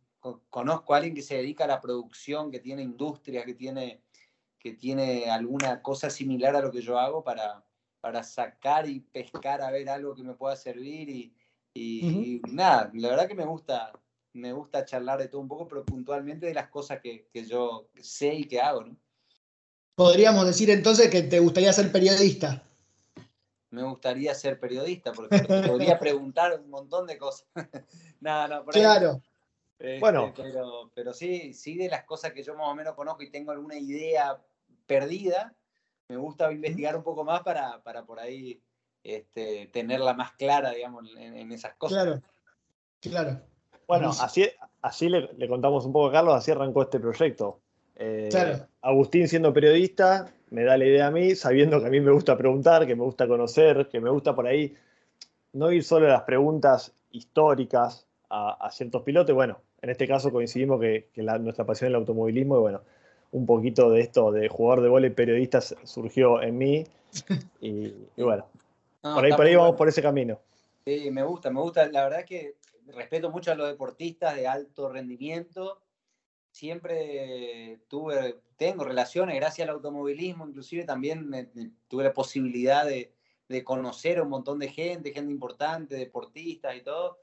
conozco 0.50 0.92
a 0.92 0.98
alguien 0.98 1.14
que 1.14 1.22
se 1.22 1.36
dedica 1.36 1.64
a 1.64 1.68
la 1.68 1.80
producción, 1.80 2.50
que 2.50 2.58
tiene 2.60 2.82
industria, 2.82 3.42
que 3.46 3.54
tiene, 3.54 4.02
que 4.58 4.74
tiene 4.74 5.30
alguna 5.30 5.80
cosa 5.80 6.10
similar 6.10 6.54
a 6.56 6.60
lo 6.60 6.70
que 6.70 6.82
yo 6.82 6.98
hago 6.98 7.24
para, 7.24 7.64
para 8.02 8.22
sacar 8.22 8.86
y 8.86 9.00
pescar 9.00 9.62
a 9.62 9.70
ver 9.70 9.88
algo 9.88 10.14
que 10.14 10.24
me 10.24 10.34
pueda 10.34 10.56
servir 10.56 11.08
y, 11.08 11.34
y, 11.72 12.42
nada, 12.50 12.90
la 12.92 13.08
verdad 13.08 13.26
que 13.26 13.34
me 13.34 13.46
gusta, 13.46 13.92
me 14.34 14.52
gusta 14.52 14.84
charlar 14.84 15.18
de 15.18 15.28
todo 15.28 15.40
un 15.40 15.48
poco, 15.48 15.68
pero 15.68 15.86
puntualmente 15.86 16.44
de 16.44 16.52
las 16.52 16.68
cosas 16.68 17.00
que, 17.00 17.28
que 17.32 17.46
yo 17.46 17.88
sé 17.98 18.34
y 18.34 18.44
que 18.44 18.60
hago, 18.60 18.84
¿no? 18.84 18.96
Podríamos 19.94 20.44
decir 20.44 20.68
entonces 20.68 21.08
que 21.08 21.22
te 21.22 21.40
gustaría 21.40 21.72
ser 21.72 21.90
periodista 21.90 22.67
me 23.70 23.82
gustaría 23.82 24.34
ser 24.34 24.58
periodista, 24.58 25.12
porque 25.12 25.38
podría 25.66 25.98
preguntar 25.98 26.58
un 26.58 26.70
montón 26.70 27.06
de 27.06 27.18
cosas. 27.18 27.46
Nada, 28.20 28.48
no, 28.48 28.64
claro. 28.66 29.20
Este, 29.78 30.00
bueno. 30.00 30.32
Pero, 30.94 31.12
sí, 31.12 31.52
sí 31.54 31.76
de 31.76 31.88
las 31.88 32.04
cosas 32.04 32.32
que 32.32 32.42
yo 32.42 32.54
más 32.54 32.68
o 32.68 32.74
menos 32.74 32.94
conozco 32.94 33.22
y 33.22 33.30
tengo 33.30 33.52
alguna 33.52 33.76
idea 33.76 34.38
perdida, 34.86 35.54
me 36.08 36.16
gusta 36.16 36.50
investigar 36.50 36.96
un 36.96 37.02
poco 37.02 37.24
más 37.24 37.42
para, 37.42 37.82
para 37.82 38.04
por 38.04 38.18
ahí 38.18 38.60
este, 39.04 39.68
tenerla 39.72 40.14
más 40.14 40.32
clara, 40.32 40.70
digamos, 40.70 41.04
en, 41.16 41.52
esas 41.52 41.74
cosas. 41.74 42.04
Claro, 42.04 42.22
claro. 43.00 43.40
Bueno, 43.86 44.10
así, 44.20 44.48
así 44.82 45.08
le, 45.08 45.48
contamos 45.48 45.84
un 45.86 45.92
poco 45.92 46.08
a 46.08 46.12
Carlos, 46.12 46.34
así 46.34 46.50
arrancó 46.50 46.82
este 46.82 46.98
proyecto. 46.98 47.60
Eh, 47.94 48.28
claro. 48.30 48.66
Agustín 48.80 49.28
siendo 49.28 49.52
periodista, 49.52 50.32
me 50.50 50.64
da 50.64 50.76
la 50.76 50.84
idea 50.84 51.08
a 51.08 51.10
mí, 51.10 51.34
sabiendo 51.34 51.80
que 51.80 51.86
a 51.86 51.90
mí 51.90 52.00
me 52.00 52.10
gusta 52.10 52.36
preguntar, 52.36 52.86
que 52.86 52.96
me 52.96 53.02
gusta 53.02 53.26
conocer, 53.28 53.88
que 53.88 54.00
me 54.00 54.10
gusta 54.10 54.34
por 54.34 54.46
ahí 54.46 54.74
no 55.52 55.72
ir 55.72 55.84
solo 55.84 56.06
a 56.06 56.10
las 56.10 56.22
preguntas 56.22 56.92
históricas 57.10 58.06
a, 58.30 58.68
ciertos 58.70 59.02
pilotos. 59.02 59.34
Bueno, 59.34 59.60
en 59.82 59.90
este 59.90 60.06
caso 60.06 60.30
coincidimos 60.30 60.80
que, 60.80 61.08
nuestra 61.40 61.64
pasión 61.64 61.88
es 61.88 61.90
el 61.90 61.96
automovilismo 61.96 62.56
y 62.56 62.60
bueno, 62.60 62.82
un 63.32 63.46
poquito 63.46 63.90
de 63.90 64.00
esto 64.00 64.32
de 64.32 64.48
jugador 64.48 64.82
de 64.82 64.88
vóley 64.88 65.10
periodista 65.10 65.60
surgió 65.60 66.42
en 66.42 66.58
mí 66.58 66.84
y, 67.60 67.92
bueno, 68.16 68.46
por 69.02 69.24
ahí, 69.24 69.32
por 69.32 69.46
ahí 69.46 69.56
vamos 69.56 69.76
por 69.76 69.88
ese 69.88 70.02
camino. 70.02 70.38
Sí, 70.84 71.10
me 71.10 71.22
gusta, 71.22 71.50
me 71.50 71.60
gusta. 71.60 71.86
La 71.88 72.04
verdad 72.04 72.24
que 72.24 72.54
respeto 72.86 73.30
mucho 73.30 73.52
a 73.52 73.54
los 73.54 73.68
deportistas 73.68 74.34
de 74.36 74.46
alto 74.46 74.88
rendimiento 74.88 75.80
siempre 76.50 77.80
tuve, 77.88 78.40
tengo 78.56 78.84
relaciones 78.84 79.36
gracias 79.36 79.68
al 79.68 79.74
automovilismo, 79.74 80.46
inclusive 80.46 80.84
también 80.84 81.30
tuve 81.88 82.04
la 82.04 82.12
posibilidad 82.12 82.86
de, 82.86 83.14
conocer 83.64 84.18
a 84.18 84.22
un 84.22 84.28
montón 84.28 84.58
de 84.58 84.68
gente, 84.68 85.12
gente 85.12 85.32
importante, 85.32 85.96
deportistas 85.96 86.76
y 86.76 86.82
todo. 86.82 87.18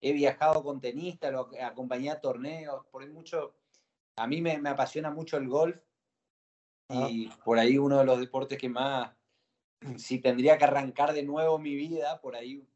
He 0.00 0.12
viajado 0.12 0.62
con 0.62 0.80
tenistas, 0.80 1.32
lo, 1.32 1.50
acompañé 1.62 2.10
a 2.10 2.20
torneos, 2.20 2.86
por 2.90 3.02
ahí 3.02 3.08
mucho, 3.08 3.54
a 4.16 4.26
mí 4.26 4.40
me, 4.40 4.56
apasiona 4.68 5.10
mucho 5.10 5.36
el 5.36 5.48
golf 5.48 5.76
ah. 6.88 7.08
y 7.10 7.28
por 7.44 7.58
ahí 7.58 7.76
uno 7.76 7.98
de 7.98 8.04
los 8.04 8.20
deportes 8.20 8.58
que 8.58 8.68
más, 8.68 9.14
si 9.96 10.18
tendría 10.18 10.56
que 10.56 10.64
arrancar 10.64 11.12
de 11.12 11.24
nuevo 11.24 11.58
mi 11.58 11.74
vida, 11.74 12.20
por 12.20 12.36
ahí 12.36 12.66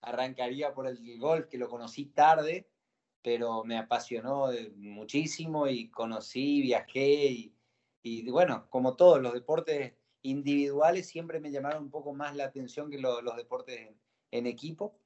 arrancaría 0.00 0.74
por 0.74 0.88
el 0.88 1.18
golf, 1.18 1.46
que 1.46 1.58
lo 1.58 1.68
conocí 1.68 2.06
tarde 2.06 2.71
pero 3.22 3.64
me 3.64 3.78
apasionó 3.78 4.48
muchísimo 4.76 5.68
y 5.68 5.88
conocí, 5.88 6.60
viajé 6.62 7.52
y, 8.02 8.30
bueno, 8.30 8.66
como 8.68 8.96
todos 8.96 9.22
los 9.22 9.32
deportes 9.32 9.94
individuales 10.22 11.06
siempre 11.06 11.40
me 11.40 11.52
llamaron 11.52 11.84
un 11.84 11.90
poco 11.90 12.12
más 12.12 12.36
la 12.36 12.44
atención 12.44 12.90
que 12.90 12.98
los 12.98 13.36
deportes 13.36 13.90
en, 14.30 14.46
equipo, 14.46 14.98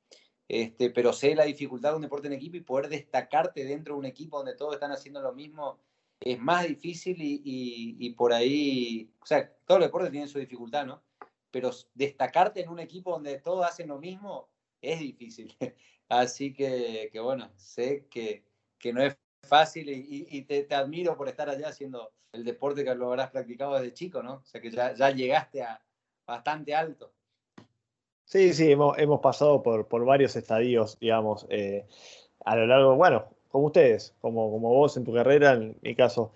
este, 0.49 0.91
pero 0.91 1.12
sé 1.12 1.35
la 1.35 1.45
dificultad 1.45 1.91
de 1.91 1.97
un 1.97 2.03
deporte 2.03 2.29
en 2.29 2.33
equipo 2.33 2.57
y 2.57 2.61
poder 2.61 2.89
destacarte 2.89 3.64
dentro 3.64 3.95
de 3.95 4.01
un 4.01 4.07
equipo 4.07 4.39
donde 4.39 4.55
todos 4.55 4.75
están 4.75 4.93
haciendo 4.93 5.21
lo 5.21 5.35
mismo 5.35 5.79
es 6.21 6.39
más 6.39 6.67
difícil 6.67 7.21
y, 7.21 7.43
y, 7.45 8.11
por 8.14 8.33
ahí, 8.33 9.12
o 9.21 9.27
sea, 9.27 9.53
todos 9.67 9.81
los 9.81 9.89
deportes 9.89 10.11
tienen 10.11 10.29
su 10.29 10.39
dificultad, 10.39 10.87
¿no? 10.87 11.03
Pero 11.51 11.71
destacarte 11.95 12.62
en 12.62 12.71
un 12.71 12.79
equipo 12.79 13.12
donde 13.12 13.39
todos 13.39 13.67
hacen 13.67 13.89
lo 13.89 13.99
mismo 13.99 14.49
es 14.81 15.01
difícil. 15.01 15.55
Así 16.09 16.53
que, 16.53 17.09
que 17.13 17.21
bueno, 17.21 17.51
sé 17.57 18.07
que, 18.11 18.45
que, 18.79 18.93
no 18.93 19.03
es 19.03 19.17
fácil 19.43 19.89
y, 19.89 20.43
te, 20.43 20.63
te, 20.63 20.75
admiro 20.75 21.17
por 21.17 21.29
estar 21.29 21.49
allá 21.49 21.69
haciendo 21.69 22.13
el 22.33 22.45
deporte 22.45 22.85
que 22.85 22.95
lo 22.95 23.09
habrás 23.09 23.31
practicado 23.31 23.75
desde 23.75 23.93
chico, 23.93 24.23
¿no? 24.23 24.35
O 24.35 24.45
sea, 24.45 24.61
que 24.61 24.71
ya, 24.71 24.95
ya 24.95 25.11
llegaste 25.11 25.63
a 25.63 25.81
bastante 26.27 26.75
alto. 26.75 27.13
Sí, 28.25 28.53
sí, 28.55 28.73
hemos, 28.73 28.99
hemos 28.99 29.21
pasado 29.21 29.63
por, 29.63 29.87
por, 29.87 30.05
varios 30.05 30.35
estadios, 30.35 30.99
digamos, 30.99 31.47
eh, 31.49 31.87
a 32.45 32.57
lo 32.57 32.67
largo, 32.67 32.97
bueno, 32.97 33.29
como 33.49 33.67
ustedes, 33.67 34.15
como, 34.21 34.51
como 34.51 34.69
vos 34.69 34.97
en 34.97 35.05
tu 35.05 35.15
carrera, 35.15 35.53
en 35.53 35.77
mi 35.81 35.95
caso. 35.95 36.33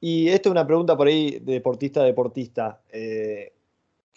Y 0.00 0.28
esto 0.28 0.48
es 0.48 0.52
una 0.52 0.66
pregunta 0.66 0.96
por 0.96 1.08
ahí 1.08 1.40
de 1.40 1.54
deportista 1.54 2.02
a 2.02 2.04
deportista, 2.04 2.80
eh, 2.92 3.52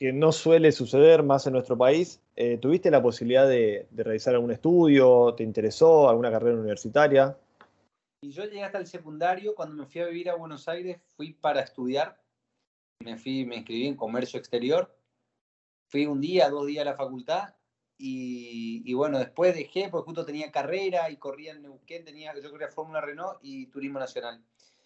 que 0.01 0.11
no 0.11 0.31
suele 0.31 0.71
suceder 0.71 1.21
más 1.21 1.45
en 1.45 1.53
nuestro 1.53 1.77
país. 1.77 2.19
Eh, 2.35 2.57
¿Tuviste 2.57 2.89
la 2.89 3.03
posibilidad 3.03 3.47
de, 3.47 3.85
de, 3.91 4.03
realizar 4.03 4.33
algún 4.33 4.49
estudio? 4.49 5.35
¿Te 5.35 5.43
interesó 5.43 6.09
alguna 6.09 6.31
carrera 6.31 6.57
universitaria? 6.57 7.37
Y 8.23 8.31
yo 8.31 8.45
llegué 8.45 8.63
hasta 8.63 8.79
el 8.79 8.87
secundario, 8.87 9.53
cuando 9.53 9.75
me 9.75 9.85
fui 9.85 10.01
a 10.01 10.07
vivir 10.07 10.31
a 10.31 10.35
Buenos 10.35 10.67
Aires, 10.67 10.99
fui 11.15 11.33
para 11.33 11.61
estudiar. 11.61 12.19
Me, 13.03 13.15
fui, 13.15 13.45
me 13.45 13.57
inscribí 13.57 13.85
en 13.85 13.95
comercio 13.95 14.39
exterior 14.39 14.91
fui 15.91 16.05
un 16.05 16.21
día, 16.21 16.49
dos 16.49 16.65
días 16.65 16.83
a 16.83 16.91
la 16.91 16.95
facultad 16.95 17.53
y, 18.03 18.91
bueno, 18.95 19.19
después 19.19 19.53
dejé 19.53 19.89
porque 19.89 20.05
justo 20.05 20.25
tenía 20.25 20.51
carrera 20.51 21.11
y 21.11 21.17
corría 21.17 21.51
en 21.51 21.61
Neuquén, 21.61 22.03
tenía, 22.03 22.33
yo 22.41 22.49
corría 22.49 22.69
Fórmula 22.69 22.99
Renault 22.99 23.37
y 23.43 23.67
Turismo 23.67 23.99
Nacional. 23.99 24.43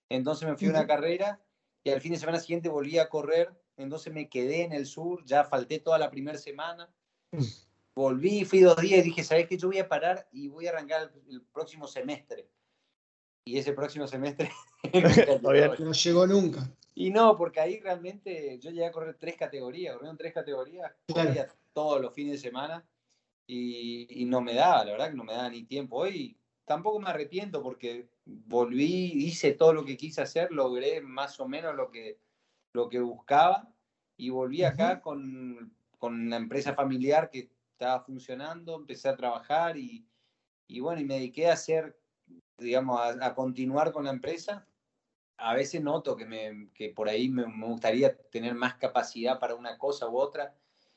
Entonces 0.09 0.49
me 0.49 0.57
fui 0.57 0.67
a 0.67 0.71
una 0.71 0.85
carrera 0.85 1.39
y 1.81 1.91
al 1.91 2.01
fin 2.01 2.11
de 2.11 2.17
semana 2.17 2.39
siguiente 2.39 2.67
volví 2.67 2.97
a 2.97 3.07
correr, 3.07 3.53
entonces 3.77 4.13
me 4.13 4.29
quedé 4.29 4.63
en 4.63 4.73
el 4.73 4.85
sur, 4.85 5.23
ya 5.25 5.43
falté 5.43 5.79
toda 5.79 5.97
la 5.97 6.09
primera 6.09 6.37
semana. 6.37 6.89
Mm. 7.31 7.43
Volví, 7.95 8.43
fui 8.43 8.59
dos 8.59 8.77
días 8.77 8.99
y 8.99 9.09
dije, 9.09 9.23
¿sabes 9.23 9.47
qué? 9.47 9.57
Yo 9.57 9.67
voy 9.67 9.79
a 9.79 9.87
parar 9.87 10.27
y 10.31 10.49
voy 10.49 10.67
a 10.67 10.71
arrancar 10.71 11.13
el, 11.29 11.41
próximo 11.41 11.87
semestre. 11.87 12.49
Y 13.45 13.57
ese 13.57 13.73
próximo 13.73 14.07
semestre 14.07 14.51
no 15.79 15.91
llegó 15.93 16.27
nunca. 16.27 16.69
Y 16.93 17.09
no, 17.09 17.37
porque 17.37 17.59
ahí 17.59 17.79
realmente 17.79 18.57
yo 18.59 18.71
llegué 18.71 18.85
a 18.85 18.91
correr 18.91 19.17
tres 19.19 19.35
categorías, 19.35 19.93
corrieron 19.93 20.17
tres 20.17 20.33
categorías, 20.33 20.91
corría 21.13 21.47
todos 21.73 22.01
los 22.01 22.13
fines 22.13 22.33
de 22.33 22.49
semana 22.49 22.85
y, 23.47 24.25
no 24.25 24.41
me 24.41 24.55
daba, 24.55 24.85
la 24.85 24.91
verdad 24.91 25.09
que 25.09 25.17
no 25.17 25.23
me 25.23 25.33
daba 25.33 25.49
ni 25.49 25.63
tiempo. 25.63 25.97
Hoy 25.97 26.37
tampoco 26.65 26.99
me 26.99 27.09
arrepiento 27.09 27.61
porque 27.61 28.07
volví, 28.25 29.11
hice 29.13 29.51
todo 29.51 29.73
lo 29.73 29.85
que 29.85 29.97
quise 29.97 30.21
hacer, 30.21 30.51
logré 30.51 31.01
más 31.01 31.39
o 31.39 31.47
menos 31.47 31.75
lo 31.75 31.91
que, 31.91 32.17
lo 32.75 32.89
que 32.89 32.99
buscaba 32.99 33.73
y 34.17 34.29
volví 34.29 34.63
acá 34.63 35.01
con, 35.01 35.73
con 35.97 36.13
una 36.13 36.35
empresa 36.35 36.75
familiar 36.75 37.29
que 37.29 37.49
estaba 37.71 38.03
funcionando, 38.03 38.75
empecé 38.75 39.09
a 39.09 39.15
trabajar 39.15 39.77
y, 39.77 40.05
y 40.67 40.79
bueno, 40.81 41.01
y 41.01 41.05
me 41.05 41.15
dediqué 41.15 41.49
a 41.49 41.53
hacer, 41.53 41.97
digamos, 42.57 42.99
a 43.01 43.33
continuar 43.33 43.91
con 43.91 44.05
la 44.05 44.11
empresa. 44.11 44.67
A 45.37 45.53
veces 45.53 45.81
noto 45.81 46.15
que, 46.15 46.25
me, 46.25 46.69
que 46.73 46.89
por 46.89 47.09
ahí 47.09 47.29
me, 47.29 47.43
gustaría 47.65 48.15
tener 48.29 48.55
más 48.55 48.75
capacidad 48.75 49.39
para 49.39 49.55
una 49.55 49.77
cosa 49.77 50.07
u 50.09 50.17
otra 50.17 50.55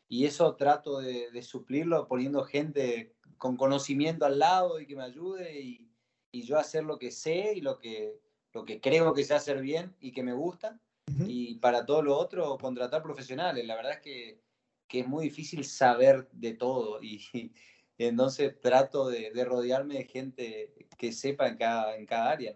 y 0.09 0.26
eso 0.26 0.57
trato 0.57 0.99
de, 1.01 1.43
suplirlo 1.43 2.07
poniendo 2.09 2.45
gente 2.45 3.14
con 3.37 3.57
conocimiento 3.57 4.26
al 4.26 4.39
lado 4.39 4.81
y 4.81 4.87
que 4.87 4.97
me 4.97 5.05
ayude 5.05 5.61
y, 5.61 5.91
y, 6.33 6.43
yo 6.43 6.59
hacer 6.59 6.85
lo 6.85 6.99
que 6.99 7.11
sé 7.11 7.53
y 7.55 7.61
lo 7.61 7.79
que, 7.79 8.20
lo 8.53 8.64
que 8.64 8.81
creo 8.81 9.12
que 9.12 9.24
sé 9.24 9.35
hacer 9.35 9.61
bien 9.61 9.95
y 10.01 10.12
que 10.12 10.22
me 10.22 10.33
gusta 10.33 10.81
y 11.27 11.55
para 11.57 11.87
todo 11.87 12.03
lo 12.03 12.17
otro 12.17 12.59
contratar 12.59 13.03
profesionales. 13.03 13.67
La 13.67 13.77
verdad 13.77 13.93
es 13.93 14.01
que, 14.01 14.41
que 14.87 15.01
es 15.01 15.07
muy 15.07 15.25
difícil 15.25 15.65
saber 15.65 16.29
de 16.33 16.55
todo 16.55 17.03
y, 17.03 17.53
entonces 17.99 18.61
trato 18.61 19.09
de, 19.09 19.33
de, 19.33 19.45
rodearme 19.45 19.97
de 19.97 20.05
gente 20.05 20.75
que 20.97 21.13
sepa 21.13 21.49
en 21.49 21.57
cada, 21.57 21.97
en 21.97 22.07
cada 22.07 22.31
área. 22.31 22.55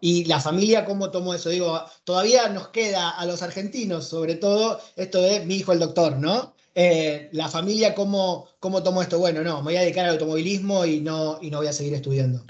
Y 0.00 0.24
la 0.24 0.40
familia, 0.40 0.84
¿cómo 0.84 1.10
tomó 1.10 1.34
eso? 1.34 1.50
Digo, 1.50 1.80
todavía 2.04 2.48
nos 2.48 2.68
queda 2.68 3.10
a 3.10 3.26
los 3.26 3.42
argentinos, 3.42 4.08
sobre 4.08 4.34
todo, 4.34 4.80
esto 4.96 5.20
de 5.20 5.44
mi 5.44 5.56
hijo 5.56 5.72
el 5.72 5.78
doctor, 5.78 6.16
¿no? 6.16 6.54
Eh, 6.74 7.30
la 7.32 7.48
familia, 7.48 7.94
¿cómo, 7.94 8.48
¿cómo 8.58 8.82
tomó 8.82 9.00
esto? 9.00 9.18
Bueno, 9.18 9.42
no, 9.42 9.58
me 9.58 9.64
voy 9.64 9.76
a 9.76 9.80
dedicar 9.80 10.04
al 10.04 10.12
automovilismo 10.12 10.84
y 10.84 11.00
no, 11.00 11.38
y 11.40 11.50
no 11.50 11.58
voy 11.58 11.68
a 11.68 11.72
seguir 11.72 11.94
estudiando. 11.94 12.44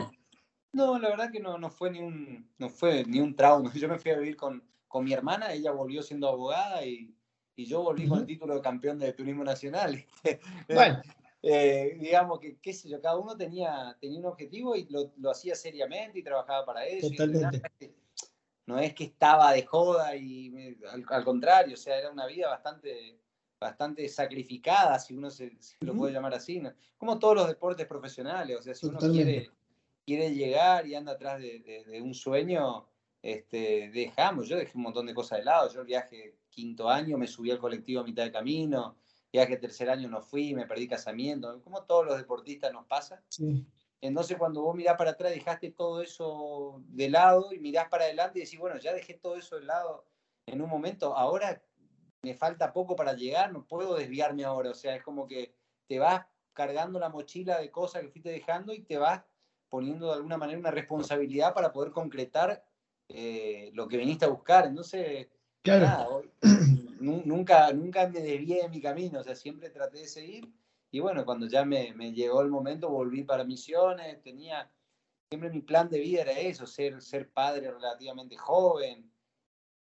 No, 0.76 0.98
la 0.98 1.08
verdad 1.08 1.32
que 1.32 1.40
no, 1.40 1.56
no, 1.56 1.70
fue, 1.70 1.90
ni 1.90 2.00
un, 2.00 2.50
no 2.58 2.68
fue 2.68 3.02
ni 3.06 3.18
un 3.18 3.34
trauma. 3.34 3.72
Yo 3.74 3.88
me 3.88 3.98
fui 3.98 4.10
a 4.10 4.18
vivir 4.18 4.36
con, 4.36 4.62
con 4.86 5.04
mi 5.04 5.14
hermana, 5.14 5.54
ella 5.54 5.72
volvió 5.72 6.02
siendo 6.02 6.28
abogada 6.28 6.84
y, 6.84 7.16
y 7.56 7.64
yo 7.64 7.82
volví 7.82 8.06
con 8.06 8.20
el 8.20 8.26
título 8.26 8.54
de 8.54 8.60
campeón 8.60 8.98
de 8.98 9.14
turismo 9.14 9.42
nacional. 9.42 10.04
bueno, 10.68 11.00
eh, 11.42 11.96
digamos 11.98 12.38
que, 12.40 12.58
qué 12.58 12.74
sé 12.74 12.90
yo, 12.90 13.00
cada 13.00 13.16
uno 13.16 13.34
tenía, 13.34 13.96
tenía 13.98 14.18
un 14.18 14.26
objetivo 14.26 14.76
y 14.76 14.86
lo, 14.88 15.12
lo 15.16 15.30
hacía 15.30 15.54
seriamente 15.54 16.18
y 16.18 16.22
trabajaba 16.22 16.66
para 16.66 16.84
eso. 16.84 17.08
no 18.66 18.78
es 18.78 18.94
que 18.94 19.04
estaba 19.04 19.52
de 19.52 19.64
joda 19.64 20.14
y 20.14 20.76
al, 20.90 21.24
contrario, 21.24 21.72
o 21.72 21.78
sea, 21.78 21.98
era 21.98 22.10
una 22.10 22.26
vida 22.26 22.48
bastante, 22.50 23.18
bastante 23.58 24.06
sacrificada, 24.10 24.98
si 24.98 25.14
uno 25.14 25.30
se, 25.30 25.56
lo 25.80 25.94
puede 25.94 26.12
llamar 26.12 26.34
así, 26.34 26.62
como 26.98 27.18
todos 27.18 27.34
los 27.34 27.48
deportes 27.48 27.86
profesionales, 27.86 28.58
o 28.58 28.62
sea, 28.62 28.74
si 28.74 28.86
uno 28.86 28.98
quiere, 28.98 29.50
quiere 30.06 30.32
llegar 30.32 30.86
y 30.86 30.94
anda 30.94 31.12
atrás 31.12 31.40
de, 31.40 31.84
de, 31.86 32.00
un 32.00 32.14
sueño, 32.14 32.86
este, 33.20 33.90
dejamos, 33.90 34.48
yo 34.48 34.56
dejé 34.56 34.76
un 34.76 34.84
montón 34.84 35.06
de 35.06 35.14
cosas 35.14 35.38
de 35.38 35.44
lado, 35.44 35.70
yo 35.72 35.84
viaje 35.84 36.38
quinto 36.48 36.88
año, 36.88 37.18
me 37.18 37.26
subí 37.26 37.50
al 37.50 37.58
colectivo 37.58 38.00
a 38.00 38.04
mitad 38.04 38.24
de 38.24 38.32
camino, 38.32 38.96
que 39.44 39.56
tercer 39.58 39.90
año 39.90 40.08
no 40.08 40.22
fui, 40.22 40.54
me 40.54 40.66
perdí 40.66 40.88
casamiento, 40.88 41.60
como 41.62 41.84
todos 41.84 42.06
los 42.06 42.16
deportistas 42.16 42.72
nos 42.72 42.86
pasa. 42.86 43.22
Entonces 44.00 44.38
cuando 44.38 44.62
vos 44.62 44.74
mirás 44.74 44.96
para 44.96 45.10
atrás, 45.10 45.32
dejaste 45.32 45.72
todo 45.72 46.00
eso 46.00 46.82
de 46.86 47.10
lado 47.10 47.52
y 47.52 47.58
mirás 47.58 47.88
para 47.88 48.04
adelante 48.04 48.38
y 48.38 48.42
decís, 48.44 48.58
bueno, 48.58 48.78
ya 48.78 48.94
dejé 48.94 49.14
todo 49.14 49.36
eso 49.36 49.56
de 49.56 49.64
lado 49.64 50.06
en 50.46 50.62
un 50.62 50.70
momento, 50.70 51.14
ahora 51.16 51.60
me 52.22 52.34
falta 52.34 52.72
poco 52.72 52.94
para 52.94 53.14
llegar, 53.14 53.52
no 53.52 53.66
puedo 53.66 53.96
desviarme 53.96 54.44
ahora, 54.44 54.70
o 54.70 54.74
sea, 54.74 54.94
es 54.94 55.02
como 55.02 55.26
que 55.26 55.54
te 55.88 55.98
vas 55.98 56.24
cargando 56.52 56.98
la 56.98 57.08
mochila 57.08 57.60
de 57.60 57.70
cosas 57.70 58.02
que 58.02 58.08
fuiste 58.08 58.30
dejando 58.30 58.72
y 58.72 58.80
te 58.82 58.96
vas 58.96 59.22
poniendo 59.68 60.06
de 60.06 60.14
alguna 60.14 60.38
manera 60.38 60.58
una 60.58 60.70
responsabilidad 60.70 61.54
para 61.54 61.72
poder 61.72 61.92
concretar 61.92 62.64
eh, 63.08 63.70
lo 63.74 63.88
que 63.88 63.96
viniste 63.96 64.24
a 64.24 64.28
buscar. 64.28 64.66
Entonces, 64.66 65.28
claro 65.62 66.22
nunca, 67.00 67.72
nunca 67.72 68.08
me 68.08 68.20
desvié 68.20 68.62
de 68.62 68.68
mi 68.68 68.80
camino, 68.80 69.20
o 69.20 69.22
sea, 69.22 69.34
siempre 69.34 69.70
traté 69.70 69.98
de 69.98 70.06
seguir. 70.06 70.48
Y 70.90 71.00
bueno, 71.00 71.24
cuando 71.24 71.46
ya 71.46 71.64
me, 71.64 71.92
me 71.94 72.12
llegó 72.12 72.42
el 72.42 72.48
momento, 72.48 72.88
volví 72.88 73.24
para 73.24 73.44
misiones, 73.44 74.22
tenía, 74.22 74.70
siempre 75.28 75.50
mi 75.50 75.60
plan 75.60 75.88
de 75.88 76.00
vida 76.00 76.22
era 76.22 76.32
eso, 76.32 76.66
ser, 76.66 77.02
ser 77.02 77.30
padre 77.30 77.70
relativamente 77.70 78.36
joven. 78.36 79.10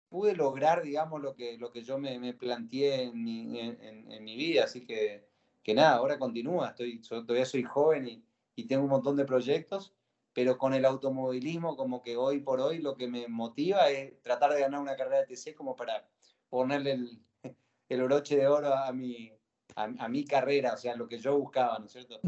Pude 0.08 0.34
lograr, 0.34 0.82
digamos, 0.82 1.20
lo 1.20 1.34
que, 1.34 1.58
lo 1.58 1.70
que 1.70 1.82
yo 1.82 1.98
me, 1.98 2.18
me 2.18 2.34
planteé 2.34 3.04
en 3.04 3.22
mi, 3.22 3.58
en, 3.58 4.12
en, 4.12 4.24
mi, 4.24 4.36
vida, 4.36 4.64
así 4.64 4.84
que, 4.84 5.26
que 5.62 5.74
nada, 5.74 5.96
ahora 5.96 6.18
continúa, 6.18 6.68
estoy, 6.68 7.00
todavía 7.00 7.44
soy 7.44 7.64
joven 7.64 8.08
y, 8.08 8.24
y 8.56 8.66
tengo 8.66 8.84
un 8.84 8.90
montón 8.90 9.16
de 9.16 9.24
proyectos, 9.24 9.94
pero 10.32 10.58
con 10.58 10.74
el 10.74 10.84
automovilismo 10.84 11.76
como 11.76 12.02
que 12.02 12.16
hoy 12.16 12.40
por 12.40 12.60
hoy 12.60 12.78
lo 12.78 12.96
que 12.96 13.08
me 13.08 13.28
motiva 13.28 13.88
es 13.90 14.20
tratar 14.22 14.52
de 14.52 14.60
ganar 14.60 14.80
una 14.80 14.96
carrera 14.96 15.24
de 15.24 15.34
TC 15.34 15.54
como 15.54 15.76
para 15.76 16.08
ponerle 16.48 16.92
el, 16.92 17.22
el 17.88 18.02
oroche 18.02 18.36
de 18.36 18.46
oro 18.46 18.74
a 18.74 18.92
mi, 18.92 19.32
a, 19.76 20.08
mi 20.08 20.24
carrera, 20.24 20.74
o 20.74 20.76
sea, 20.76 20.96
lo 20.96 21.08
que 21.08 21.18
yo 21.18 21.38
buscaba, 21.38 21.78
¿no 21.78 21.86
es 21.86 21.92
cierto? 21.92 22.20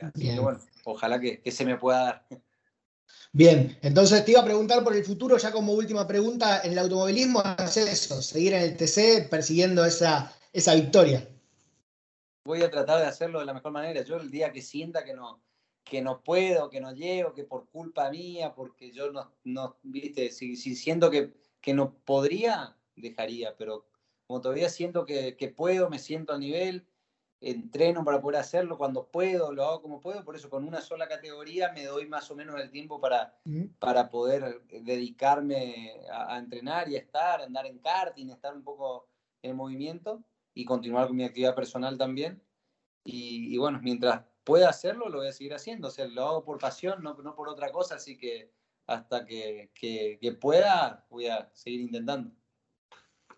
Así 0.00 0.30
que 0.30 0.40
bueno, 0.40 0.60
ojalá 0.84 1.20
que, 1.20 1.40
que, 1.40 1.50
se 1.50 1.64
me 1.64 1.76
pueda 1.76 2.04
dar. 2.04 2.26
Bien, 3.32 3.78
entonces 3.82 4.24
te 4.24 4.32
iba 4.32 4.40
a 4.40 4.44
preguntar 4.44 4.82
por 4.82 4.94
el 4.94 5.04
futuro, 5.04 5.36
ya 5.36 5.52
como 5.52 5.72
última 5.72 6.06
pregunta, 6.06 6.62
en 6.62 6.72
el 6.72 6.78
automovilismo, 6.78 7.40
hacer 7.40 7.88
eso, 7.88 8.20
seguir 8.22 8.54
en 8.54 8.62
el 8.62 8.76
TC 8.76 9.28
persiguiendo 9.28 9.84
esa, 9.84 10.32
esa 10.52 10.74
victoria. 10.74 11.28
Voy 12.44 12.62
a 12.62 12.70
tratar 12.70 13.00
de 13.00 13.06
hacerlo 13.06 13.40
de 13.40 13.46
la 13.46 13.54
mejor 13.54 13.72
manera. 13.72 14.02
Yo 14.02 14.16
el 14.16 14.30
día 14.30 14.52
que 14.52 14.62
sienta 14.62 15.04
que 15.04 15.14
no, 15.14 15.42
que 15.84 16.00
no 16.02 16.22
puedo, 16.22 16.70
que 16.70 16.80
no 16.80 16.92
llego, 16.92 17.34
que 17.34 17.44
por 17.44 17.68
culpa 17.68 18.10
mía, 18.10 18.54
porque 18.54 18.92
yo 18.92 19.10
no, 19.12 19.32
no 19.44 19.76
viste, 19.82 20.30
si, 20.30 20.56
si 20.56 20.74
siento 20.74 21.10
que, 21.10 21.34
que 21.60 21.74
no 21.74 21.94
podría, 22.04 22.76
dejaría, 22.96 23.56
pero 23.56 23.86
como 24.26 24.40
todavía 24.40 24.68
siento 24.68 25.04
que, 25.04 25.54
puedo, 25.56 25.90
me 25.90 25.98
siento 25.98 26.32
a 26.32 26.38
nivel, 26.38 26.86
entreno 27.40 28.04
para 28.04 28.20
poder 28.20 28.38
hacerlo 28.38 28.78
cuando 28.78 29.08
puedo, 29.08 29.52
lo 29.52 29.64
hago 29.64 29.82
como 29.82 30.00
puedo, 30.00 30.24
por 30.24 30.36
eso 30.36 30.48
con 30.48 30.64
una 30.68 30.80
sola 30.80 31.08
categoría 31.08 31.72
me 31.72 31.84
doy 31.84 32.06
más 32.06 32.30
o 32.30 32.36
menos 32.36 32.60
el 32.60 32.70
tiempo 32.70 33.00
para, 33.00 33.34
para 33.80 34.08
poder 34.08 34.62
dedicarme 34.68 35.96
a, 36.12 36.38
entrenar 36.38 36.88
y 36.88 36.94
a 36.94 37.00
estar, 37.00 37.40
andar 37.40 37.66
en 37.66 37.78
karting, 37.78 38.28
estar 38.28 38.54
un 38.54 38.62
poco 38.62 39.08
en 39.42 39.56
movimiento 39.56 40.22
y 40.54 40.64
continuar 40.64 41.08
con 41.08 41.16
mi 41.16 41.24
actividad 41.24 41.54
personal 41.54 41.98
también. 41.98 42.42
y, 43.04 43.56
bueno, 43.58 43.80
mientras 43.82 44.22
pueda 44.44 44.68
hacerlo, 44.68 45.08
lo 45.08 45.18
voy 45.18 45.28
a 45.28 45.32
seguir 45.32 45.54
haciendo. 45.54 45.88
O 45.88 45.90
sea, 45.90 46.06
lo 46.06 46.26
hago 46.26 46.44
por 46.44 46.58
pasión, 46.58 47.02
no, 47.02 47.14
no 47.14 47.34
por 47.34 47.48
otra 47.48 47.70
cosa, 47.70 47.96
así 47.96 48.16
que 48.16 48.50
hasta 48.86 49.24
que, 49.24 49.70
que, 49.72 50.32
pueda, 50.40 51.06
voy 51.10 51.28
a 51.28 51.48
seguir 51.54 51.80
intentando. 51.80 52.32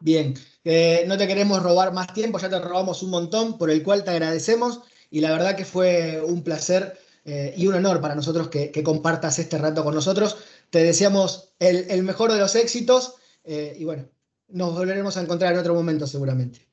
Bien, 0.01 0.35
eh, 0.65 1.05
no 1.07 1.17
te 1.19 1.27
queremos 1.27 1.63
robar 1.63 1.93
más 1.93 2.13
tiempo, 2.13 2.39
ya 2.39 2.49
te 2.49 2.59
robamos 2.59 3.03
un 3.03 3.11
montón, 3.11 3.59
por 3.59 3.71
el 3.71 3.83
cual 3.83 4.03
te 4.03 4.11
agradecemos 4.11 4.81
y 5.11 5.21
la 5.21 5.31
verdad 5.31 5.55
que 5.55 5.67
fue 5.67 6.23
un 6.27 6.43
placer 6.43 6.99
eh, 7.25 7.53
y 7.57 7.67
un 7.67 7.75
honor 7.75 8.01
para 8.01 8.15
nosotros 8.15 8.49
que, 8.49 8.73
compartas 8.83 9.39
este 9.39 9.59
rato 9.59 9.85
con 9.85 9.95
nosotros. 9.95 10.39
Te 10.71 10.83
deseamos 10.83 11.53
el, 11.59 12.03
mejor 12.03 12.33
de 12.33 12.39
los 12.39 12.57
éxitos 12.57 13.17
eh, 13.45 13.77
y 13.79 13.85
bueno, 13.85 14.09
nos 14.49 14.75
volveremos 14.75 15.17
a 15.19 15.21
encontrar 15.21 15.53
en 15.53 15.59
otro 15.59 15.75
momento 15.75 16.07
seguramente. 16.07 16.72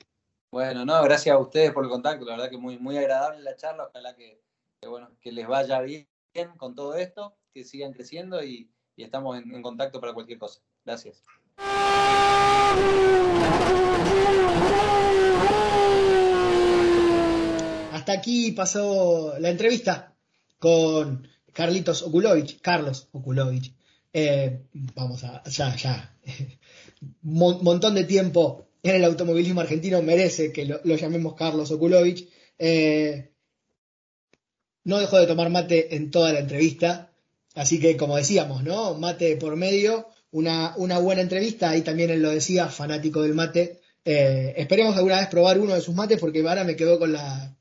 Bueno, 0.51 0.83
no, 0.83 1.03
gracias 1.03 1.35
a 1.35 1.37
ustedes 1.37 1.71
por 1.73 1.83
el 1.83 1.91
contacto, 1.91 2.25
la 2.25 2.31
verdad 2.31 2.49
que 2.49 2.57
muy, 2.57 2.79
muy 2.79 2.97
agradable 2.97 3.43
la 3.43 3.55
charla, 3.55 3.85
ojalá 3.85 4.15
que, 4.15 4.41
bueno, 4.87 5.11
que 5.21 5.31
les 5.31 5.47
vaya 5.47 5.79
bien 5.81 6.07
con 6.57 6.73
todo 6.73 6.95
esto, 6.95 7.35
que 7.53 7.63
sigan 7.63 7.93
creciendo 7.93 8.43
y, 8.43 8.67
estamos 8.97 9.37
en, 9.37 9.61
contacto 9.61 10.01
para 10.01 10.13
cualquier 10.13 10.39
cosa. 10.39 10.59
Gracias. 10.83 11.23
Hasta 17.93 18.11
aquí 18.11 18.51
pasó 18.51 19.37
la 19.39 19.49
entrevista 19.49 20.15
con 20.57 21.27
Carlitos 21.53 22.01
Okulovich, 22.01 22.59
Carlos 22.59 23.07
Okulovich. 23.11 23.71
Eh, 24.11 24.63
vamos 24.73 25.23
a, 25.23 25.43
ya, 25.43 25.75
ya. 25.75 26.17
Montón 27.21 27.93
de 27.93 28.03
tiempo 28.03 28.68
en 28.83 28.95
el 28.95 29.03
automovilismo 29.03 29.61
argentino 29.61 30.01
merece 30.01 30.51
que 30.51 30.65
lo, 30.65 30.95
llamemos 30.95 31.35
Carlos 31.35 31.71
Okulovich. 31.71 32.29
Eh, 32.57 33.31
no 34.83 34.99
dejó 34.99 35.17
de 35.17 35.27
tomar 35.27 35.49
mate 35.49 35.95
en 35.95 36.11
toda 36.11 36.33
la 36.33 36.39
entrevista, 36.39 37.11
así 37.55 37.79
que 37.79 37.97
como 37.97 38.17
decíamos, 38.17 38.63
¿no? 38.63 38.95
Mate 38.95 39.35
por 39.37 39.55
medio, 39.55 40.07
una, 40.31 40.73
una 40.77 40.99
buena 40.99 41.21
entrevista, 41.21 41.69
ahí 41.69 41.81
también 41.81 42.09
él 42.09 42.21
lo 42.21 42.29
decía, 42.29 42.67
fanático 42.67 43.21
del 43.21 43.33
mate. 43.33 43.79
Eh, 44.05 44.53
esperemos 44.57 44.95
alguna 44.95 45.19
vez 45.19 45.27
probar 45.27 45.59
uno 45.59 45.75
de 45.75 45.81
sus 45.81 45.95
mates 45.95 46.19
porque 46.19 46.47
ahora 46.47 46.63
me 46.63 46.75
quedó 46.75 46.99
con 46.99 47.13
la... 47.13 47.55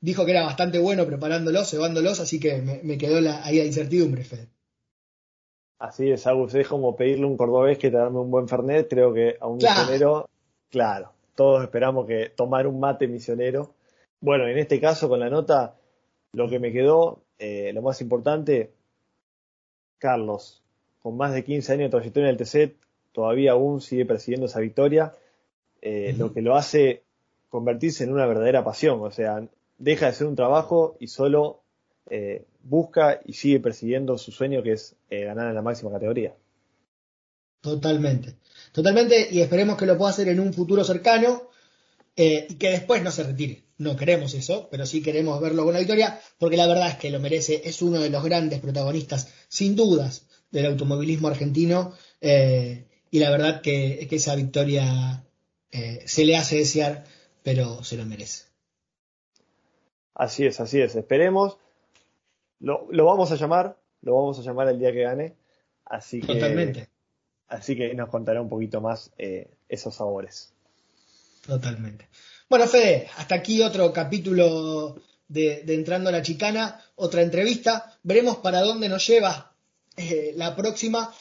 Dijo 0.00 0.24
que 0.24 0.32
era 0.32 0.42
bastante 0.42 0.78
bueno 0.78 1.06
preparándolos, 1.06 1.70
cebándolos, 1.70 2.20
así 2.20 2.38
que 2.38 2.60
me, 2.60 2.98
quedó 2.98 3.20
la, 3.20 3.44
ahí 3.44 3.58
la 3.58 3.64
incertidumbre, 3.64 4.24
Fede. 4.24 4.48
Así 5.78 6.10
es, 6.10 6.26
Agus, 6.26 6.54
es 6.54 6.68
como 6.68 6.96
pedirle 6.96 7.26
un 7.26 7.36
cordobés 7.36 7.78
que 7.78 7.90
te 7.90 7.96
dame 7.96 8.18
un 8.18 8.30
buen 8.30 8.48
Fernet, 8.48 8.88
creo 8.88 9.12
que 9.12 9.36
a 9.40 9.46
un 9.46 9.56
misionero, 9.56 10.28
claro, 10.70 11.12
todos 11.34 11.62
esperamos 11.62 12.06
que 12.06 12.30
tomar 12.30 12.66
un 12.66 12.80
mate 12.80 13.08
misionero. 13.08 13.74
Bueno, 14.20 14.46
en 14.46 14.58
este 14.58 14.80
caso 14.80 15.08
con 15.08 15.20
la 15.20 15.30
nota, 15.30 15.76
lo 16.32 16.48
que 16.48 16.58
me 16.58 16.72
quedó, 16.72 17.22
eh, 17.38 17.72
lo 17.74 17.82
más 17.82 18.00
importante, 18.00 18.72
Carlos, 19.98 20.62
con 21.02 21.16
más 21.16 21.32
de 21.32 21.44
15 21.44 21.72
años 21.72 21.86
de 21.86 21.90
trayectoria 21.90 22.30
en 22.30 22.36
el 22.36 22.38
TC, 22.38 22.76
todavía 23.12 23.52
aún 23.52 23.80
sigue 23.80 24.04
persiguiendo 24.04 24.46
esa 24.46 24.60
victoria, 24.60 25.14
eh, 25.80 26.14
lo 26.18 26.32
que 26.32 26.42
lo 26.42 26.56
hace 26.56 27.02
convertirse 27.48 28.04
en 28.04 28.12
una 28.12 28.26
verdadera 28.26 28.64
pasión, 28.64 29.00
o 29.00 29.10
sea, 29.10 29.46
deja 29.78 30.06
de 30.06 30.12
ser 30.12 30.26
un 30.26 30.36
trabajo 30.36 30.96
y 31.00 31.08
solo 31.08 31.60
eh, 32.08 32.44
busca 32.62 33.20
y 33.24 33.32
sigue 33.34 33.60
persiguiendo 33.60 34.18
su 34.18 34.32
sueño 34.32 34.62
que 34.62 34.72
es 34.72 34.96
eh, 35.10 35.24
ganar 35.24 35.48
en 35.48 35.54
la 35.54 35.62
máxima 35.62 35.90
categoría. 35.90 36.34
Totalmente, 37.66 38.36
totalmente, 38.70 39.28
y 39.30 39.40
esperemos 39.40 39.76
que 39.76 39.86
lo 39.86 39.98
pueda 39.98 40.12
hacer 40.12 40.28
en 40.28 40.38
un 40.38 40.52
futuro 40.52 40.84
cercano 40.84 41.50
eh, 42.14 42.46
y 42.48 42.54
que 42.54 42.70
después 42.70 43.02
no 43.02 43.10
se 43.10 43.24
retire. 43.24 43.64
No 43.78 43.96
queremos 43.96 44.34
eso, 44.34 44.68
pero 44.70 44.86
sí 44.86 45.02
queremos 45.02 45.40
verlo 45.40 45.64
con 45.64 45.72
la 45.72 45.80
victoria, 45.80 46.20
porque 46.38 46.56
la 46.56 46.68
verdad 46.68 46.90
es 46.90 46.96
que 46.96 47.10
lo 47.10 47.18
merece, 47.18 47.62
es 47.64 47.82
uno 47.82 48.00
de 48.00 48.10
los 48.10 48.22
grandes 48.22 48.60
protagonistas, 48.60 49.32
sin 49.48 49.74
dudas, 49.74 50.26
del 50.50 50.66
automovilismo 50.66 51.28
argentino, 51.28 51.92
y 52.22 53.18
la 53.18 53.30
verdad 53.30 53.60
que, 53.60 54.06
que 54.08 54.16
esa 54.16 54.34
victoria 54.34 55.24
se 56.06 56.24
le 56.24 56.36
hace 56.36 56.56
desear, 56.56 57.04
pero 57.42 57.84
se 57.84 57.96
lo 57.96 58.06
merece. 58.06 58.44
Así 60.14 60.46
es, 60.46 60.60
así 60.60 60.80
es. 60.80 60.96
Esperemos. 60.96 61.58
Lo, 62.58 62.88
vamos 63.04 63.30
a 63.32 63.36
llamar, 63.36 63.76
lo 64.00 64.14
vamos 64.14 64.38
a 64.38 64.42
llamar 64.42 64.68
el 64.68 64.78
día 64.78 64.92
que 64.92 65.02
gane. 65.02 65.36
Así 65.84 66.20
que, 66.20 66.34
Totalmente. 66.34 66.88
Así 67.48 67.76
que 67.76 67.94
nos 67.94 68.08
contará 68.08 68.42
un 68.42 68.48
poquito 68.48 68.80
más 68.80 69.10
eh, 69.18 69.48
esos 69.68 69.94
sabores. 69.94 70.52
Totalmente. 71.46 72.08
Bueno, 72.48 72.66
Fede, 72.66 73.08
hasta 73.16 73.36
aquí 73.36 73.62
otro 73.62 73.92
capítulo 73.92 74.96
de, 75.28 75.64
Entrando 75.68 76.08
a 76.08 76.12
la 76.12 76.22
Chicana, 76.22 76.80
otra 76.96 77.22
entrevista. 77.22 77.98
Veremos 78.02 78.38
para 78.38 78.62
dónde 78.62 78.88
nos 78.88 79.06
lleva 79.06 79.52
eh, 79.96 80.32
la 80.36 80.56
próxima. 80.56 81.12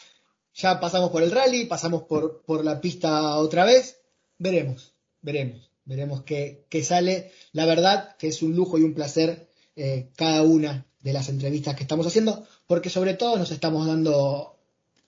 Ya 0.56 0.80
pasamos 0.80 1.12
por 1.12 1.22
el 1.22 1.32
rally, 1.32 1.66
pasamos 1.66 2.04
por, 2.04 2.42
por 2.42 2.64
la 2.66 2.82
pista 2.82 3.38
otra 3.38 3.66
vez. 3.66 4.00
Veremos, 4.38 4.94
veremos, 5.22 5.70
veremos 5.86 6.24
qué, 6.24 6.66
qué 6.70 6.84
sale. 6.84 7.32
La 7.52 7.66
verdad 7.66 8.16
que 8.18 8.28
es 8.28 8.42
un 8.42 8.56
lujo 8.56 8.78
y 8.78 8.84
un 8.84 8.94
placer 8.94 9.48
eh, 9.76 10.10
cada 10.16 10.42
una 10.42 10.86
de 11.02 11.14
las 11.14 11.30
entrevistas 11.30 11.76
que 11.76 11.84
estamos 11.84 12.08
haciendo, 12.08 12.48
porque 12.66 12.90
sobre 12.90 13.14
todo 13.14 13.38
nos 13.38 13.52
estamos 13.52 13.86
dando 13.86 14.58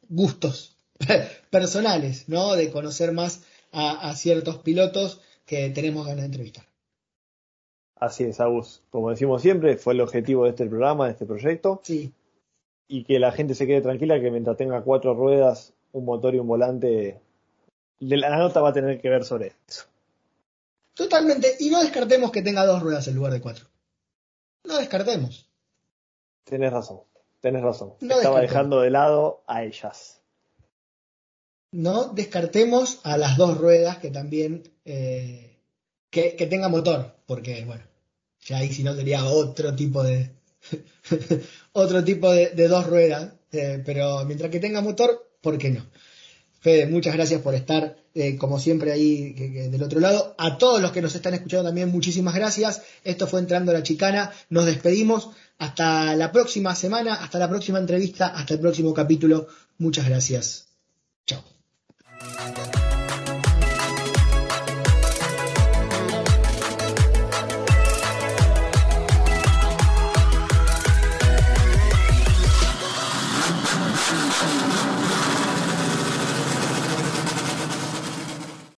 gustos 0.09 0.76
personales, 1.49 2.27
¿no? 2.27 2.53
De 2.53 2.71
conocer 2.71 3.11
más 3.11 3.43
a, 3.71 4.13
ciertos 4.15 4.57
pilotos 4.57 5.21
que 5.45 5.69
tenemos 5.69 6.05
ganas 6.05 6.21
de 6.21 6.25
entrevistar. 6.25 6.65
Así 7.95 8.23
es, 8.23 8.39
Agus. 8.39 8.81
Como 8.89 9.09
decimos 9.09 9.41
siempre, 9.41 9.77
fue 9.77 9.93
el 9.93 10.01
objetivo 10.01 10.43
de 10.43 10.51
este 10.51 10.65
programa, 10.65 11.05
de 11.05 11.11
este 11.11 11.25
proyecto. 11.25 11.81
Sí. 11.83 12.13
Y 12.87 13.03
que 13.03 13.19
la 13.19 13.31
gente 13.31 13.55
se 13.55 13.67
quede 13.67 13.81
tranquila 13.81 14.19
que 14.19 14.31
mientras 14.31 14.57
tenga 14.57 14.81
cuatro 14.81 15.13
ruedas, 15.13 15.73
un 15.91 16.05
motor 16.05 16.35
y 16.35 16.39
un 16.39 16.47
volante, 16.47 17.19
la 17.99 18.37
nota 18.37 18.61
va 18.61 18.69
a 18.69 18.73
tener 18.73 19.01
que 19.01 19.09
ver 19.09 19.23
sobre 19.25 19.53
eso. 19.67 19.85
Totalmente. 20.93 21.55
Y 21.59 21.69
no 21.69 21.81
descartemos 21.81 22.31
que 22.31 22.41
tenga 22.41 22.65
dos 22.65 22.81
ruedas 22.81 23.07
en 23.07 23.15
lugar 23.15 23.33
de 23.33 23.41
cuatro. 23.41 23.65
No 24.63 24.77
descartemos. 24.77 25.49
Tienes 26.43 26.71
razón, 26.71 27.01
tienes 27.41 27.61
razón. 27.61 27.93
Estaba 28.01 28.41
dejando 28.41 28.81
de 28.81 28.89
lado 28.89 29.43
a 29.47 29.63
ellas. 29.63 30.21
No 31.71 32.13
descartemos 32.13 32.99
a 33.03 33.17
las 33.17 33.37
dos 33.37 33.57
ruedas 33.57 33.97
que 33.97 34.09
también 34.09 34.63
eh, 34.85 35.57
que, 36.09 36.31
tenga 36.49 36.69
motor, 36.69 37.15
porque 37.25 37.63
bueno, 37.65 37.83
ya 38.45 38.57
ahí 38.57 38.71
si 38.71 38.83
no 38.83 38.95
sería 38.95 39.25
otro 39.25 39.75
tipo 39.75 40.03
de 40.03 40.31
otro 41.73 42.03
tipo 42.03 42.31
de, 42.31 42.67
dos 42.67 42.87
ruedas, 42.87 43.33
eh, 43.51 43.81
pero 43.85 44.23
mientras 44.25 44.49
que 44.49 44.59
tenga 44.59 44.81
motor, 44.81 45.29
¿por 45.41 45.57
qué 45.57 45.71
no? 45.71 45.85
Fede, 46.59 46.87
muchas 46.87 47.13
gracias 47.13 47.41
por 47.41 47.53
estar, 47.53 47.97
eh, 48.15 48.35
como 48.35 48.59
siempre, 48.59 48.91
ahí 48.91 49.33
del 49.33 49.83
otro 49.83 49.99
lado. 49.99 50.35
A 50.39 50.57
todos 50.57 50.81
los 50.81 50.91
que 50.91 51.01
nos 51.01 51.13
están 51.13 51.35
escuchando 51.35 51.65
también, 51.65 51.89
muchísimas 51.89 52.33
gracias. 52.33 52.81
Esto 53.03 53.27
fue 53.27 53.39
Entrando 53.39 53.71
a 53.71 53.75
la 53.75 53.83
Chicana. 53.83 54.31
Nos 54.49 54.65
despedimos. 54.65 55.29
Hasta 55.59 56.15
la 56.15 56.31
próxima 56.31 56.75
semana, 56.75 57.15
hasta 57.15 57.39
la 57.39 57.49
próxima 57.49 57.79
entrevista, 57.79 58.27
hasta 58.27 58.55
el 58.55 58.59
próximo 58.59 58.93
capítulo. 58.93 59.47
Muchas 59.77 60.07
gracias. 60.07 60.67
Chao. 61.25 61.56
Thank 62.19 62.75
you. 62.75 62.86